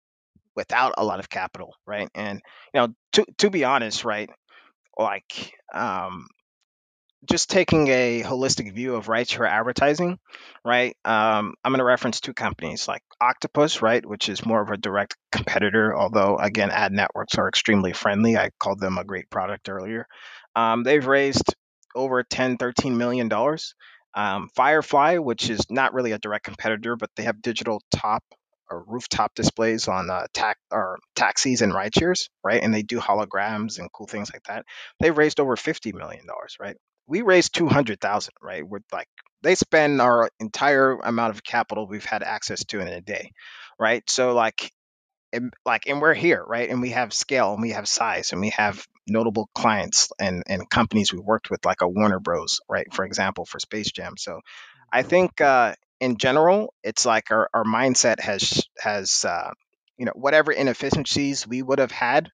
without 0.55 0.95
a 0.97 1.05
lot 1.05 1.19
of 1.19 1.29
capital, 1.29 1.75
right? 1.85 2.09
And 2.15 2.41
you 2.73 2.81
know, 2.81 2.87
to 3.11 3.25
to 3.39 3.51
be 3.51 3.63
honest, 3.63 4.05
right, 4.05 4.31
like 4.97 5.53
um, 5.71 6.25
just 7.25 7.49
taking 7.49 7.87
a 7.87 8.21
holistic 8.23 8.73
view 8.73 8.95
of 8.95 9.07
rideshare 9.07 9.49
advertising, 9.49 10.19
right? 10.63 10.95
Um, 11.03 11.55
I'm 11.63 11.71
going 11.71 11.79
to 11.79 11.83
reference 11.85 12.21
two 12.21 12.33
companies 12.33 12.87
like 12.87 13.01
Octopus, 13.19 13.81
right, 13.81 14.05
which 14.05 14.29
is 14.29 14.45
more 14.45 14.61
of 14.61 14.69
a 14.69 14.77
direct 14.77 15.15
competitor, 15.31 15.97
although 15.97 16.37
again, 16.37 16.69
ad 16.71 16.91
networks 16.91 17.35
are 17.35 17.47
extremely 17.47 17.93
friendly. 17.93 18.37
I 18.37 18.51
called 18.59 18.79
them 18.79 18.97
a 18.97 19.03
great 19.03 19.29
product 19.29 19.67
earlier. 19.69 20.07
Um, 20.55 20.83
they've 20.83 21.05
raised 21.05 21.53
over 21.95 22.23
10, 22.23 22.57
13 22.57 22.97
million 22.97 23.27
dollars. 23.27 23.75
Um, 24.13 24.49
Firefly, 24.55 25.17
which 25.17 25.49
is 25.49 25.61
not 25.69 25.93
really 25.93 26.11
a 26.11 26.17
direct 26.19 26.45
competitor, 26.45 26.95
but 26.95 27.09
they 27.15 27.23
have 27.23 27.41
digital 27.41 27.81
top 27.95 28.23
or 28.69 28.83
rooftop 28.87 29.33
displays 29.35 29.87
on 29.87 30.09
uh, 30.09 30.25
or 30.71 30.97
taxis 31.15 31.61
and 31.61 31.73
rideshares, 31.73 32.29
right? 32.43 32.61
And 32.61 32.73
they 32.73 32.83
do 32.83 32.99
holograms 32.99 33.79
and 33.79 33.91
cool 33.91 34.07
things 34.07 34.31
like 34.33 34.43
that. 34.43 34.65
They've 34.99 35.17
raised 35.17 35.39
over 35.39 35.55
fifty 35.55 35.93
million 35.93 36.25
dollars, 36.25 36.57
right? 36.59 36.77
We 37.07 37.21
raised 37.21 37.55
two 37.55 37.67
hundred 37.67 38.01
thousand, 38.01 38.33
right? 38.41 38.67
We're 38.67 38.79
like 38.91 39.07
they 39.41 39.55
spend 39.55 40.01
our 40.01 40.29
entire 40.39 40.93
amount 40.97 41.33
of 41.33 41.43
capital 41.43 41.87
we've 41.87 42.05
had 42.05 42.23
access 42.23 42.65
to 42.65 42.79
in 42.79 42.87
a 42.87 43.01
day, 43.01 43.31
right? 43.79 44.03
So 44.09 44.33
like, 44.33 44.71
and, 45.33 45.53
like, 45.65 45.87
and 45.87 46.01
we're 46.01 46.13
here, 46.13 46.43
right? 46.45 46.69
And 46.69 46.81
we 46.81 46.91
have 46.91 47.13
scale, 47.13 47.53
and 47.53 47.61
we 47.61 47.71
have 47.71 47.87
size, 47.87 48.31
and 48.31 48.41
we 48.41 48.49
have 48.51 48.85
notable 49.07 49.49
clients 49.53 50.09
and 50.19 50.43
and 50.47 50.69
companies 50.69 51.13
we 51.13 51.19
worked 51.19 51.49
with, 51.49 51.65
like 51.65 51.81
a 51.81 51.87
Warner 51.87 52.19
Bros, 52.19 52.59
right? 52.69 52.87
For 52.93 53.05
example, 53.05 53.45
for 53.45 53.59
Space 53.59 53.91
Jam. 53.91 54.15
So, 54.17 54.39
I 54.91 55.03
think 55.03 55.41
uh, 55.41 55.75
in 55.99 56.17
general, 56.17 56.73
it's 56.83 57.05
like 57.05 57.31
our, 57.31 57.49
our 57.53 57.63
mindset 57.63 58.19
has 58.19 58.63
has 58.79 59.25
uh, 59.25 59.51
you 59.97 60.05
know 60.05 60.13
whatever 60.15 60.51
inefficiencies 60.51 61.47
we 61.47 61.61
would 61.61 61.79
have 61.79 61.91
had 61.91 62.29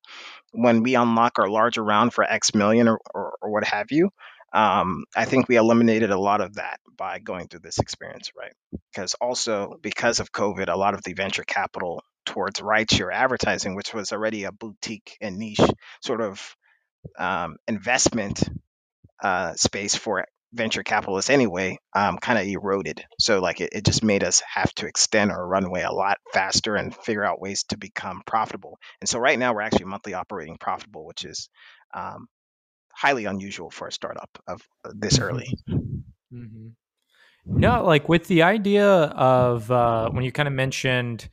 when 0.52 0.84
we 0.84 0.96
unlock 0.96 1.40
our 1.40 1.50
larger 1.50 1.84
round 1.84 2.14
for 2.14 2.24
X 2.24 2.54
million 2.54 2.88
or, 2.88 3.00
or, 3.14 3.34
or 3.42 3.52
what 3.52 3.66
have 3.66 3.88
you. 3.92 4.10
Um, 4.54 5.06
I 5.16 5.26
think 5.26 5.48
we 5.48 5.56
eliminated 5.56 6.12
a 6.12 6.20
lot 6.20 6.42
of 6.42 6.56
that 6.56 6.80
by 6.96 7.20
going 7.20 7.48
through 7.48 7.62
this 7.62 7.80
experience, 7.80 8.32
right? 8.38 8.54
Because 8.92 9.16
also 9.16 9.80
because 9.82 10.20
of 10.20 10.32
COVID, 10.32 10.70
a 10.72 10.78
lot 10.78 10.94
of 10.94 11.04
the 11.04 11.14
venture 11.14 11.44
capital 11.44 12.04
towards 12.26 12.60
rideshare 12.60 13.12
advertising, 13.12 13.76
which 13.76 13.94
was 13.94 14.12
already 14.12 14.44
a 14.44 14.52
boutique 14.52 15.18
and 15.22 15.38
niche 15.38 15.60
sort 16.02 16.22
of 16.22 16.56
um, 17.18 17.58
investment 17.68 18.44
uh, 19.22 19.54
space 19.56 19.96
for 19.96 20.26
venture 20.54 20.84
capitalists 20.84 21.32
anyway, 21.32 21.80
um, 21.96 22.18
kind 22.18 22.38
of 22.38 22.46
eroded. 22.46 23.04
So 23.20 23.40
like 23.40 23.60
it, 23.60 23.72
it 23.74 23.86
just 23.86 24.04
made 24.04 24.24
us 24.24 24.44
have 24.54 24.74
to 24.76 24.86
extend 24.86 25.32
our 25.32 25.46
runway 25.46 25.82
a 25.82 25.92
lot 25.92 26.20
faster 26.32 26.76
and 26.76 26.96
figure 26.96 27.24
out 27.26 27.42
ways 27.42 27.64
to 27.70 27.78
become 27.78 28.22
profitable. 28.26 28.78
And 29.02 29.10
so 29.10 29.18
right 29.18 29.40
now 29.40 29.54
we're 29.54 29.62
actually 29.62 29.86
monthly 29.86 30.14
operating 30.14 30.58
profitable, 30.58 31.06
which 31.06 31.26
is 31.26 31.50
um, 31.94 32.28
highly 32.96 33.26
unusual 33.26 33.70
for 33.70 33.88
a 33.88 33.92
startup 33.92 34.38
of 34.48 34.62
uh, 34.86 34.92
this 34.96 35.18
mm-hmm. 35.18 35.24
early. 35.24 35.58
Mm-hmm. 35.70 36.68
No, 37.46 37.84
like 37.84 38.08
with 38.08 38.28
the 38.28 38.44
idea 38.44 38.88
of 38.88 39.70
uh, 39.70 40.10
when 40.12 40.24
you 40.24 40.32
kind 40.32 40.48
of 40.48 40.54
mentioned, 40.54 41.28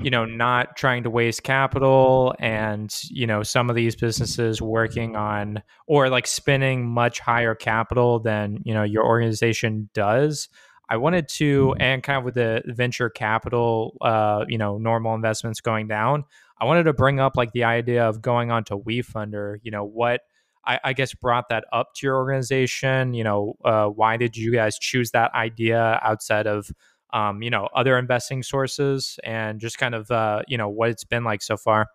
you 0.00 0.10
know, 0.10 0.24
not 0.24 0.76
trying 0.76 1.02
to 1.02 1.10
waste 1.10 1.42
capital 1.42 2.36
and, 2.38 2.94
you 3.10 3.26
know, 3.26 3.42
some 3.42 3.68
of 3.68 3.74
these 3.74 3.96
businesses 3.96 4.62
working 4.62 5.16
on 5.16 5.64
or 5.88 6.08
like 6.08 6.28
spending 6.28 6.86
much 6.86 7.18
higher 7.18 7.56
capital 7.56 8.20
than, 8.20 8.60
you 8.64 8.74
know, 8.74 8.84
your 8.84 9.04
organization 9.04 9.90
does. 9.92 10.48
I 10.88 10.98
wanted 10.98 11.28
to, 11.30 11.74
and 11.80 12.00
kind 12.00 12.18
of 12.18 12.24
with 12.24 12.34
the 12.34 12.62
venture 12.66 13.10
capital, 13.10 13.96
uh, 14.00 14.44
you 14.46 14.58
know, 14.58 14.78
normal 14.78 15.16
investments 15.16 15.60
going 15.60 15.88
down, 15.88 16.26
I 16.60 16.64
wanted 16.64 16.84
to 16.84 16.92
bring 16.92 17.18
up 17.18 17.36
like 17.36 17.50
the 17.50 17.64
idea 17.64 18.08
of 18.08 18.22
going 18.22 18.52
on 18.52 18.62
to 18.64 18.78
WeFunder, 18.78 19.56
you 19.64 19.72
know, 19.72 19.84
what 19.84 20.20
I, 20.66 20.80
I 20.84 20.92
guess 20.92 21.14
brought 21.14 21.48
that 21.50 21.64
up 21.72 21.94
to 21.96 22.06
your 22.06 22.16
organization? 22.16 23.14
You 23.14 23.24
know, 23.24 23.54
uh, 23.64 23.86
why 23.86 24.16
did 24.16 24.36
you 24.36 24.52
guys 24.52 24.78
choose 24.78 25.10
that 25.12 25.32
idea 25.34 25.98
outside 26.02 26.46
of 26.46 26.70
um, 27.12 27.42
you 27.42 27.50
know 27.50 27.68
other 27.74 27.98
investing 27.98 28.42
sources, 28.42 29.18
and 29.24 29.60
just 29.60 29.78
kind 29.78 29.94
of 29.94 30.10
uh, 30.10 30.42
you 30.48 30.58
know 30.58 30.68
what 30.68 30.90
it's 30.90 31.04
been 31.04 31.24
like 31.24 31.42
so 31.42 31.56
far? 31.56 31.86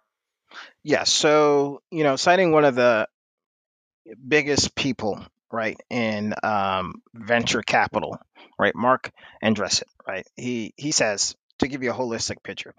Yeah. 0.84 1.04
So 1.04 1.82
you 1.92 2.04
know, 2.04 2.16
citing 2.16 2.52
one 2.52 2.66
of 2.66 2.76
the 2.76 3.08
biggest 4.28 4.76
people 4.76 5.24
right 5.52 5.80
in 5.90 6.34
um, 6.44 7.02
venture 7.14 7.62
capital, 7.62 8.18
right, 8.58 8.76
Marc 8.76 9.12
Andreessen, 9.44 9.84
right. 10.08 10.26
He 10.36 10.74
he 10.78 10.92
says 10.92 11.36
to 11.62 11.68
give 11.68 11.84
you 11.84 11.92
a 11.92 11.96
holistic 11.96 12.44
picture, 12.44 12.74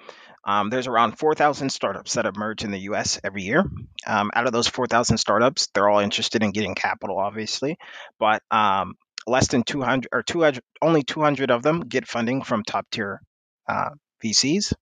um, 0.45 0.71
there's 0.71 0.87
around 0.87 1.19
4,000 1.19 1.71
startups 1.71 2.15
that 2.15 2.27
emerge 2.27 2.65
in 2.65 2.71
the 2.71 2.81
US 2.81 3.21
every 3.25 3.43
year. 3.43 3.65
Um, 4.07 4.31
out 4.35 4.47
of 4.47 4.53
those 4.53 4.69
4,000 4.69 5.19
startups, 5.19 5.69
they're 5.75 5.89
all 5.89 6.01
interested 6.01 6.43
in 6.43 6.51
getting 6.51 6.75
capital, 6.75 7.19
obviously, 7.19 7.79
but 8.19 8.43
um, 8.51 8.95
less 9.27 9.49
than 9.49 9.63
200 9.63 10.09
or 10.13 10.23
200, 10.23 10.63
only 10.81 11.03
200 11.03 11.51
of 11.51 11.63
them 11.63 11.81
get 11.81 12.07
funding 12.07 12.43
from 12.43 12.63
top 12.63 12.87
tier 12.91 13.21
uh, 13.69 13.91
VCs, 14.23 14.73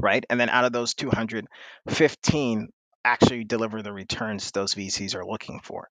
right? 0.00 0.24
And 0.28 0.40
then 0.40 0.48
out 0.48 0.64
of 0.64 0.72
those 0.72 0.94
215 0.94 2.68
actually 3.04 3.44
deliver 3.44 3.82
the 3.82 3.92
returns 3.92 4.50
those 4.50 4.74
VCs 4.74 5.14
are 5.14 5.24
looking 5.24 5.60
for. 5.60 5.88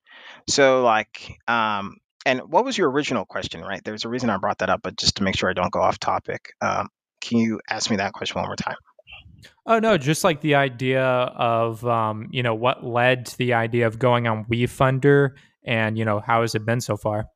So, 0.48 0.84
like, 0.84 1.38
um, 1.48 1.98
and 2.26 2.42
what 2.42 2.66
was 2.66 2.78
your 2.78 2.90
original 2.90 3.26
question, 3.26 3.62
right? 3.62 3.82
There's 3.84 4.06
a 4.06 4.10
reason 4.10 4.30
I 4.30 4.38
brought 4.38 4.60
that 4.60 4.70
up, 4.70 4.82
but 4.84 4.98
just 4.98 5.18
to 5.18 5.24
make 5.24 5.36
sure 5.36 5.50
I 5.50 5.54
don't 5.54 5.72
go 5.72 5.82
off 5.82 6.00
topic, 6.00 6.54
um, 6.62 6.90
can 7.22 7.40
you 7.40 7.60
ask 7.70 7.90
me 7.90 7.98
that 7.98 8.14
question 8.14 8.40
one 8.40 8.48
more 8.48 8.56
time? 8.56 8.76
Oh 9.66 9.80
no, 9.80 9.98
just 9.98 10.24
like 10.24 10.42
the 10.42 10.56
idea 10.56 11.04
of 11.04 11.86
um, 11.86 12.30
you 12.32 12.44
know 12.44 12.56
what 12.56 12.86
led 12.86 13.28
to 13.28 13.38
the 13.38 13.54
idea 13.54 13.88
of 13.88 14.00
going 14.00 14.28
on 14.28 14.46
WeFunder, 14.46 15.32
and 15.64 15.98
you 15.98 16.06
know 16.06 16.20
how 16.20 16.42
has 16.42 16.56
it 16.56 16.66
been 16.66 16.82
so 16.82 16.98
far? 16.98 17.28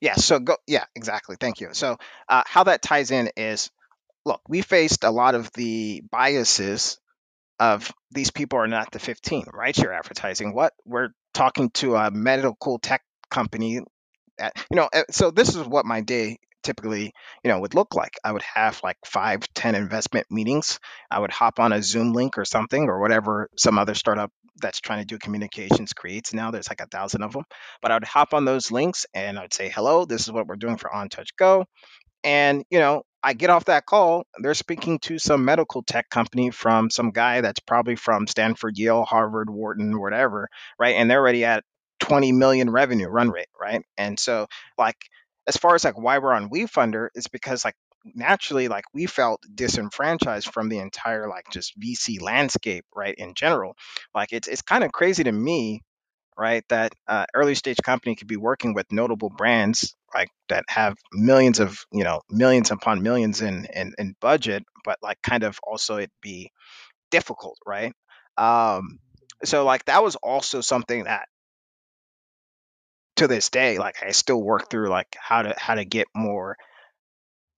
Yeah, 0.00 0.14
so 0.14 0.40
go. 0.40 0.56
Yeah, 0.66 0.84
exactly. 0.94 1.36
Thank 1.38 1.60
you. 1.60 1.68
So 1.72 1.96
uh, 2.28 2.42
how 2.46 2.64
that 2.64 2.82
ties 2.82 3.10
in 3.10 3.30
is, 3.36 3.70
look, 4.24 4.40
we 4.48 4.60
faced 4.60 5.04
a 5.04 5.10
lot 5.10 5.34
of 5.34 5.52
the 5.52 6.02
biases 6.10 6.98
of 7.60 7.92
these 8.10 8.30
people 8.30 8.58
are 8.58 8.68
not 8.68 8.90
the 8.92 8.98
15 8.98 9.46
rideshare 9.46 9.96
advertising 9.96 10.54
what 10.54 10.72
we're 10.84 11.08
talking 11.34 11.70
to 11.70 11.96
a 11.96 12.10
medical 12.10 12.78
tech 12.78 13.02
company 13.30 13.80
at, 14.40 14.54
you 14.70 14.76
know 14.76 14.88
eh, 14.92 15.04
so 15.10 15.30
this 15.30 15.54
is 15.54 15.66
what 15.66 15.84
my 15.86 16.00
day 16.00 16.38
typically 16.62 17.12
you 17.44 17.50
know 17.50 17.60
would 17.60 17.74
look 17.74 17.94
like. 17.94 18.12
I 18.24 18.32
would 18.32 18.42
have 18.42 18.80
like 18.82 18.98
five 19.06 19.42
ten 19.54 19.74
investment 19.74 20.26
meetings. 20.30 20.78
I 21.10 21.20
would 21.20 21.30
hop 21.32 21.60
on 21.60 21.72
a 21.72 21.82
zoom 21.82 22.12
link 22.12 22.38
or 22.38 22.44
something 22.44 22.84
or 22.88 23.00
whatever 23.00 23.48
some 23.56 23.78
other 23.78 23.94
startup 23.94 24.30
that's 24.60 24.80
trying 24.80 25.00
to 25.00 25.06
do 25.06 25.18
communications 25.18 25.92
creates. 25.92 26.34
Now 26.34 26.50
there's 26.50 26.68
like 26.68 26.80
a 26.80 26.86
thousand 26.86 27.22
of 27.22 27.32
them 27.32 27.44
but 27.82 27.90
i 27.90 27.94
would 27.94 28.04
hop 28.04 28.34
on 28.34 28.44
those 28.44 28.70
links 28.70 29.06
and 29.14 29.38
i'd 29.38 29.54
say 29.54 29.68
hello 29.68 30.04
this 30.04 30.22
is 30.22 30.32
what 30.32 30.46
we're 30.46 30.56
doing 30.56 30.76
for 30.76 30.92
on 30.92 31.08
touch 31.08 31.30
go. 31.36 31.64
And 32.24 32.64
you 32.70 32.78
know 32.78 33.02
i 33.22 33.32
get 33.32 33.50
off 33.50 33.66
that 33.66 33.86
call 33.86 34.24
they're 34.42 34.54
speaking 34.54 34.98
to 35.00 35.18
some 35.18 35.44
medical 35.44 35.82
tech 35.82 36.08
company 36.10 36.50
from 36.50 36.90
some 36.90 37.10
guy 37.10 37.40
that's 37.40 37.60
probably 37.60 37.96
from 37.96 38.26
stanford 38.26 38.78
yale 38.78 39.04
harvard 39.04 39.50
wharton 39.50 39.98
whatever 40.00 40.48
right? 40.78 40.94
And 40.96 41.10
they're 41.10 41.20
already 41.20 41.44
at 41.44 41.64
20 42.00 42.32
million 42.32 42.70
revenue 42.70 43.08
run 43.08 43.30
rate 43.30 43.48
right 43.60 43.82
and 43.96 44.18
so 44.18 44.46
like 44.76 44.96
as 45.48 45.56
far 45.56 45.74
as 45.74 45.84
like 45.84 45.98
why 45.98 46.18
we're 46.18 46.34
on 46.34 46.50
WeFunder, 46.50 47.08
it's 47.14 47.26
because 47.26 47.64
like 47.64 47.74
naturally 48.04 48.68
like 48.68 48.84
we 48.92 49.06
felt 49.06 49.42
disenfranchised 49.52 50.52
from 50.52 50.68
the 50.68 50.78
entire 50.78 51.26
like 51.26 51.46
just 51.50 51.78
VC 51.80 52.20
landscape, 52.20 52.84
right? 52.94 53.14
In 53.16 53.34
general, 53.34 53.74
like 54.14 54.32
it's 54.32 54.46
it's 54.46 54.62
kind 54.62 54.84
of 54.84 54.92
crazy 54.92 55.24
to 55.24 55.32
me, 55.32 55.82
right? 56.38 56.62
That 56.68 56.92
uh, 57.08 57.24
early 57.34 57.54
stage 57.54 57.78
company 57.82 58.14
could 58.14 58.28
be 58.28 58.36
working 58.36 58.74
with 58.74 58.92
notable 58.92 59.30
brands 59.30 59.96
like 60.14 60.28
that 60.48 60.64
have 60.68 60.96
millions 61.12 61.60
of 61.60 61.78
you 61.92 62.04
know 62.04 62.20
millions 62.30 62.70
upon 62.70 63.02
millions 63.02 63.40
in 63.40 63.64
in, 63.74 63.94
in 63.98 64.14
budget, 64.20 64.64
but 64.84 64.98
like 65.02 65.20
kind 65.22 65.44
of 65.44 65.58
also 65.62 65.96
it 65.96 66.10
be 66.20 66.52
difficult, 67.10 67.58
right? 67.66 67.94
Um, 68.36 68.98
so 69.44 69.64
like 69.64 69.86
that 69.86 70.02
was 70.02 70.16
also 70.16 70.60
something 70.60 71.04
that 71.04 71.26
to 73.18 73.28
this 73.28 73.50
day, 73.50 73.78
like 73.78 73.96
I 74.02 74.10
still 74.12 74.42
work 74.42 74.70
through 74.70 74.88
like 74.88 75.16
how 75.18 75.42
to 75.42 75.54
how 75.58 75.74
to 75.74 75.84
get 75.84 76.06
more, 76.14 76.56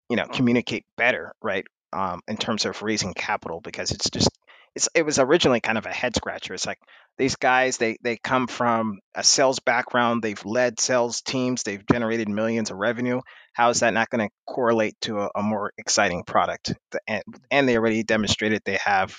you 0.08 0.16
know, 0.16 0.26
communicate 0.26 0.84
better, 0.96 1.32
right? 1.42 1.64
Um, 1.92 2.20
in 2.28 2.36
terms 2.36 2.66
of 2.66 2.82
raising 2.82 3.14
capital 3.14 3.60
because 3.60 3.90
it's 3.90 4.10
just 4.10 4.30
it's 4.74 4.88
it 4.94 5.04
was 5.04 5.18
originally 5.18 5.60
kind 5.60 5.78
of 5.78 5.86
a 5.86 5.92
head 5.92 6.14
scratcher. 6.14 6.54
It's 6.54 6.66
like 6.66 6.78
these 7.18 7.36
guys 7.36 7.76
they 7.76 7.96
they 8.02 8.16
come 8.16 8.46
from 8.46 9.00
a 9.14 9.24
sales 9.24 9.58
background, 9.58 10.22
they've 10.22 10.44
led 10.44 10.80
sales 10.80 11.22
teams, 11.22 11.62
they've 11.62 11.84
generated 11.90 12.28
millions 12.28 12.70
of 12.70 12.76
revenue. 12.76 13.20
How 13.52 13.70
is 13.70 13.80
that 13.80 13.92
not 13.92 14.10
going 14.10 14.28
to 14.28 14.34
correlate 14.46 14.94
to 15.02 15.20
a, 15.20 15.30
a, 15.34 15.42
more 15.42 15.72
exciting 15.76 16.22
product? 16.24 16.74
And 17.06 17.22
and 17.50 17.68
they 17.68 17.76
already 17.76 18.04
demonstrated 18.04 18.62
they 18.64 18.78
have 18.84 19.16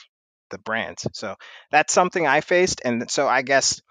the 0.50 0.58
brands. 0.58 1.06
So 1.14 1.36
that's 1.72 1.94
something 1.94 2.26
I 2.26 2.42
faced, 2.42 2.82
and 2.84 3.10
so 3.12 3.28
I 3.28 3.42
guess, 3.42 3.82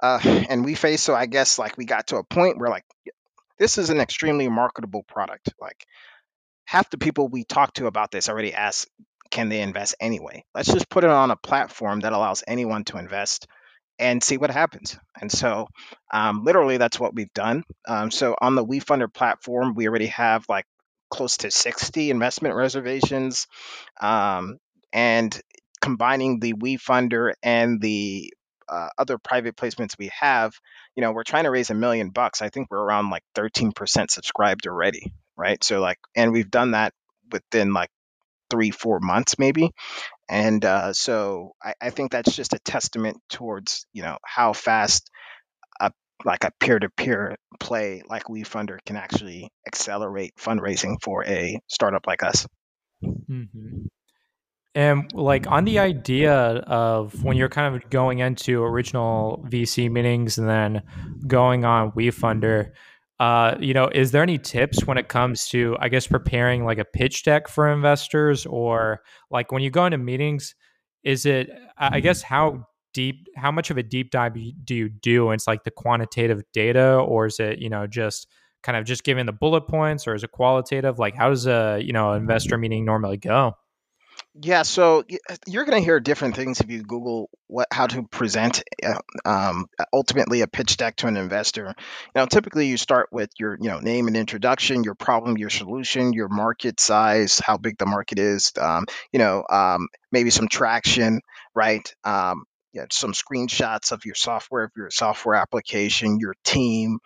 uh, 0.00 0.20
and 0.48 0.64
we 0.64 0.74
faced. 0.74 1.04
So 1.04 1.14
I 1.14 1.26
guess 1.26 1.58
like 1.58 1.76
we 1.76 1.84
got 1.84 2.08
to 2.08 2.16
a 2.16 2.24
point 2.24 2.58
where 2.58 2.70
like 2.70 2.84
this 3.58 3.78
is 3.78 3.90
an 3.90 4.00
extremely 4.00 4.48
marketable 4.48 5.02
product. 5.02 5.52
Like 5.60 5.86
half 6.64 6.90
the 6.90 6.98
people 6.98 7.28
we 7.28 7.44
talk 7.44 7.74
to 7.74 7.86
about 7.86 8.10
this 8.10 8.28
already 8.28 8.52
ask, 8.52 8.88
can 9.30 9.48
they 9.48 9.60
invest 9.60 9.94
anyway? 10.00 10.44
Let's 10.54 10.72
just 10.72 10.88
put 10.88 11.04
it 11.04 11.10
on 11.10 11.30
a 11.30 11.36
platform 11.36 12.00
that 12.00 12.12
allows 12.12 12.44
anyone 12.46 12.84
to 12.84 12.98
invest 12.98 13.46
and 13.98 14.22
see 14.22 14.38
what 14.38 14.50
happens. 14.50 14.98
And 15.20 15.30
so, 15.30 15.68
um, 16.12 16.42
literally, 16.44 16.78
that's 16.78 16.98
what 16.98 17.14
we've 17.14 17.32
done. 17.32 17.62
Um, 17.86 18.10
so, 18.10 18.34
on 18.40 18.56
the 18.56 18.64
WeFunder 18.64 19.12
platform, 19.12 19.74
we 19.74 19.88
already 19.88 20.06
have 20.06 20.44
like 20.48 20.66
close 21.10 21.36
to 21.38 21.50
60 21.50 22.10
investment 22.10 22.56
reservations. 22.56 23.46
Um, 24.00 24.58
and 24.92 25.40
combining 25.80 26.40
the 26.40 26.54
WeFunder 26.54 27.34
and 27.42 27.80
the 27.80 28.32
uh, 28.68 28.88
other 28.98 29.18
private 29.18 29.56
placements 29.56 29.98
we 29.98 30.10
have, 30.18 30.54
you 30.96 31.02
know, 31.02 31.12
we're 31.12 31.24
trying 31.24 31.44
to 31.44 31.50
raise 31.50 31.70
a 31.70 31.74
million 31.74 32.10
bucks. 32.10 32.42
I 32.42 32.48
think 32.48 32.68
we're 32.70 32.82
around 32.82 33.10
like 33.10 33.22
13% 33.36 34.10
subscribed 34.10 34.66
already, 34.66 35.12
right? 35.36 35.62
So, 35.62 35.80
like, 35.80 35.98
and 36.16 36.32
we've 36.32 36.50
done 36.50 36.72
that 36.72 36.92
within 37.30 37.72
like 37.72 37.90
three, 38.50 38.70
four 38.70 39.00
months 39.00 39.38
maybe. 39.38 39.70
And 40.28 40.64
uh, 40.64 40.92
so 40.92 41.52
I, 41.62 41.74
I 41.80 41.90
think 41.90 42.12
that's 42.12 42.34
just 42.34 42.54
a 42.54 42.58
testament 42.58 43.18
towards, 43.28 43.86
you 43.92 44.02
know, 44.02 44.18
how 44.24 44.52
fast 44.52 45.10
a 45.80 45.92
like 46.24 46.44
a 46.44 46.52
peer-to-peer 46.60 47.36
play 47.60 48.02
like 48.08 48.24
WeFunder 48.24 48.78
can 48.86 48.96
actually 48.96 49.50
accelerate 49.66 50.34
fundraising 50.36 50.96
for 51.02 51.24
a 51.24 51.58
startup 51.68 52.06
like 52.06 52.22
us. 52.22 52.46
Mm-hmm. 53.04 53.86
And 54.74 55.12
like 55.14 55.46
on 55.46 55.64
the 55.64 55.78
idea 55.78 56.34
of 56.34 57.22
when 57.22 57.36
you're 57.36 57.48
kind 57.48 57.74
of 57.74 57.88
going 57.90 58.18
into 58.18 58.62
original 58.62 59.44
VC 59.48 59.90
meetings 59.90 60.36
and 60.36 60.48
then 60.48 60.82
going 61.26 61.64
on 61.64 61.92
WeFunder, 61.92 62.72
uh, 63.20 63.54
you 63.60 63.72
know, 63.72 63.88
is 63.94 64.10
there 64.10 64.22
any 64.22 64.38
tips 64.38 64.84
when 64.84 64.98
it 64.98 65.08
comes 65.08 65.48
to, 65.48 65.76
I 65.78 65.88
guess, 65.88 66.08
preparing 66.08 66.64
like 66.64 66.78
a 66.78 66.84
pitch 66.84 67.22
deck 67.22 67.46
for 67.46 67.70
investors, 67.70 68.44
or 68.46 69.02
like 69.30 69.52
when 69.52 69.62
you 69.62 69.70
go 69.70 69.86
into 69.86 69.98
meetings, 69.98 70.56
is 71.04 71.24
it, 71.24 71.50
I 71.78 72.00
guess, 72.00 72.22
how 72.22 72.66
deep, 72.92 73.28
how 73.36 73.52
much 73.52 73.70
of 73.70 73.78
a 73.78 73.82
deep 73.84 74.10
dive 74.10 74.34
do 74.64 74.74
you 74.74 74.88
do? 74.88 75.28
And 75.28 75.38
it's 75.38 75.46
like 75.46 75.62
the 75.62 75.70
quantitative 75.70 76.42
data, 76.52 76.96
or 76.96 77.26
is 77.26 77.38
it, 77.38 77.60
you 77.60 77.70
know, 77.70 77.86
just 77.86 78.26
kind 78.64 78.76
of 78.76 78.84
just 78.84 79.04
giving 79.04 79.26
the 79.26 79.32
bullet 79.32 79.68
points, 79.68 80.08
or 80.08 80.14
is 80.16 80.24
it 80.24 80.32
qualitative? 80.32 80.98
Like, 80.98 81.14
how 81.14 81.28
does 81.28 81.46
a, 81.46 81.80
you 81.80 81.92
know, 81.92 82.14
investor 82.14 82.58
meeting 82.58 82.84
normally 82.84 83.18
go? 83.18 83.54
Yeah, 84.42 84.62
so 84.62 85.04
uh, 85.30 85.36
you're 85.46 85.64
going 85.64 85.78
to 85.80 85.84
hear 85.84 86.00
different 86.00 86.34
things 86.34 86.60
if 86.60 86.68
you 86.68 86.82
Google 86.82 87.30
what 87.46 87.68
how 87.72 87.86
to 87.86 88.02
present 88.02 88.64
uh, 88.84 88.98
um, 89.24 89.66
ultimately 89.92 90.40
a 90.40 90.48
pitch 90.48 90.76
deck 90.76 90.96
to 90.96 91.06
an 91.06 91.16
investor. 91.16 91.66
You 91.66 91.74
know, 92.16 92.26
typically 92.26 92.66
you 92.66 92.76
start 92.76 93.10
with 93.12 93.30
your 93.38 93.56
you 93.60 93.68
know 93.68 93.78
name 93.78 94.08
and 94.08 94.16
introduction, 94.16 94.82
your 94.82 94.96
problem, 94.96 95.38
your 95.38 95.50
solution, 95.50 96.12
your 96.12 96.28
market 96.28 96.80
size, 96.80 97.38
how 97.38 97.58
big 97.58 97.78
the 97.78 97.86
market 97.86 98.18
is. 98.18 98.50
Um, 98.60 98.86
you 99.12 99.20
know, 99.20 99.44
um, 99.48 99.86
maybe 100.10 100.30
some 100.30 100.48
traction, 100.48 101.20
right? 101.54 101.88
Um, 102.02 102.42
yeah, 102.72 102.86
some 102.90 103.12
screenshots 103.12 103.92
of 103.92 104.04
your 104.04 104.16
software, 104.16 104.64
of 104.64 104.72
your 104.76 104.90
software 104.90 105.36
application, 105.36 106.18
your 106.18 106.34
team, 106.42 106.98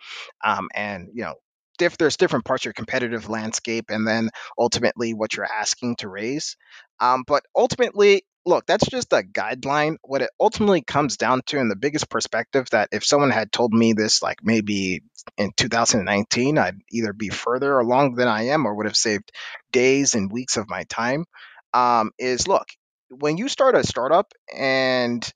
um, 0.43 0.67
and 0.73 1.09
you 1.13 1.21
know 1.25 1.35
diff, 1.79 1.97
there's 1.97 2.17
different 2.17 2.45
parts 2.45 2.61
of 2.61 2.65
your 2.65 2.73
competitive 2.73 3.29
landscape 3.29 3.85
and 3.89 4.07
then 4.07 4.29
ultimately 4.57 5.15
what 5.15 5.35
you're 5.35 5.51
asking 5.51 5.95
to 5.97 6.09
raise. 6.09 6.55
Um, 6.99 7.23
but 7.25 7.43
ultimately, 7.55 8.23
look, 8.45 8.65
that's 8.67 8.87
just 8.87 9.11
a 9.13 9.23
guideline. 9.23 9.95
What 10.03 10.21
it 10.21 10.29
ultimately 10.39 10.81
comes 10.81 11.17
down 11.17 11.41
to, 11.47 11.59
and 11.59 11.71
the 11.71 11.75
biggest 11.75 12.09
perspective 12.09 12.67
that 12.71 12.89
if 12.91 13.03
someone 13.03 13.31
had 13.31 13.51
told 13.51 13.73
me 13.73 13.93
this, 13.93 14.21
like 14.21 14.37
maybe 14.43 15.01
in 15.37 15.51
2019, 15.55 16.57
I'd 16.57 16.81
either 16.91 17.13
be 17.13 17.29
further 17.29 17.79
along 17.79 18.15
than 18.15 18.27
I 18.27 18.47
am 18.47 18.65
or 18.67 18.75
would 18.75 18.85
have 18.85 18.97
saved 18.97 19.31
days 19.71 20.13
and 20.13 20.31
weeks 20.31 20.57
of 20.57 20.69
my 20.69 20.83
time, 20.83 21.25
um, 21.73 22.11
is 22.19 22.47
look, 22.47 22.67
when 23.09 23.37
you 23.37 23.47
start 23.47 23.75
a 23.75 23.83
startup 23.83 24.33
and 24.55 25.27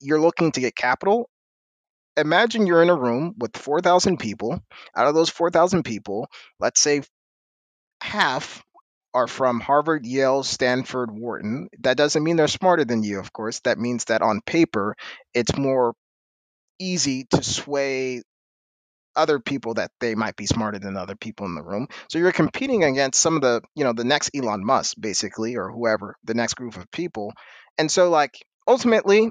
you're 0.00 0.20
looking 0.20 0.52
to 0.52 0.60
get 0.60 0.76
capital, 0.76 1.28
imagine 2.16 2.66
you're 2.66 2.82
in 2.82 2.90
a 2.90 2.94
room 2.94 3.34
with 3.38 3.56
4,000 3.56 4.18
people. 4.18 4.62
Out 4.96 5.06
of 5.06 5.14
those 5.14 5.30
4,000 5.30 5.82
people, 5.82 6.28
let's 6.60 6.80
say 6.80 7.02
half 8.02 8.64
are 9.14 9.26
from 9.26 9.60
Harvard, 9.60 10.06
Yale, 10.06 10.42
Stanford, 10.42 11.10
Wharton. 11.10 11.68
That 11.80 11.96
doesn't 11.96 12.22
mean 12.22 12.36
they're 12.36 12.48
smarter 12.48 12.84
than 12.84 13.02
you, 13.02 13.18
of 13.18 13.32
course. 13.32 13.60
That 13.60 13.78
means 13.78 14.06
that 14.06 14.22
on 14.22 14.40
paper, 14.40 14.96
it's 15.34 15.56
more 15.56 15.94
easy 16.78 17.24
to 17.30 17.42
sway 17.42 18.22
other 19.14 19.38
people 19.38 19.74
that 19.74 19.90
they 20.00 20.14
might 20.14 20.36
be 20.36 20.46
smarter 20.46 20.78
than 20.78 20.96
other 20.96 21.16
people 21.16 21.46
in 21.46 21.54
the 21.54 21.62
room. 21.62 21.86
So 22.08 22.18
you're 22.18 22.32
competing 22.32 22.82
against 22.84 23.20
some 23.20 23.36
of 23.36 23.42
the, 23.42 23.60
you 23.74 23.84
know, 23.84 23.92
the 23.92 24.04
next 24.04 24.30
Elon 24.34 24.64
Musk 24.64 24.96
basically 24.98 25.56
or 25.56 25.70
whoever, 25.70 26.16
the 26.24 26.34
next 26.34 26.54
group 26.54 26.76
of 26.76 26.90
people. 26.90 27.34
And 27.76 27.90
so 27.90 28.08
like 28.08 28.38
ultimately 28.66 29.30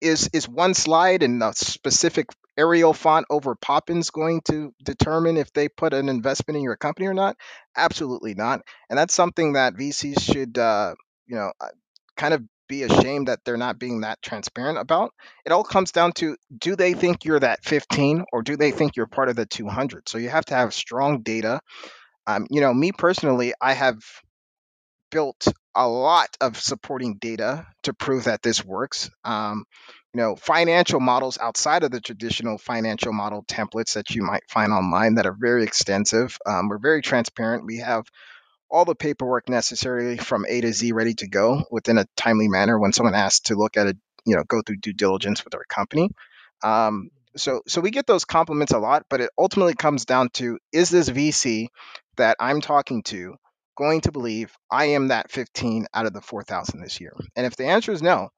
is 0.00 0.28
is 0.32 0.48
one 0.48 0.74
slide 0.74 1.22
in 1.22 1.40
a 1.42 1.52
specific 1.54 2.26
Arial 2.56 2.92
font 2.92 3.26
over 3.30 3.54
Poppins 3.56 4.10
going 4.10 4.40
to 4.48 4.72
determine 4.84 5.36
if 5.36 5.52
they 5.52 5.68
put 5.68 5.92
an 5.92 6.08
investment 6.08 6.56
in 6.56 6.62
your 6.62 6.76
company 6.76 7.06
or 7.08 7.14
not? 7.14 7.36
Absolutely 7.76 8.34
not. 8.34 8.62
And 8.88 8.98
that's 8.98 9.14
something 9.14 9.54
that 9.54 9.74
VCs 9.74 10.20
should, 10.20 10.56
uh, 10.58 10.94
you 11.26 11.36
know, 11.36 11.52
uh, 11.60 11.68
kind 12.16 12.34
of 12.34 12.42
be 12.68 12.82
ashamed 12.84 13.28
that 13.28 13.40
they're 13.44 13.56
not 13.56 13.78
being 13.78 14.00
that 14.02 14.22
transparent 14.22 14.78
about. 14.78 15.12
It 15.44 15.52
all 15.52 15.64
comes 15.64 15.92
down 15.92 16.12
to 16.14 16.36
do 16.56 16.76
they 16.76 16.94
think 16.94 17.24
you're 17.24 17.40
that 17.40 17.64
15 17.64 18.24
or 18.32 18.42
do 18.42 18.56
they 18.56 18.70
think 18.70 18.96
you're 18.96 19.06
part 19.06 19.28
of 19.28 19.36
the 19.36 19.46
200? 19.46 20.08
So 20.08 20.18
you 20.18 20.28
have 20.30 20.44
to 20.46 20.54
have 20.54 20.72
strong 20.72 21.22
data. 21.22 21.60
Um, 22.26 22.46
you 22.50 22.60
know, 22.60 22.74
me 22.74 22.92
personally, 22.92 23.54
I 23.60 23.74
have 23.74 23.98
built 25.10 25.46
a 25.74 25.88
lot 25.88 26.28
of 26.40 26.58
supporting 26.58 27.16
data 27.16 27.66
to 27.82 27.92
prove 27.94 28.24
that 28.24 28.42
this 28.42 28.64
works. 28.64 29.10
Um, 29.24 29.64
you 30.14 30.20
know, 30.20 30.36
financial 30.36 31.00
models 31.00 31.38
outside 31.38 31.82
of 31.82 31.90
the 31.90 32.00
traditional 32.00 32.56
financial 32.56 33.12
model 33.12 33.44
templates 33.44 33.94
that 33.94 34.10
you 34.10 34.22
might 34.22 34.48
find 34.48 34.72
online 34.72 35.16
that 35.16 35.26
are 35.26 35.36
very 35.38 35.64
extensive. 35.64 36.38
Um, 36.46 36.68
we're 36.68 36.78
very 36.78 37.02
transparent. 37.02 37.66
We 37.66 37.78
have 37.78 38.06
all 38.70 38.84
the 38.84 38.94
paperwork 38.94 39.48
necessary 39.48 40.16
from 40.16 40.46
A 40.48 40.60
to 40.60 40.72
Z 40.72 40.92
ready 40.92 41.14
to 41.14 41.28
go 41.28 41.64
within 41.70 41.98
a 41.98 42.06
timely 42.16 42.48
manner 42.48 42.78
when 42.78 42.92
someone 42.92 43.14
asks 43.14 43.40
to 43.48 43.56
look 43.56 43.76
at 43.76 43.88
a, 43.88 43.96
you 44.24 44.36
know, 44.36 44.44
go 44.44 44.62
through 44.62 44.76
due 44.76 44.92
diligence 44.92 45.44
with 45.44 45.54
our 45.54 45.64
company. 45.68 46.10
Um, 46.62 47.10
so, 47.36 47.62
so 47.66 47.80
we 47.80 47.90
get 47.90 48.06
those 48.06 48.24
compliments 48.24 48.72
a 48.72 48.78
lot, 48.78 49.06
but 49.10 49.20
it 49.20 49.30
ultimately 49.36 49.74
comes 49.74 50.04
down 50.04 50.30
to 50.34 50.58
is 50.72 50.90
this 50.90 51.10
VC 51.10 51.68
that 52.16 52.36
I'm 52.38 52.60
talking 52.60 53.02
to 53.04 53.34
going 53.76 54.02
to 54.02 54.12
believe 54.12 54.54
I 54.70 54.86
am 54.86 55.08
that 55.08 55.30
15 55.30 55.86
out 55.94 56.06
of 56.06 56.12
the 56.12 56.20
4,000 56.20 56.80
this 56.80 57.00
year? 57.00 57.12
And 57.36 57.46
if 57.46 57.56
the 57.56 57.66
answer 57.66 57.92
is 57.92 58.02
no, 58.02 58.30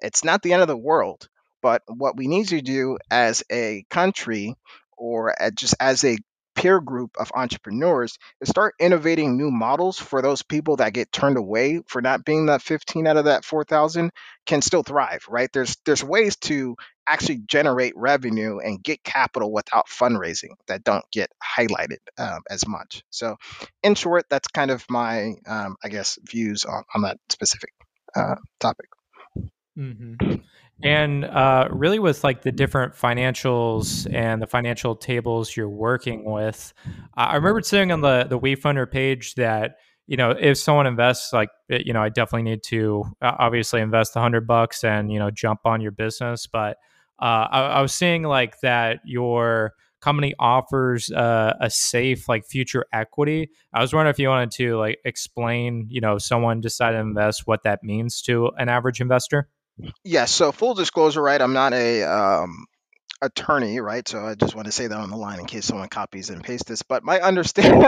it's 0.00 0.24
not 0.24 0.42
the 0.42 0.52
end 0.52 0.62
of 0.62 0.68
the 0.68 0.76
world. 0.76 1.28
But 1.62 1.82
what 1.86 2.16
we 2.16 2.26
need 2.26 2.48
to 2.48 2.62
do 2.62 2.98
as 3.10 3.42
a 3.52 3.84
country 3.90 4.54
or 4.96 5.34
just 5.54 5.74
as 5.80 6.04
a 6.04 6.18
peer 6.60 6.80
group 6.80 7.16
of 7.18 7.32
entrepreneurs 7.34 8.18
is 8.40 8.48
start 8.50 8.74
innovating 8.78 9.38
new 9.38 9.50
models 9.50 9.98
for 9.98 10.20
those 10.20 10.42
people 10.42 10.76
that 10.76 10.92
get 10.92 11.10
turned 11.10 11.38
away 11.38 11.80
for 11.86 12.02
not 12.02 12.24
being 12.24 12.46
that 12.46 12.60
15 12.60 13.06
out 13.06 13.16
of 13.16 13.24
that 13.24 13.44
4000 13.44 14.10
can 14.46 14.60
still 14.60 14.82
thrive 14.82 15.24
right? 15.28 15.50
There's 15.52 15.76
there's 15.86 16.04
ways 16.04 16.36
to 16.36 16.76
actually 17.06 17.40
generate 17.46 17.96
revenue 17.96 18.58
and 18.58 18.82
get 18.82 19.02
capital 19.02 19.50
without 19.50 19.88
fundraising 19.88 20.50
that 20.66 20.84
don't 20.84 21.04
get 21.10 21.30
highlighted 21.42 21.98
um, 22.18 22.40
as 22.48 22.66
much. 22.66 23.02
So 23.10 23.36
in 23.82 23.94
short 23.94 24.26
that's 24.28 24.48
kind 24.48 24.70
of 24.70 24.84
my 24.90 25.34
um, 25.46 25.76
i 25.82 25.88
guess 25.88 26.18
views 26.22 26.64
on, 26.64 26.84
on 26.94 27.02
that 27.02 27.18
specific 27.30 27.72
uh, 28.14 28.36
topic. 28.58 28.88
Mm-hmm. 29.78 30.34
And 30.82 31.24
uh, 31.24 31.68
really, 31.70 31.98
with 31.98 32.24
like 32.24 32.42
the 32.42 32.52
different 32.52 32.94
financials 32.94 34.12
and 34.12 34.40
the 34.40 34.46
financial 34.46 34.96
tables 34.96 35.56
you're 35.56 35.68
working 35.68 36.24
with, 36.24 36.72
I 37.14 37.36
remember 37.36 37.60
seeing 37.60 37.92
on 37.92 38.00
the 38.00 38.24
the 38.28 38.38
WeFunder 38.38 38.90
page 38.90 39.34
that 39.34 39.76
you 40.06 40.16
know 40.16 40.30
if 40.30 40.56
someone 40.56 40.86
invests, 40.86 41.32
like 41.32 41.50
you 41.68 41.92
know, 41.92 42.02
I 42.02 42.08
definitely 42.08 42.50
need 42.50 42.62
to 42.64 43.04
obviously 43.20 43.80
invest 43.80 44.16
a 44.16 44.20
hundred 44.20 44.46
bucks 44.46 44.82
and 44.82 45.12
you 45.12 45.18
know 45.18 45.30
jump 45.30 45.60
on 45.64 45.80
your 45.80 45.92
business. 45.92 46.46
But 46.46 46.78
uh, 47.20 47.46
I, 47.50 47.60
I, 47.60 47.82
was 47.82 47.92
seeing 47.92 48.22
like 48.22 48.60
that 48.60 49.00
your 49.04 49.74
company 50.00 50.34
offers 50.38 51.10
uh, 51.10 51.54
a 51.60 51.68
safe 51.68 52.28
like 52.28 52.46
future 52.46 52.86
equity. 52.92 53.50
I 53.74 53.82
was 53.82 53.92
wondering 53.92 54.10
if 54.10 54.18
you 54.18 54.28
wanted 54.28 54.50
to 54.52 54.78
like 54.78 54.98
explain, 55.04 55.86
you 55.90 56.00
know, 56.00 56.16
if 56.16 56.22
someone 56.22 56.60
decided 56.60 56.96
to 56.96 57.02
invest, 57.02 57.46
what 57.46 57.62
that 57.64 57.82
means 57.82 58.22
to 58.22 58.50
an 58.56 58.68
average 58.68 59.00
investor. 59.00 59.48
Yes. 60.04 60.32
So 60.32 60.52
full 60.52 60.74
disclosure, 60.74 61.22
right? 61.22 61.40
I'm 61.40 61.52
not 61.52 61.72
a 61.72 62.02
um, 62.02 62.66
attorney, 63.22 63.80
right? 63.80 64.06
So 64.06 64.24
I 64.24 64.34
just 64.34 64.54
want 64.54 64.66
to 64.66 64.72
say 64.72 64.86
that 64.86 64.98
on 64.98 65.10
the 65.10 65.16
line 65.16 65.40
in 65.40 65.46
case 65.46 65.66
someone 65.66 65.88
copies 65.88 66.30
and 66.30 66.42
pastes 66.42 66.68
this. 66.68 66.82
But 66.82 67.04
my 67.04 67.20
understand 67.20 67.84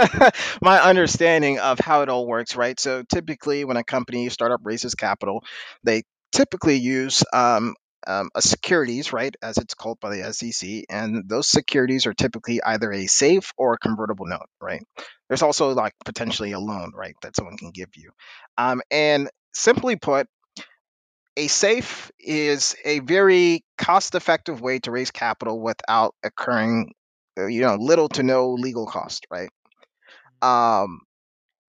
my 0.62 0.80
understanding 0.80 1.58
of 1.58 1.78
how 1.78 2.02
it 2.02 2.08
all 2.08 2.26
works, 2.26 2.56
right? 2.56 2.78
So 2.78 3.02
typically, 3.02 3.64
when 3.64 3.76
a 3.76 3.84
company 3.84 4.28
startup 4.28 4.60
raises 4.64 4.94
capital, 4.94 5.44
they 5.84 6.02
typically 6.32 6.76
use 6.76 7.24
um, 7.32 7.74
um, 8.06 8.30
a 8.34 8.42
securities, 8.42 9.12
right, 9.12 9.34
as 9.42 9.58
it's 9.58 9.74
called 9.74 10.00
by 10.00 10.16
the 10.16 10.32
SEC, 10.32 10.84
and 10.90 11.28
those 11.28 11.48
securities 11.48 12.06
are 12.06 12.14
typically 12.14 12.62
either 12.62 12.90
a 12.92 13.06
safe 13.06 13.52
or 13.56 13.74
a 13.74 13.78
convertible 13.78 14.26
note, 14.26 14.48
right? 14.60 14.82
There's 15.28 15.42
also 15.42 15.70
like 15.72 15.94
potentially 16.04 16.52
a 16.52 16.58
loan, 16.58 16.92
right, 16.94 17.14
that 17.22 17.36
someone 17.36 17.56
can 17.56 17.70
give 17.70 17.90
you. 17.96 18.10
Um, 18.58 18.82
and 18.90 19.30
simply 19.52 19.96
put, 19.96 20.26
a 21.36 21.48
safe 21.48 22.10
is 22.18 22.76
a 22.84 23.00
very 23.00 23.64
cost-effective 23.78 24.60
way 24.60 24.78
to 24.80 24.90
raise 24.90 25.10
capital 25.10 25.60
without 25.60 26.14
occurring, 26.22 26.92
uh, 27.38 27.46
you 27.46 27.62
know, 27.62 27.76
little 27.76 28.08
to 28.10 28.22
no 28.22 28.52
legal 28.52 28.86
cost, 28.86 29.26
right? 29.30 29.50
Um, 30.42 31.00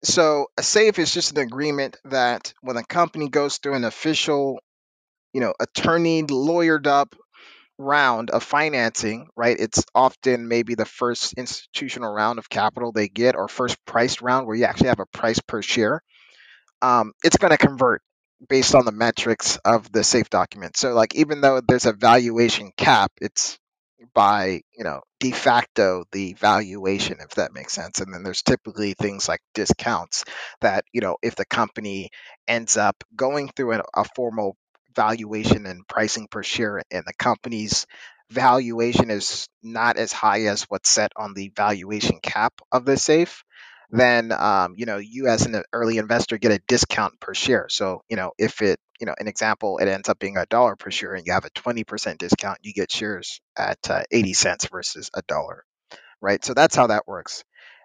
so 0.03 0.47
a 0.57 0.63
safe 0.63 0.99
is 0.99 1.13
just 1.13 1.31
an 1.31 1.39
agreement 1.39 1.97
that 2.05 2.53
when 2.61 2.77
a 2.77 2.83
company 2.83 3.29
goes 3.29 3.57
through 3.57 3.75
an 3.75 3.85
official 3.85 4.59
you 5.33 5.41
know, 5.41 5.53
attorney 5.59 6.23
lawyered 6.23 6.87
up 6.87 7.15
round 7.77 8.29
of 8.31 8.43
financing, 8.43 9.27
right? 9.35 9.57
It's 9.59 9.83
often 9.95 10.47
maybe 10.47 10.75
the 10.75 10.85
first 10.85 11.33
institutional 11.33 12.13
round 12.13 12.39
of 12.39 12.49
capital 12.49 12.91
they 12.91 13.07
get 13.07 13.35
or 13.35 13.47
first 13.47 13.77
priced 13.85 14.21
round 14.21 14.47
where 14.47 14.55
you 14.55 14.65
actually 14.65 14.89
have 14.89 14.99
a 14.99 15.05
price 15.05 15.39
per 15.39 15.61
share. 15.61 16.01
Um, 16.81 17.13
it's 17.23 17.37
going 17.37 17.51
to 17.51 17.57
convert 17.57 18.01
based 18.47 18.75
on 18.75 18.85
the 18.85 18.91
metrics 18.91 19.57
of 19.65 19.91
the 19.91 20.03
safe 20.03 20.29
document. 20.29 20.77
So 20.77 20.93
like 20.93 21.15
even 21.15 21.41
though 21.41 21.61
there's 21.65 21.85
a 21.85 21.93
valuation 21.93 22.71
cap, 22.77 23.11
it's 23.21 23.57
by 24.13 24.61
you 24.77 24.83
know 24.83 25.01
de 25.19 25.31
facto 25.31 26.05
the 26.13 26.33
valuation 26.33 27.17
if 27.19 27.31
that 27.31 27.53
makes 27.53 27.73
sense 27.73 27.99
and 27.99 28.13
then 28.13 28.23
there's 28.23 28.41
typically 28.41 28.93
things 28.93 29.27
like 29.27 29.41
discounts 29.53 30.23
that 30.61 30.85
you 30.93 31.01
know 31.01 31.17
if 31.21 31.35
the 31.35 31.45
company 31.45 32.09
ends 32.47 32.77
up 32.77 32.95
going 33.15 33.49
through 33.49 33.73
a, 33.73 33.83
a 33.95 34.05
formal 34.15 34.55
valuation 34.95 35.65
and 35.65 35.87
pricing 35.87 36.27
per 36.31 36.41
share 36.43 36.81
and 36.91 37.03
the 37.05 37.13
company's 37.19 37.85
valuation 38.29 39.09
is 39.11 39.47
not 39.63 39.97
as 39.97 40.11
high 40.13 40.43
as 40.43 40.63
what's 40.63 40.89
set 40.89 41.11
on 41.15 41.33
the 41.33 41.51
valuation 41.55 42.19
cap 42.21 42.53
of 42.71 42.85
the 42.85 42.97
safe 42.97 43.43
then 43.91 44.31
um, 44.31 44.75
you 44.77 44.85
know 44.85 44.97
you 44.97 45.27
as 45.27 45.45
an 45.45 45.63
early 45.73 45.97
investor 45.97 46.37
get 46.37 46.51
a 46.51 46.61
discount 46.67 47.19
per 47.19 47.33
share. 47.33 47.67
So 47.69 48.01
you 48.09 48.17
know 48.17 48.31
if 48.37 48.61
it 48.61 48.79
you 48.99 49.05
know 49.05 49.15
an 49.19 49.27
example 49.27 49.77
it 49.79 49.87
ends 49.87 50.09
up 50.09 50.19
being 50.19 50.37
a 50.37 50.45
dollar 50.45 50.75
per 50.75 50.91
share 50.91 51.13
and 51.13 51.25
you 51.25 51.33
have 51.33 51.45
a 51.45 51.49
20% 51.51 52.19
discount 52.19 52.59
you 52.63 52.73
get 52.73 52.91
shares 52.91 53.41
at 53.57 53.79
uh, 53.89 54.03
80 54.11 54.33
cents 54.33 54.67
versus 54.71 55.09
a 55.13 55.21
dollar 55.23 55.63
right? 56.21 56.43
So 56.43 56.53
that's 56.53 56.75
how 56.75 56.87
that 56.87 57.07
works. 57.07 57.43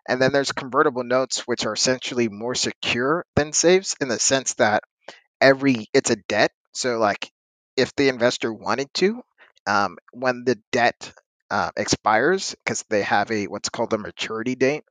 And 0.09 0.21
then 0.21 0.33
there's 0.33 0.53
convertible 0.53 1.05
notes 1.05 1.47
which 1.47 1.67
are 1.67 1.73
essentially 1.73 2.29
more 2.29 2.55
secure 2.55 3.25
than 3.37 3.53
safes 3.53 3.97
in 4.01 4.09
the 4.09 4.19
sense 4.19 4.55
that 4.55 4.83
every 5.41 5.89
it's 5.95 6.11
a 6.11 6.17
debt. 6.17 6.53
So, 6.75 6.99
like, 6.99 7.31
if 7.77 7.95
the 7.97 8.09
investor 8.09 8.53
wanted 8.53 8.93
to, 8.95 9.23
um, 9.67 9.99
when 10.13 10.45
the 10.45 10.59
debt 10.73 11.13
uh, 11.51 11.71
expires, 11.77 12.55
because 12.65 12.85
they 12.91 13.03
have 13.03 13.31
a 13.31 13.47
what's 13.47 13.69
called 13.69 13.93
a 13.93 13.99
maturity 13.99 14.55
date, 14.57 14.85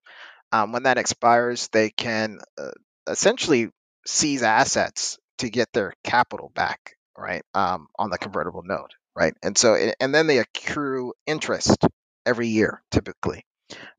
um, 0.54 0.72
when 0.72 0.84
that 0.84 1.00
expires, 1.00 1.70
they 1.70 1.92
can 1.92 2.40
uh, 2.58 2.72
essentially 3.10 3.72
seize 4.08 4.44
assets 4.44 5.20
to 5.40 5.50
get 5.50 5.74
their 5.74 5.94
capital 6.06 6.52
back, 6.56 6.96
right, 7.18 7.44
um, 7.56 7.88
on 8.00 8.12
the 8.12 8.18
convertible 8.18 8.64
note, 8.64 8.92
right, 9.16 9.36
and 9.44 9.58
so 9.58 9.76
and 10.00 10.16
then 10.16 10.28
they 10.28 10.40
accrue 10.40 11.14
interest 11.28 11.78
every 12.26 12.48
year, 12.48 12.84
typically 12.92 13.46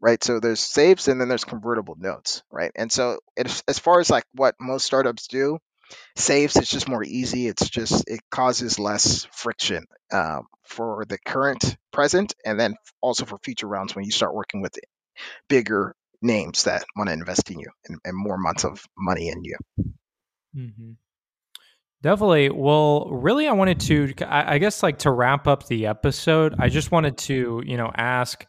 right? 0.00 0.22
So 0.22 0.40
there's 0.40 0.61
safes 0.61 1.09
and 1.09 1.20
then 1.20 1.28
there's 1.28 1.44
convertible 1.44 1.96
notes, 1.98 2.42
right? 2.50 2.70
And 2.74 2.92
so 2.92 3.20
it, 3.36 3.62
as 3.68 3.78
far 3.78 4.00
as 4.00 4.11
like 4.11 4.24
what 4.34 4.55
most 4.61 4.84
startups 4.84 5.28
do, 5.28 5.59
safes 6.16 6.57
it's 6.57 6.70
just 6.70 6.88
more 6.88 7.05
easy. 7.05 7.48
It's 7.48 7.68
just 7.68 8.09
it 8.09 8.20
causes 8.30 8.78
less 8.78 9.26
friction 9.32 9.86
uh, 10.12 10.40
for 10.64 11.05
the 11.09 11.18
current 11.18 11.76
present, 11.92 12.34
and 12.44 12.59
then 12.59 12.76
also 13.00 13.24
for 13.24 13.38
future 13.38 13.68
rounds 13.68 13.94
when 13.94 14.05
you 14.05 14.11
start 14.11 14.34
working 14.34 14.62
with 14.62 14.78
bigger 15.48 15.94
names 16.25 16.64
that 16.64 16.85
want 16.97 17.09
to 17.09 17.12
invest 17.12 17.51
in 17.51 17.59
you 17.61 17.68
and, 17.87 17.99
and 18.05 18.16
more 18.16 18.39
months 18.39 18.64
of 18.64 18.85
money 18.99 19.29
in 19.29 19.45
you. 19.45 19.57
Mm-hmm. 20.57 20.93
Definitely. 22.03 22.51
Well, 22.51 23.09
really, 23.11 23.49
I 23.49 23.53
wanted 23.53 23.81
to, 23.81 24.12
I 24.27 24.59
guess, 24.59 24.83
like 24.83 24.99
to 25.01 25.11
wrap 25.11 25.47
up 25.47 25.66
the 25.68 25.87
episode, 25.87 26.55
I 26.59 26.68
just 26.68 26.91
wanted 26.91 27.16
to, 27.18 27.62
you 27.64 27.77
know, 27.79 27.91
ask, 27.97 28.45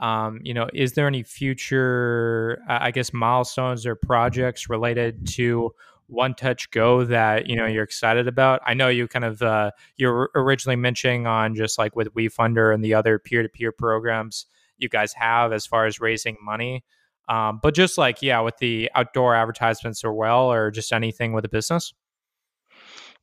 um, 0.00 0.40
you 0.42 0.54
know, 0.54 0.68
is 0.74 0.94
there 0.94 1.06
any 1.06 1.22
future, 1.22 2.58
I 2.68 2.90
guess, 2.90 3.12
milestones 3.12 3.86
or 3.86 3.94
projects 3.94 4.68
related 4.68 5.26
to 5.34 5.72
one 6.08 6.34
touch 6.34 6.70
go 6.70 7.04
that 7.04 7.48
you 7.48 7.56
know 7.56 7.66
you're 7.66 7.82
excited 7.82 8.28
about 8.28 8.60
i 8.64 8.74
know 8.74 8.86
you 8.88 9.08
kind 9.08 9.24
of 9.24 9.42
uh, 9.42 9.72
you're 9.96 10.30
originally 10.36 10.76
mentioning 10.76 11.26
on 11.26 11.56
just 11.56 11.78
like 11.78 11.96
with 11.96 12.14
wefunder 12.14 12.72
and 12.72 12.84
the 12.84 12.94
other 12.94 13.18
peer-to-peer 13.18 13.72
programs 13.72 14.46
you 14.78 14.88
guys 14.88 15.12
have 15.14 15.52
as 15.52 15.66
far 15.66 15.84
as 15.84 16.00
raising 16.00 16.36
money 16.40 16.84
um, 17.28 17.60
but 17.62 17.74
just 17.74 17.98
like 17.98 18.22
yeah 18.22 18.40
with 18.40 18.56
the 18.58 18.90
outdoor 18.94 19.34
advertisements 19.34 20.04
or 20.04 20.12
well 20.12 20.50
or 20.50 20.70
just 20.70 20.92
anything 20.92 21.32
with 21.32 21.44
a 21.44 21.48
business 21.48 21.92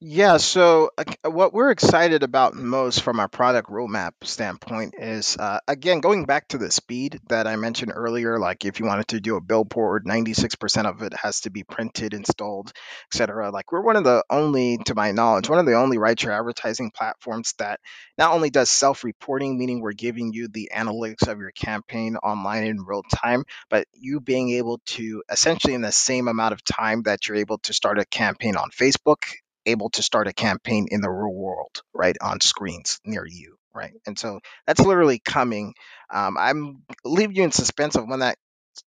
yeah, 0.05 0.35
so 0.35 0.91
uh, 0.97 1.31
what 1.31 1.53
we're 1.53 1.71
excited 1.71 2.23
about 2.23 2.55
most 2.55 3.01
from 3.03 3.21
our 3.21 3.29
product 3.29 3.69
roadmap 3.69 4.11
standpoint 4.23 4.95
is, 4.97 5.37
uh, 5.37 5.59
again, 5.65 6.01
going 6.01 6.25
back 6.25 6.49
to 6.49 6.57
the 6.57 6.69
speed 6.71 7.21
that 7.29 7.47
I 7.47 7.55
mentioned 7.55 7.93
earlier. 7.95 8.37
Like, 8.37 8.65
if 8.65 8.81
you 8.81 8.85
wanted 8.85 9.07
to 9.07 9.21
do 9.21 9.37
a 9.37 9.41
billboard, 9.41 10.03
96% 10.05 10.87
of 10.87 11.03
it 11.03 11.13
has 11.13 11.39
to 11.41 11.51
be 11.51 11.63
printed, 11.63 12.13
installed, 12.13 12.73
etc. 13.13 13.49
Like, 13.51 13.71
we're 13.71 13.79
one 13.79 13.95
of 13.95 14.03
the 14.03 14.25
only, 14.29 14.77
to 14.87 14.93
my 14.93 15.13
knowledge, 15.13 15.47
one 15.47 15.59
of 15.59 15.65
the 15.65 15.75
only 15.75 15.97
rideshare 15.97 16.37
advertising 16.37 16.91
platforms 16.91 17.53
that 17.59 17.79
not 18.17 18.33
only 18.33 18.49
does 18.49 18.69
self-reporting, 18.69 19.57
meaning 19.57 19.79
we're 19.79 19.93
giving 19.93 20.33
you 20.33 20.49
the 20.49 20.69
analytics 20.75 21.29
of 21.29 21.39
your 21.39 21.51
campaign 21.51 22.17
online 22.17 22.65
in 22.65 22.83
real 22.85 23.03
time, 23.03 23.45
but 23.69 23.87
you 23.93 24.19
being 24.19 24.49
able 24.49 24.81
to 24.85 25.23
essentially 25.31 25.73
in 25.73 25.81
the 25.81 25.93
same 25.93 26.27
amount 26.27 26.51
of 26.51 26.61
time 26.65 27.03
that 27.03 27.25
you're 27.25 27.37
able 27.37 27.59
to 27.59 27.71
start 27.71 27.99
a 27.99 28.05
campaign 28.05 28.57
on 28.57 28.69
Facebook 28.69 29.23
able 29.65 29.89
to 29.91 30.03
start 30.03 30.27
a 30.27 30.33
campaign 30.33 30.87
in 30.91 31.01
the 31.01 31.09
real 31.09 31.33
world, 31.33 31.81
right, 31.93 32.15
on 32.21 32.41
screens 32.41 32.99
near 33.05 33.25
you, 33.25 33.57
right? 33.73 33.93
And 34.05 34.17
so 34.17 34.39
that's 34.67 34.79
literally 34.81 35.19
coming. 35.19 35.73
Um, 36.13 36.37
I'm 36.37 36.83
leaving 37.05 37.35
you 37.35 37.43
in 37.43 37.51
suspense 37.51 37.95
of 37.95 38.07
when 38.07 38.19
that 38.19 38.37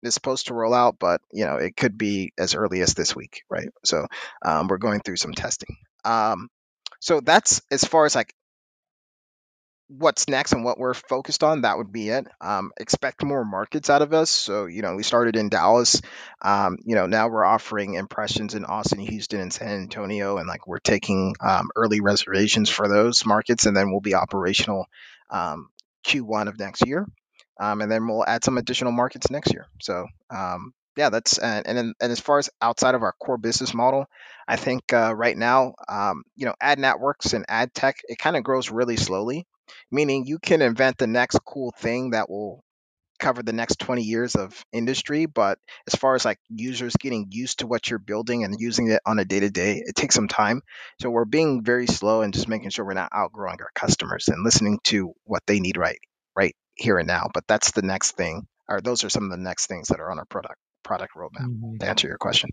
is 0.03 0.15
supposed 0.15 0.47
to 0.47 0.55
roll 0.55 0.75
out, 0.75 0.97
but 0.99 1.21
you 1.33 1.45
know 1.45 1.57
it 1.57 1.77
could 1.77 1.99
be 1.99 2.33
as 2.39 2.55
early 2.55 2.83
as 2.83 2.95
this 2.95 3.15
week, 3.17 3.43
right? 3.51 3.69
So 3.85 4.07
um, 4.45 4.69
we're 4.69 4.79
going 4.79 5.01
through 5.01 5.17
some 5.17 5.33
testing. 5.35 5.77
Um, 6.05 6.49
so 7.01 7.21
that's 7.21 7.63
as 7.71 7.85
far 7.85 8.07
as 8.07 8.15
like 8.15 8.33
what's 9.99 10.29
next 10.29 10.53
and 10.53 10.65
what 10.65 10.79
we're 10.79 10.95
focused 10.95 11.43
on, 11.43 11.63
that 11.63 11.77
would 11.77 11.93
be 11.93 12.09
it. 12.09 12.27
Um, 12.41 12.73
expect 12.79 13.23
more 13.23 13.45
markets 13.45 13.91
out 13.91 14.03
of 14.03 14.13
us. 14.13 14.31
So, 14.31 14.67
you 14.67 14.83
know, 14.83 14.97
we 14.97 15.03
started 15.03 15.37
in 15.37 15.49
Dallas. 15.49 16.01
Um, 16.41 16.79
you 16.85 16.95
know, 16.95 17.07
now 17.07 17.29
we're 17.29 17.45
offering 17.45 17.95
impressions 17.95 18.55
in 18.55 18.65
Austin, 18.65 19.01
Houston, 19.01 19.41
and 19.41 19.53
San 19.53 19.83
Antonio. 19.83 20.39
And 20.39 20.49
like 20.49 20.67
we're 20.67 20.79
taking 20.79 21.35
um, 21.41 21.71
early 21.77 22.01
reservations 22.01 22.71
for 22.71 22.89
those 22.89 23.27
markets. 23.27 23.67
And 23.67 23.77
then 23.77 23.91
we'll 23.91 24.01
be 24.01 24.15
operational 24.15 24.87
um, 25.31 25.69
Q1 26.07 26.49
of 26.49 26.59
next 26.59 26.87
year. 26.87 27.07
Um, 27.61 27.81
and 27.81 27.91
then 27.91 28.07
we'll 28.07 28.27
add 28.27 28.45
some 28.45 28.59
additional 28.59 28.93
markets 28.93 29.31
next 29.31 29.53
year. 29.53 29.67
So, 29.81 30.07
um, 30.31 30.73
yeah, 30.97 31.09
that's 31.09 31.39
and 31.39 31.67
and, 31.67 31.95
and 32.01 32.13
as 32.13 32.21
far 32.21 32.39
as 32.39 32.51
outside 32.61 32.95
of 32.95 33.03
our 33.03 33.13
core 33.13 33.39
business 33.39 33.73
model, 33.73 34.07
I 34.47 34.57
think 34.57 34.93
uh, 34.93 35.15
right 35.15 35.37
now, 35.37 35.75
you 36.37 36.45
know, 36.45 36.55
ad 36.61 36.79
networks 36.79 37.33
and 37.33 37.47
ad 37.49 37.73
tech, 37.73 37.97
it 38.09 38.19
kind 38.19 38.37
of 38.37 38.45
grows 38.45 38.71
really 38.71 38.99
slowly 38.99 39.47
meaning 39.91 40.27
you 40.27 40.39
can 40.39 40.63
invent 40.63 40.99
the 40.99 41.07
next 41.07 41.39
cool 41.45 41.73
thing 41.79 42.11
that 42.11 42.29
will 42.29 42.63
cover 43.23 43.43
the 43.43 43.53
next 43.53 43.79
20 43.79 44.03
years 44.03 44.35
of 44.35 44.65
industry 44.73 45.27
but 45.27 45.57
as 45.87 45.95
far 45.95 46.17
as 46.17 46.25
like 46.25 46.39
users 46.49 46.97
getting 46.97 47.29
used 47.31 47.61
to 47.61 47.69
what 47.69 47.89
you're 47.89 48.01
building 48.01 48.43
and 48.43 48.57
using 48.59 48.91
it 48.91 49.01
on 49.07 49.21
a 49.21 49.25
day 49.25 49.39
to 49.39 49.49
day 49.49 49.81
it 49.87 49.95
takes 49.95 50.17
some 50.17 50.27
time 50.27 50.61
so 51.01 51.09
we're 51.09 51.25
being 51.25 51.63
very 51.63 51.87
slow 51.87 52.23
and 52.23 52.35
just 52.35 52.49
making 52.49 52.71
sure 52.71 52.85
we're 52.85 52.95
not 52.95 53.13
outgrowing 53.13 53.59
our 53.61 53.71
customers 53.77 54.27
and 54.27 54.43
listening 54.43 54.81
to 54.83 55.13
what 55.23 55.43
they 55.47 55.61
need 55.61 55.77
right 55.77 56.01
right 56.35 56.57
here 56.75 56.99
and 56.99 57.07
now 57.07 57.29
but 57.33 57.45
that's 57.47 57.71
the 57.71 57.83
next 57.83 58.17
thing 58.17 58.45
or 58.69 58.81
those 58.81 59.05
are 59.05 59.11
some 59.11 59.25
of 59.25 59.31
the 59.31 59.37
next 59.37 59.67
things 59.67 59.87
that 59.89 60.01
are 60.01 60.11
on 60.11 60.19
our 60.19 60.25
product 60.25 60.59
product 60.83 61.15
roadmap 61.17 61.47
mm-hmm. 61.47 61.77
to 61.79 61.87
answer 61.87 62.09
your 62.09 62.19
question 62.19 62.51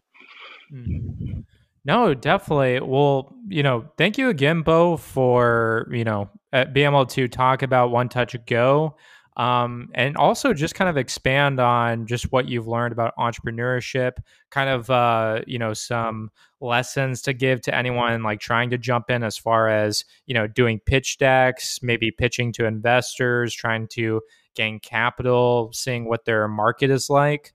mm-hmm. 0.71 1.39
No, 1.85 2.13
definitely. 2.13 2.81
Well, 2.81 3.33
you 3.47 3.63
know, 3.63 3.89
thank 3.97 4.17
you 4.17 4.29
again, 4.29 4.61
Bo, 4.63 4.97
for 4.97 5.87
you 5.91 6.03
know 6.03 6.29
being 6.51 6.87
able 6.87 7.05
to 7.07 7.27
talk 7.27 7.61
about 7.61 7.91
One 7.91 8.09
Touch 8.09 8.35
Go, 8.45 8.95
um, 9.37 9.89
and 9.93 10.17
also 10.17 10.53
just 10.53 10.75
kind 10.75 10.89
of 10.89 10.97
expand 10.97 11.59
on 11.59 12.05
just 12.05 12.31
what 12.31 12.49
you've 12.49 12.67
learned 12.67 12.91
about 12.91 13.15
entrepreneurship. 13.17 14.13
Kind 14.49 14.69
of, 14.69 14.89
uh, 14.89 15.41
you 15.47 15.57
know, 15.59 15.73
some 15.73 16.31
lessons 16.61 17.21
to 17.21 17.33
give 17.33 17.61
to 17.61 17.73
anyone 17.73 18.21
like 18.21 18.39
trying 18.39 18.69
to 18.69 18.77
jump 18.77 19.09
in 19.09 19.23
as 19.23 19.37
far 19.37 19.69
as 19.69 20.03
you 20.25 20.33
know 20.33 20.47
doing 20.47 20.79
pitch 20.85 21.17
decks, 21.17 21.79
maybe 21.81 22.11
pitching 22.11 22.51
to 22.53 22.65
investors, 22.65 23.53
trying 23.53 23.87
to 23.87 24.21
gain 24.55 24.79
capital, 24.79 25.71
seeing 25.73 26.05
what 26.09 26.25
their 26.25 26.47
market 26.47 26.89
is 26.89 27.09
like. 27.09 27.53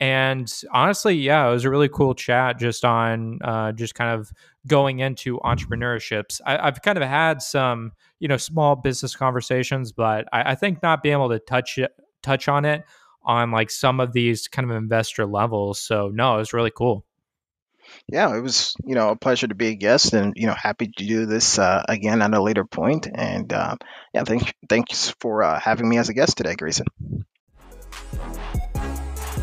And 0.00 0.52
honestly, 0.72 1.14
yeah, 1.14 1.48
it 1.48 1.52
was 1.52 1.64
a 1.64 1.70
really 1.70 1.88
cool 1.88 2.14
chat 2.14 2.58
just 2.58 2.84
on 2.84 3.38
uh, 3.42 3.72
just 3.72 3.94
kind 3.94 4.10
of 4.10 4.32
going 4.66 5.00
into 5.00 5.38
entrepreneurships. 5.38 6.40
I, 6.44 6.64
have 6.64 6.82
kind 6.82 6.98
of 6.98 7.04
had 7.04 7.42
some, 7.42 7.92
you 8.18 8.28
know, 8.28 8.36
small 8.36 8.76
business 8.76 9.14
conversations, 9.14 9.92
but 9.92 10.26
I, 10.32 10.52
I 10.52 10.54
think 10.54 10.82
not 10.82 11.02
being 11.02 11.14
able 11.14 11.30
to 11.30 11.38
touch 11.38 11.78
it, 11.78 11.92
touch 12.22 12.48
on 12.48 12.64
it 12.64 12.84
on 13.22 13.50
like 13.50 13.70
some 13.70 14.00
of 14.00 14.12
these 14.12 14.48
kind 14.48 14.70
of 14.70 14.76
investor 14.76 15.26
levels. 15.26 15.80
So 15.80 16.10
no, 16.12 16.36
it 16.36 16.38
was 16.38 16.52
really 16.52 16.72
cool. 16.74 17.04
Yeah, 18.08 18.34
it 18.36 18.40
was 18.40 18.74
you 18.84 18.94
know 18.94 19.10
a 19.10 19.16
pleasure 19.16 19.46
to 19.46 19.54
be 19.54 19.68
a 19.68 19.74
guest, 19.74 20.14
and 20.14 20.34
you 20.36 20.46
know 20.46 20.54
happy 20.54 20.86
to 20.86 21.04
do 21.06 21.26
this 21.26 21.58
uh, 21.58 21.84
again 21.88 22.22
at 22.22 22.32
a 22.32 22.42
later 22.42 22.64
point. 22.64 23.06
And 23.12 23.52
uh, 23.52 23.76
yeah, 24.12 24.24
thank 24.24 24.54
thanks 24.68 25.14
for 25.20 25.42
uh, 25.42 25.60
having 25.60 25.88
me 25.88 25.98
as 25.98 26.08
a 26.08 26.14
guest 26.14 26.36
today, 26.36 26.54
Grayson. 26.54 26.86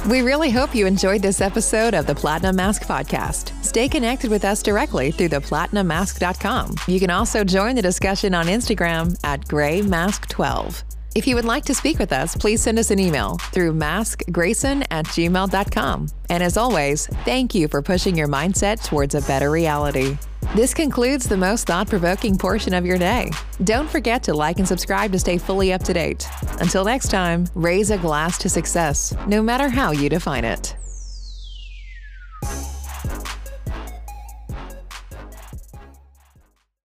We 0.10 0.24
really 0.24 0.50
hope 0.50 0.74
you 0.74 0.88
enjoyed 0.88 1.22
this 1.22 1.42
episode 1.42 1.94
of 1.94 2.08
the 2.08 2.16
Platinum 2.16 2.56
Mask 2.56 2.86
Podcast. 2.86 3.54
Stay 3.64 3.88
connected 3.88 4.32
with 4.32 4.44
us 4.44 4.64
directly 4.64 5.12
through 5.12 5.30
theplatinummask.com. 5.30 6.76
You 6.88 7.00
can 7.00 7.12
also 7.12 7.44
join 7.44 7.76
the 7.76 7.84
discussion 7.84 8.34
on 8.34 8.48
Instagram 8.48 9.16
at 9.24 9.42
graymask12. 9.42 10.91
If 11.14 11.28
you 11.28 11.36
would 11.36 11.46
like 11.46 11.66
to 11.66 11.76
speak 11.76 12.00
with 12.00 12.14
us, 12.14 12.38
please 12.38 12.62
send 12.62 12.80
us 12.80 12.90
an 12.90 12.98
email 12.98 13.38
through 13.52 13.74
maskgrayson 13.74 14.86
at 14.92 15.06
gmail.com. 15.08 16.08
And 16.30 16.42
as 16.42 16.56
always, 16.56 17.08
thank 17.26 17.54
you 17.54 17.68
for 17.68 17.82
pushing 17.82 18.16
your 18.16 18.30
mindset 18.30 18.86
towards 18.86 19.14
a 19.14 19.22
better 19.22 19.52
reality. 19.52 20.18
This 20.56 20.74
concludes 20.74 21.28
the 21.28 21.36
most 21.36 21.68
thought 21.68 21.90
provoking 21.90 22.38
portion 22.38 22.74
of 22.74 22.86
your 22.86 22.98
day. 22.98 23.30
Don't 23.66 23.90
forget 23.90 24.24
to 24.24 24.34
like 24.34 24.60
and 24.60 24.68
subscribe 24.68 25.12
to 25.12 25.20
stay 25.20 25.38
fully 25.38 25.74
up 25.74 25.84
to 25.84 25.94
date. 25.94 26.26
Until 26.60 26.86
next 26.86 27.10
time, 27.10 27.46
raise 27.56 27.92
a 27.92 27.98
glass 27.98 28.38
to 28.40 28.50
success, 28.50 29.14
no 29.28 29.44
matter 29.44 29.68
how 29.68 29.92
you 29.92 30.08
define 30.08 30.46
it. 30.46 30.78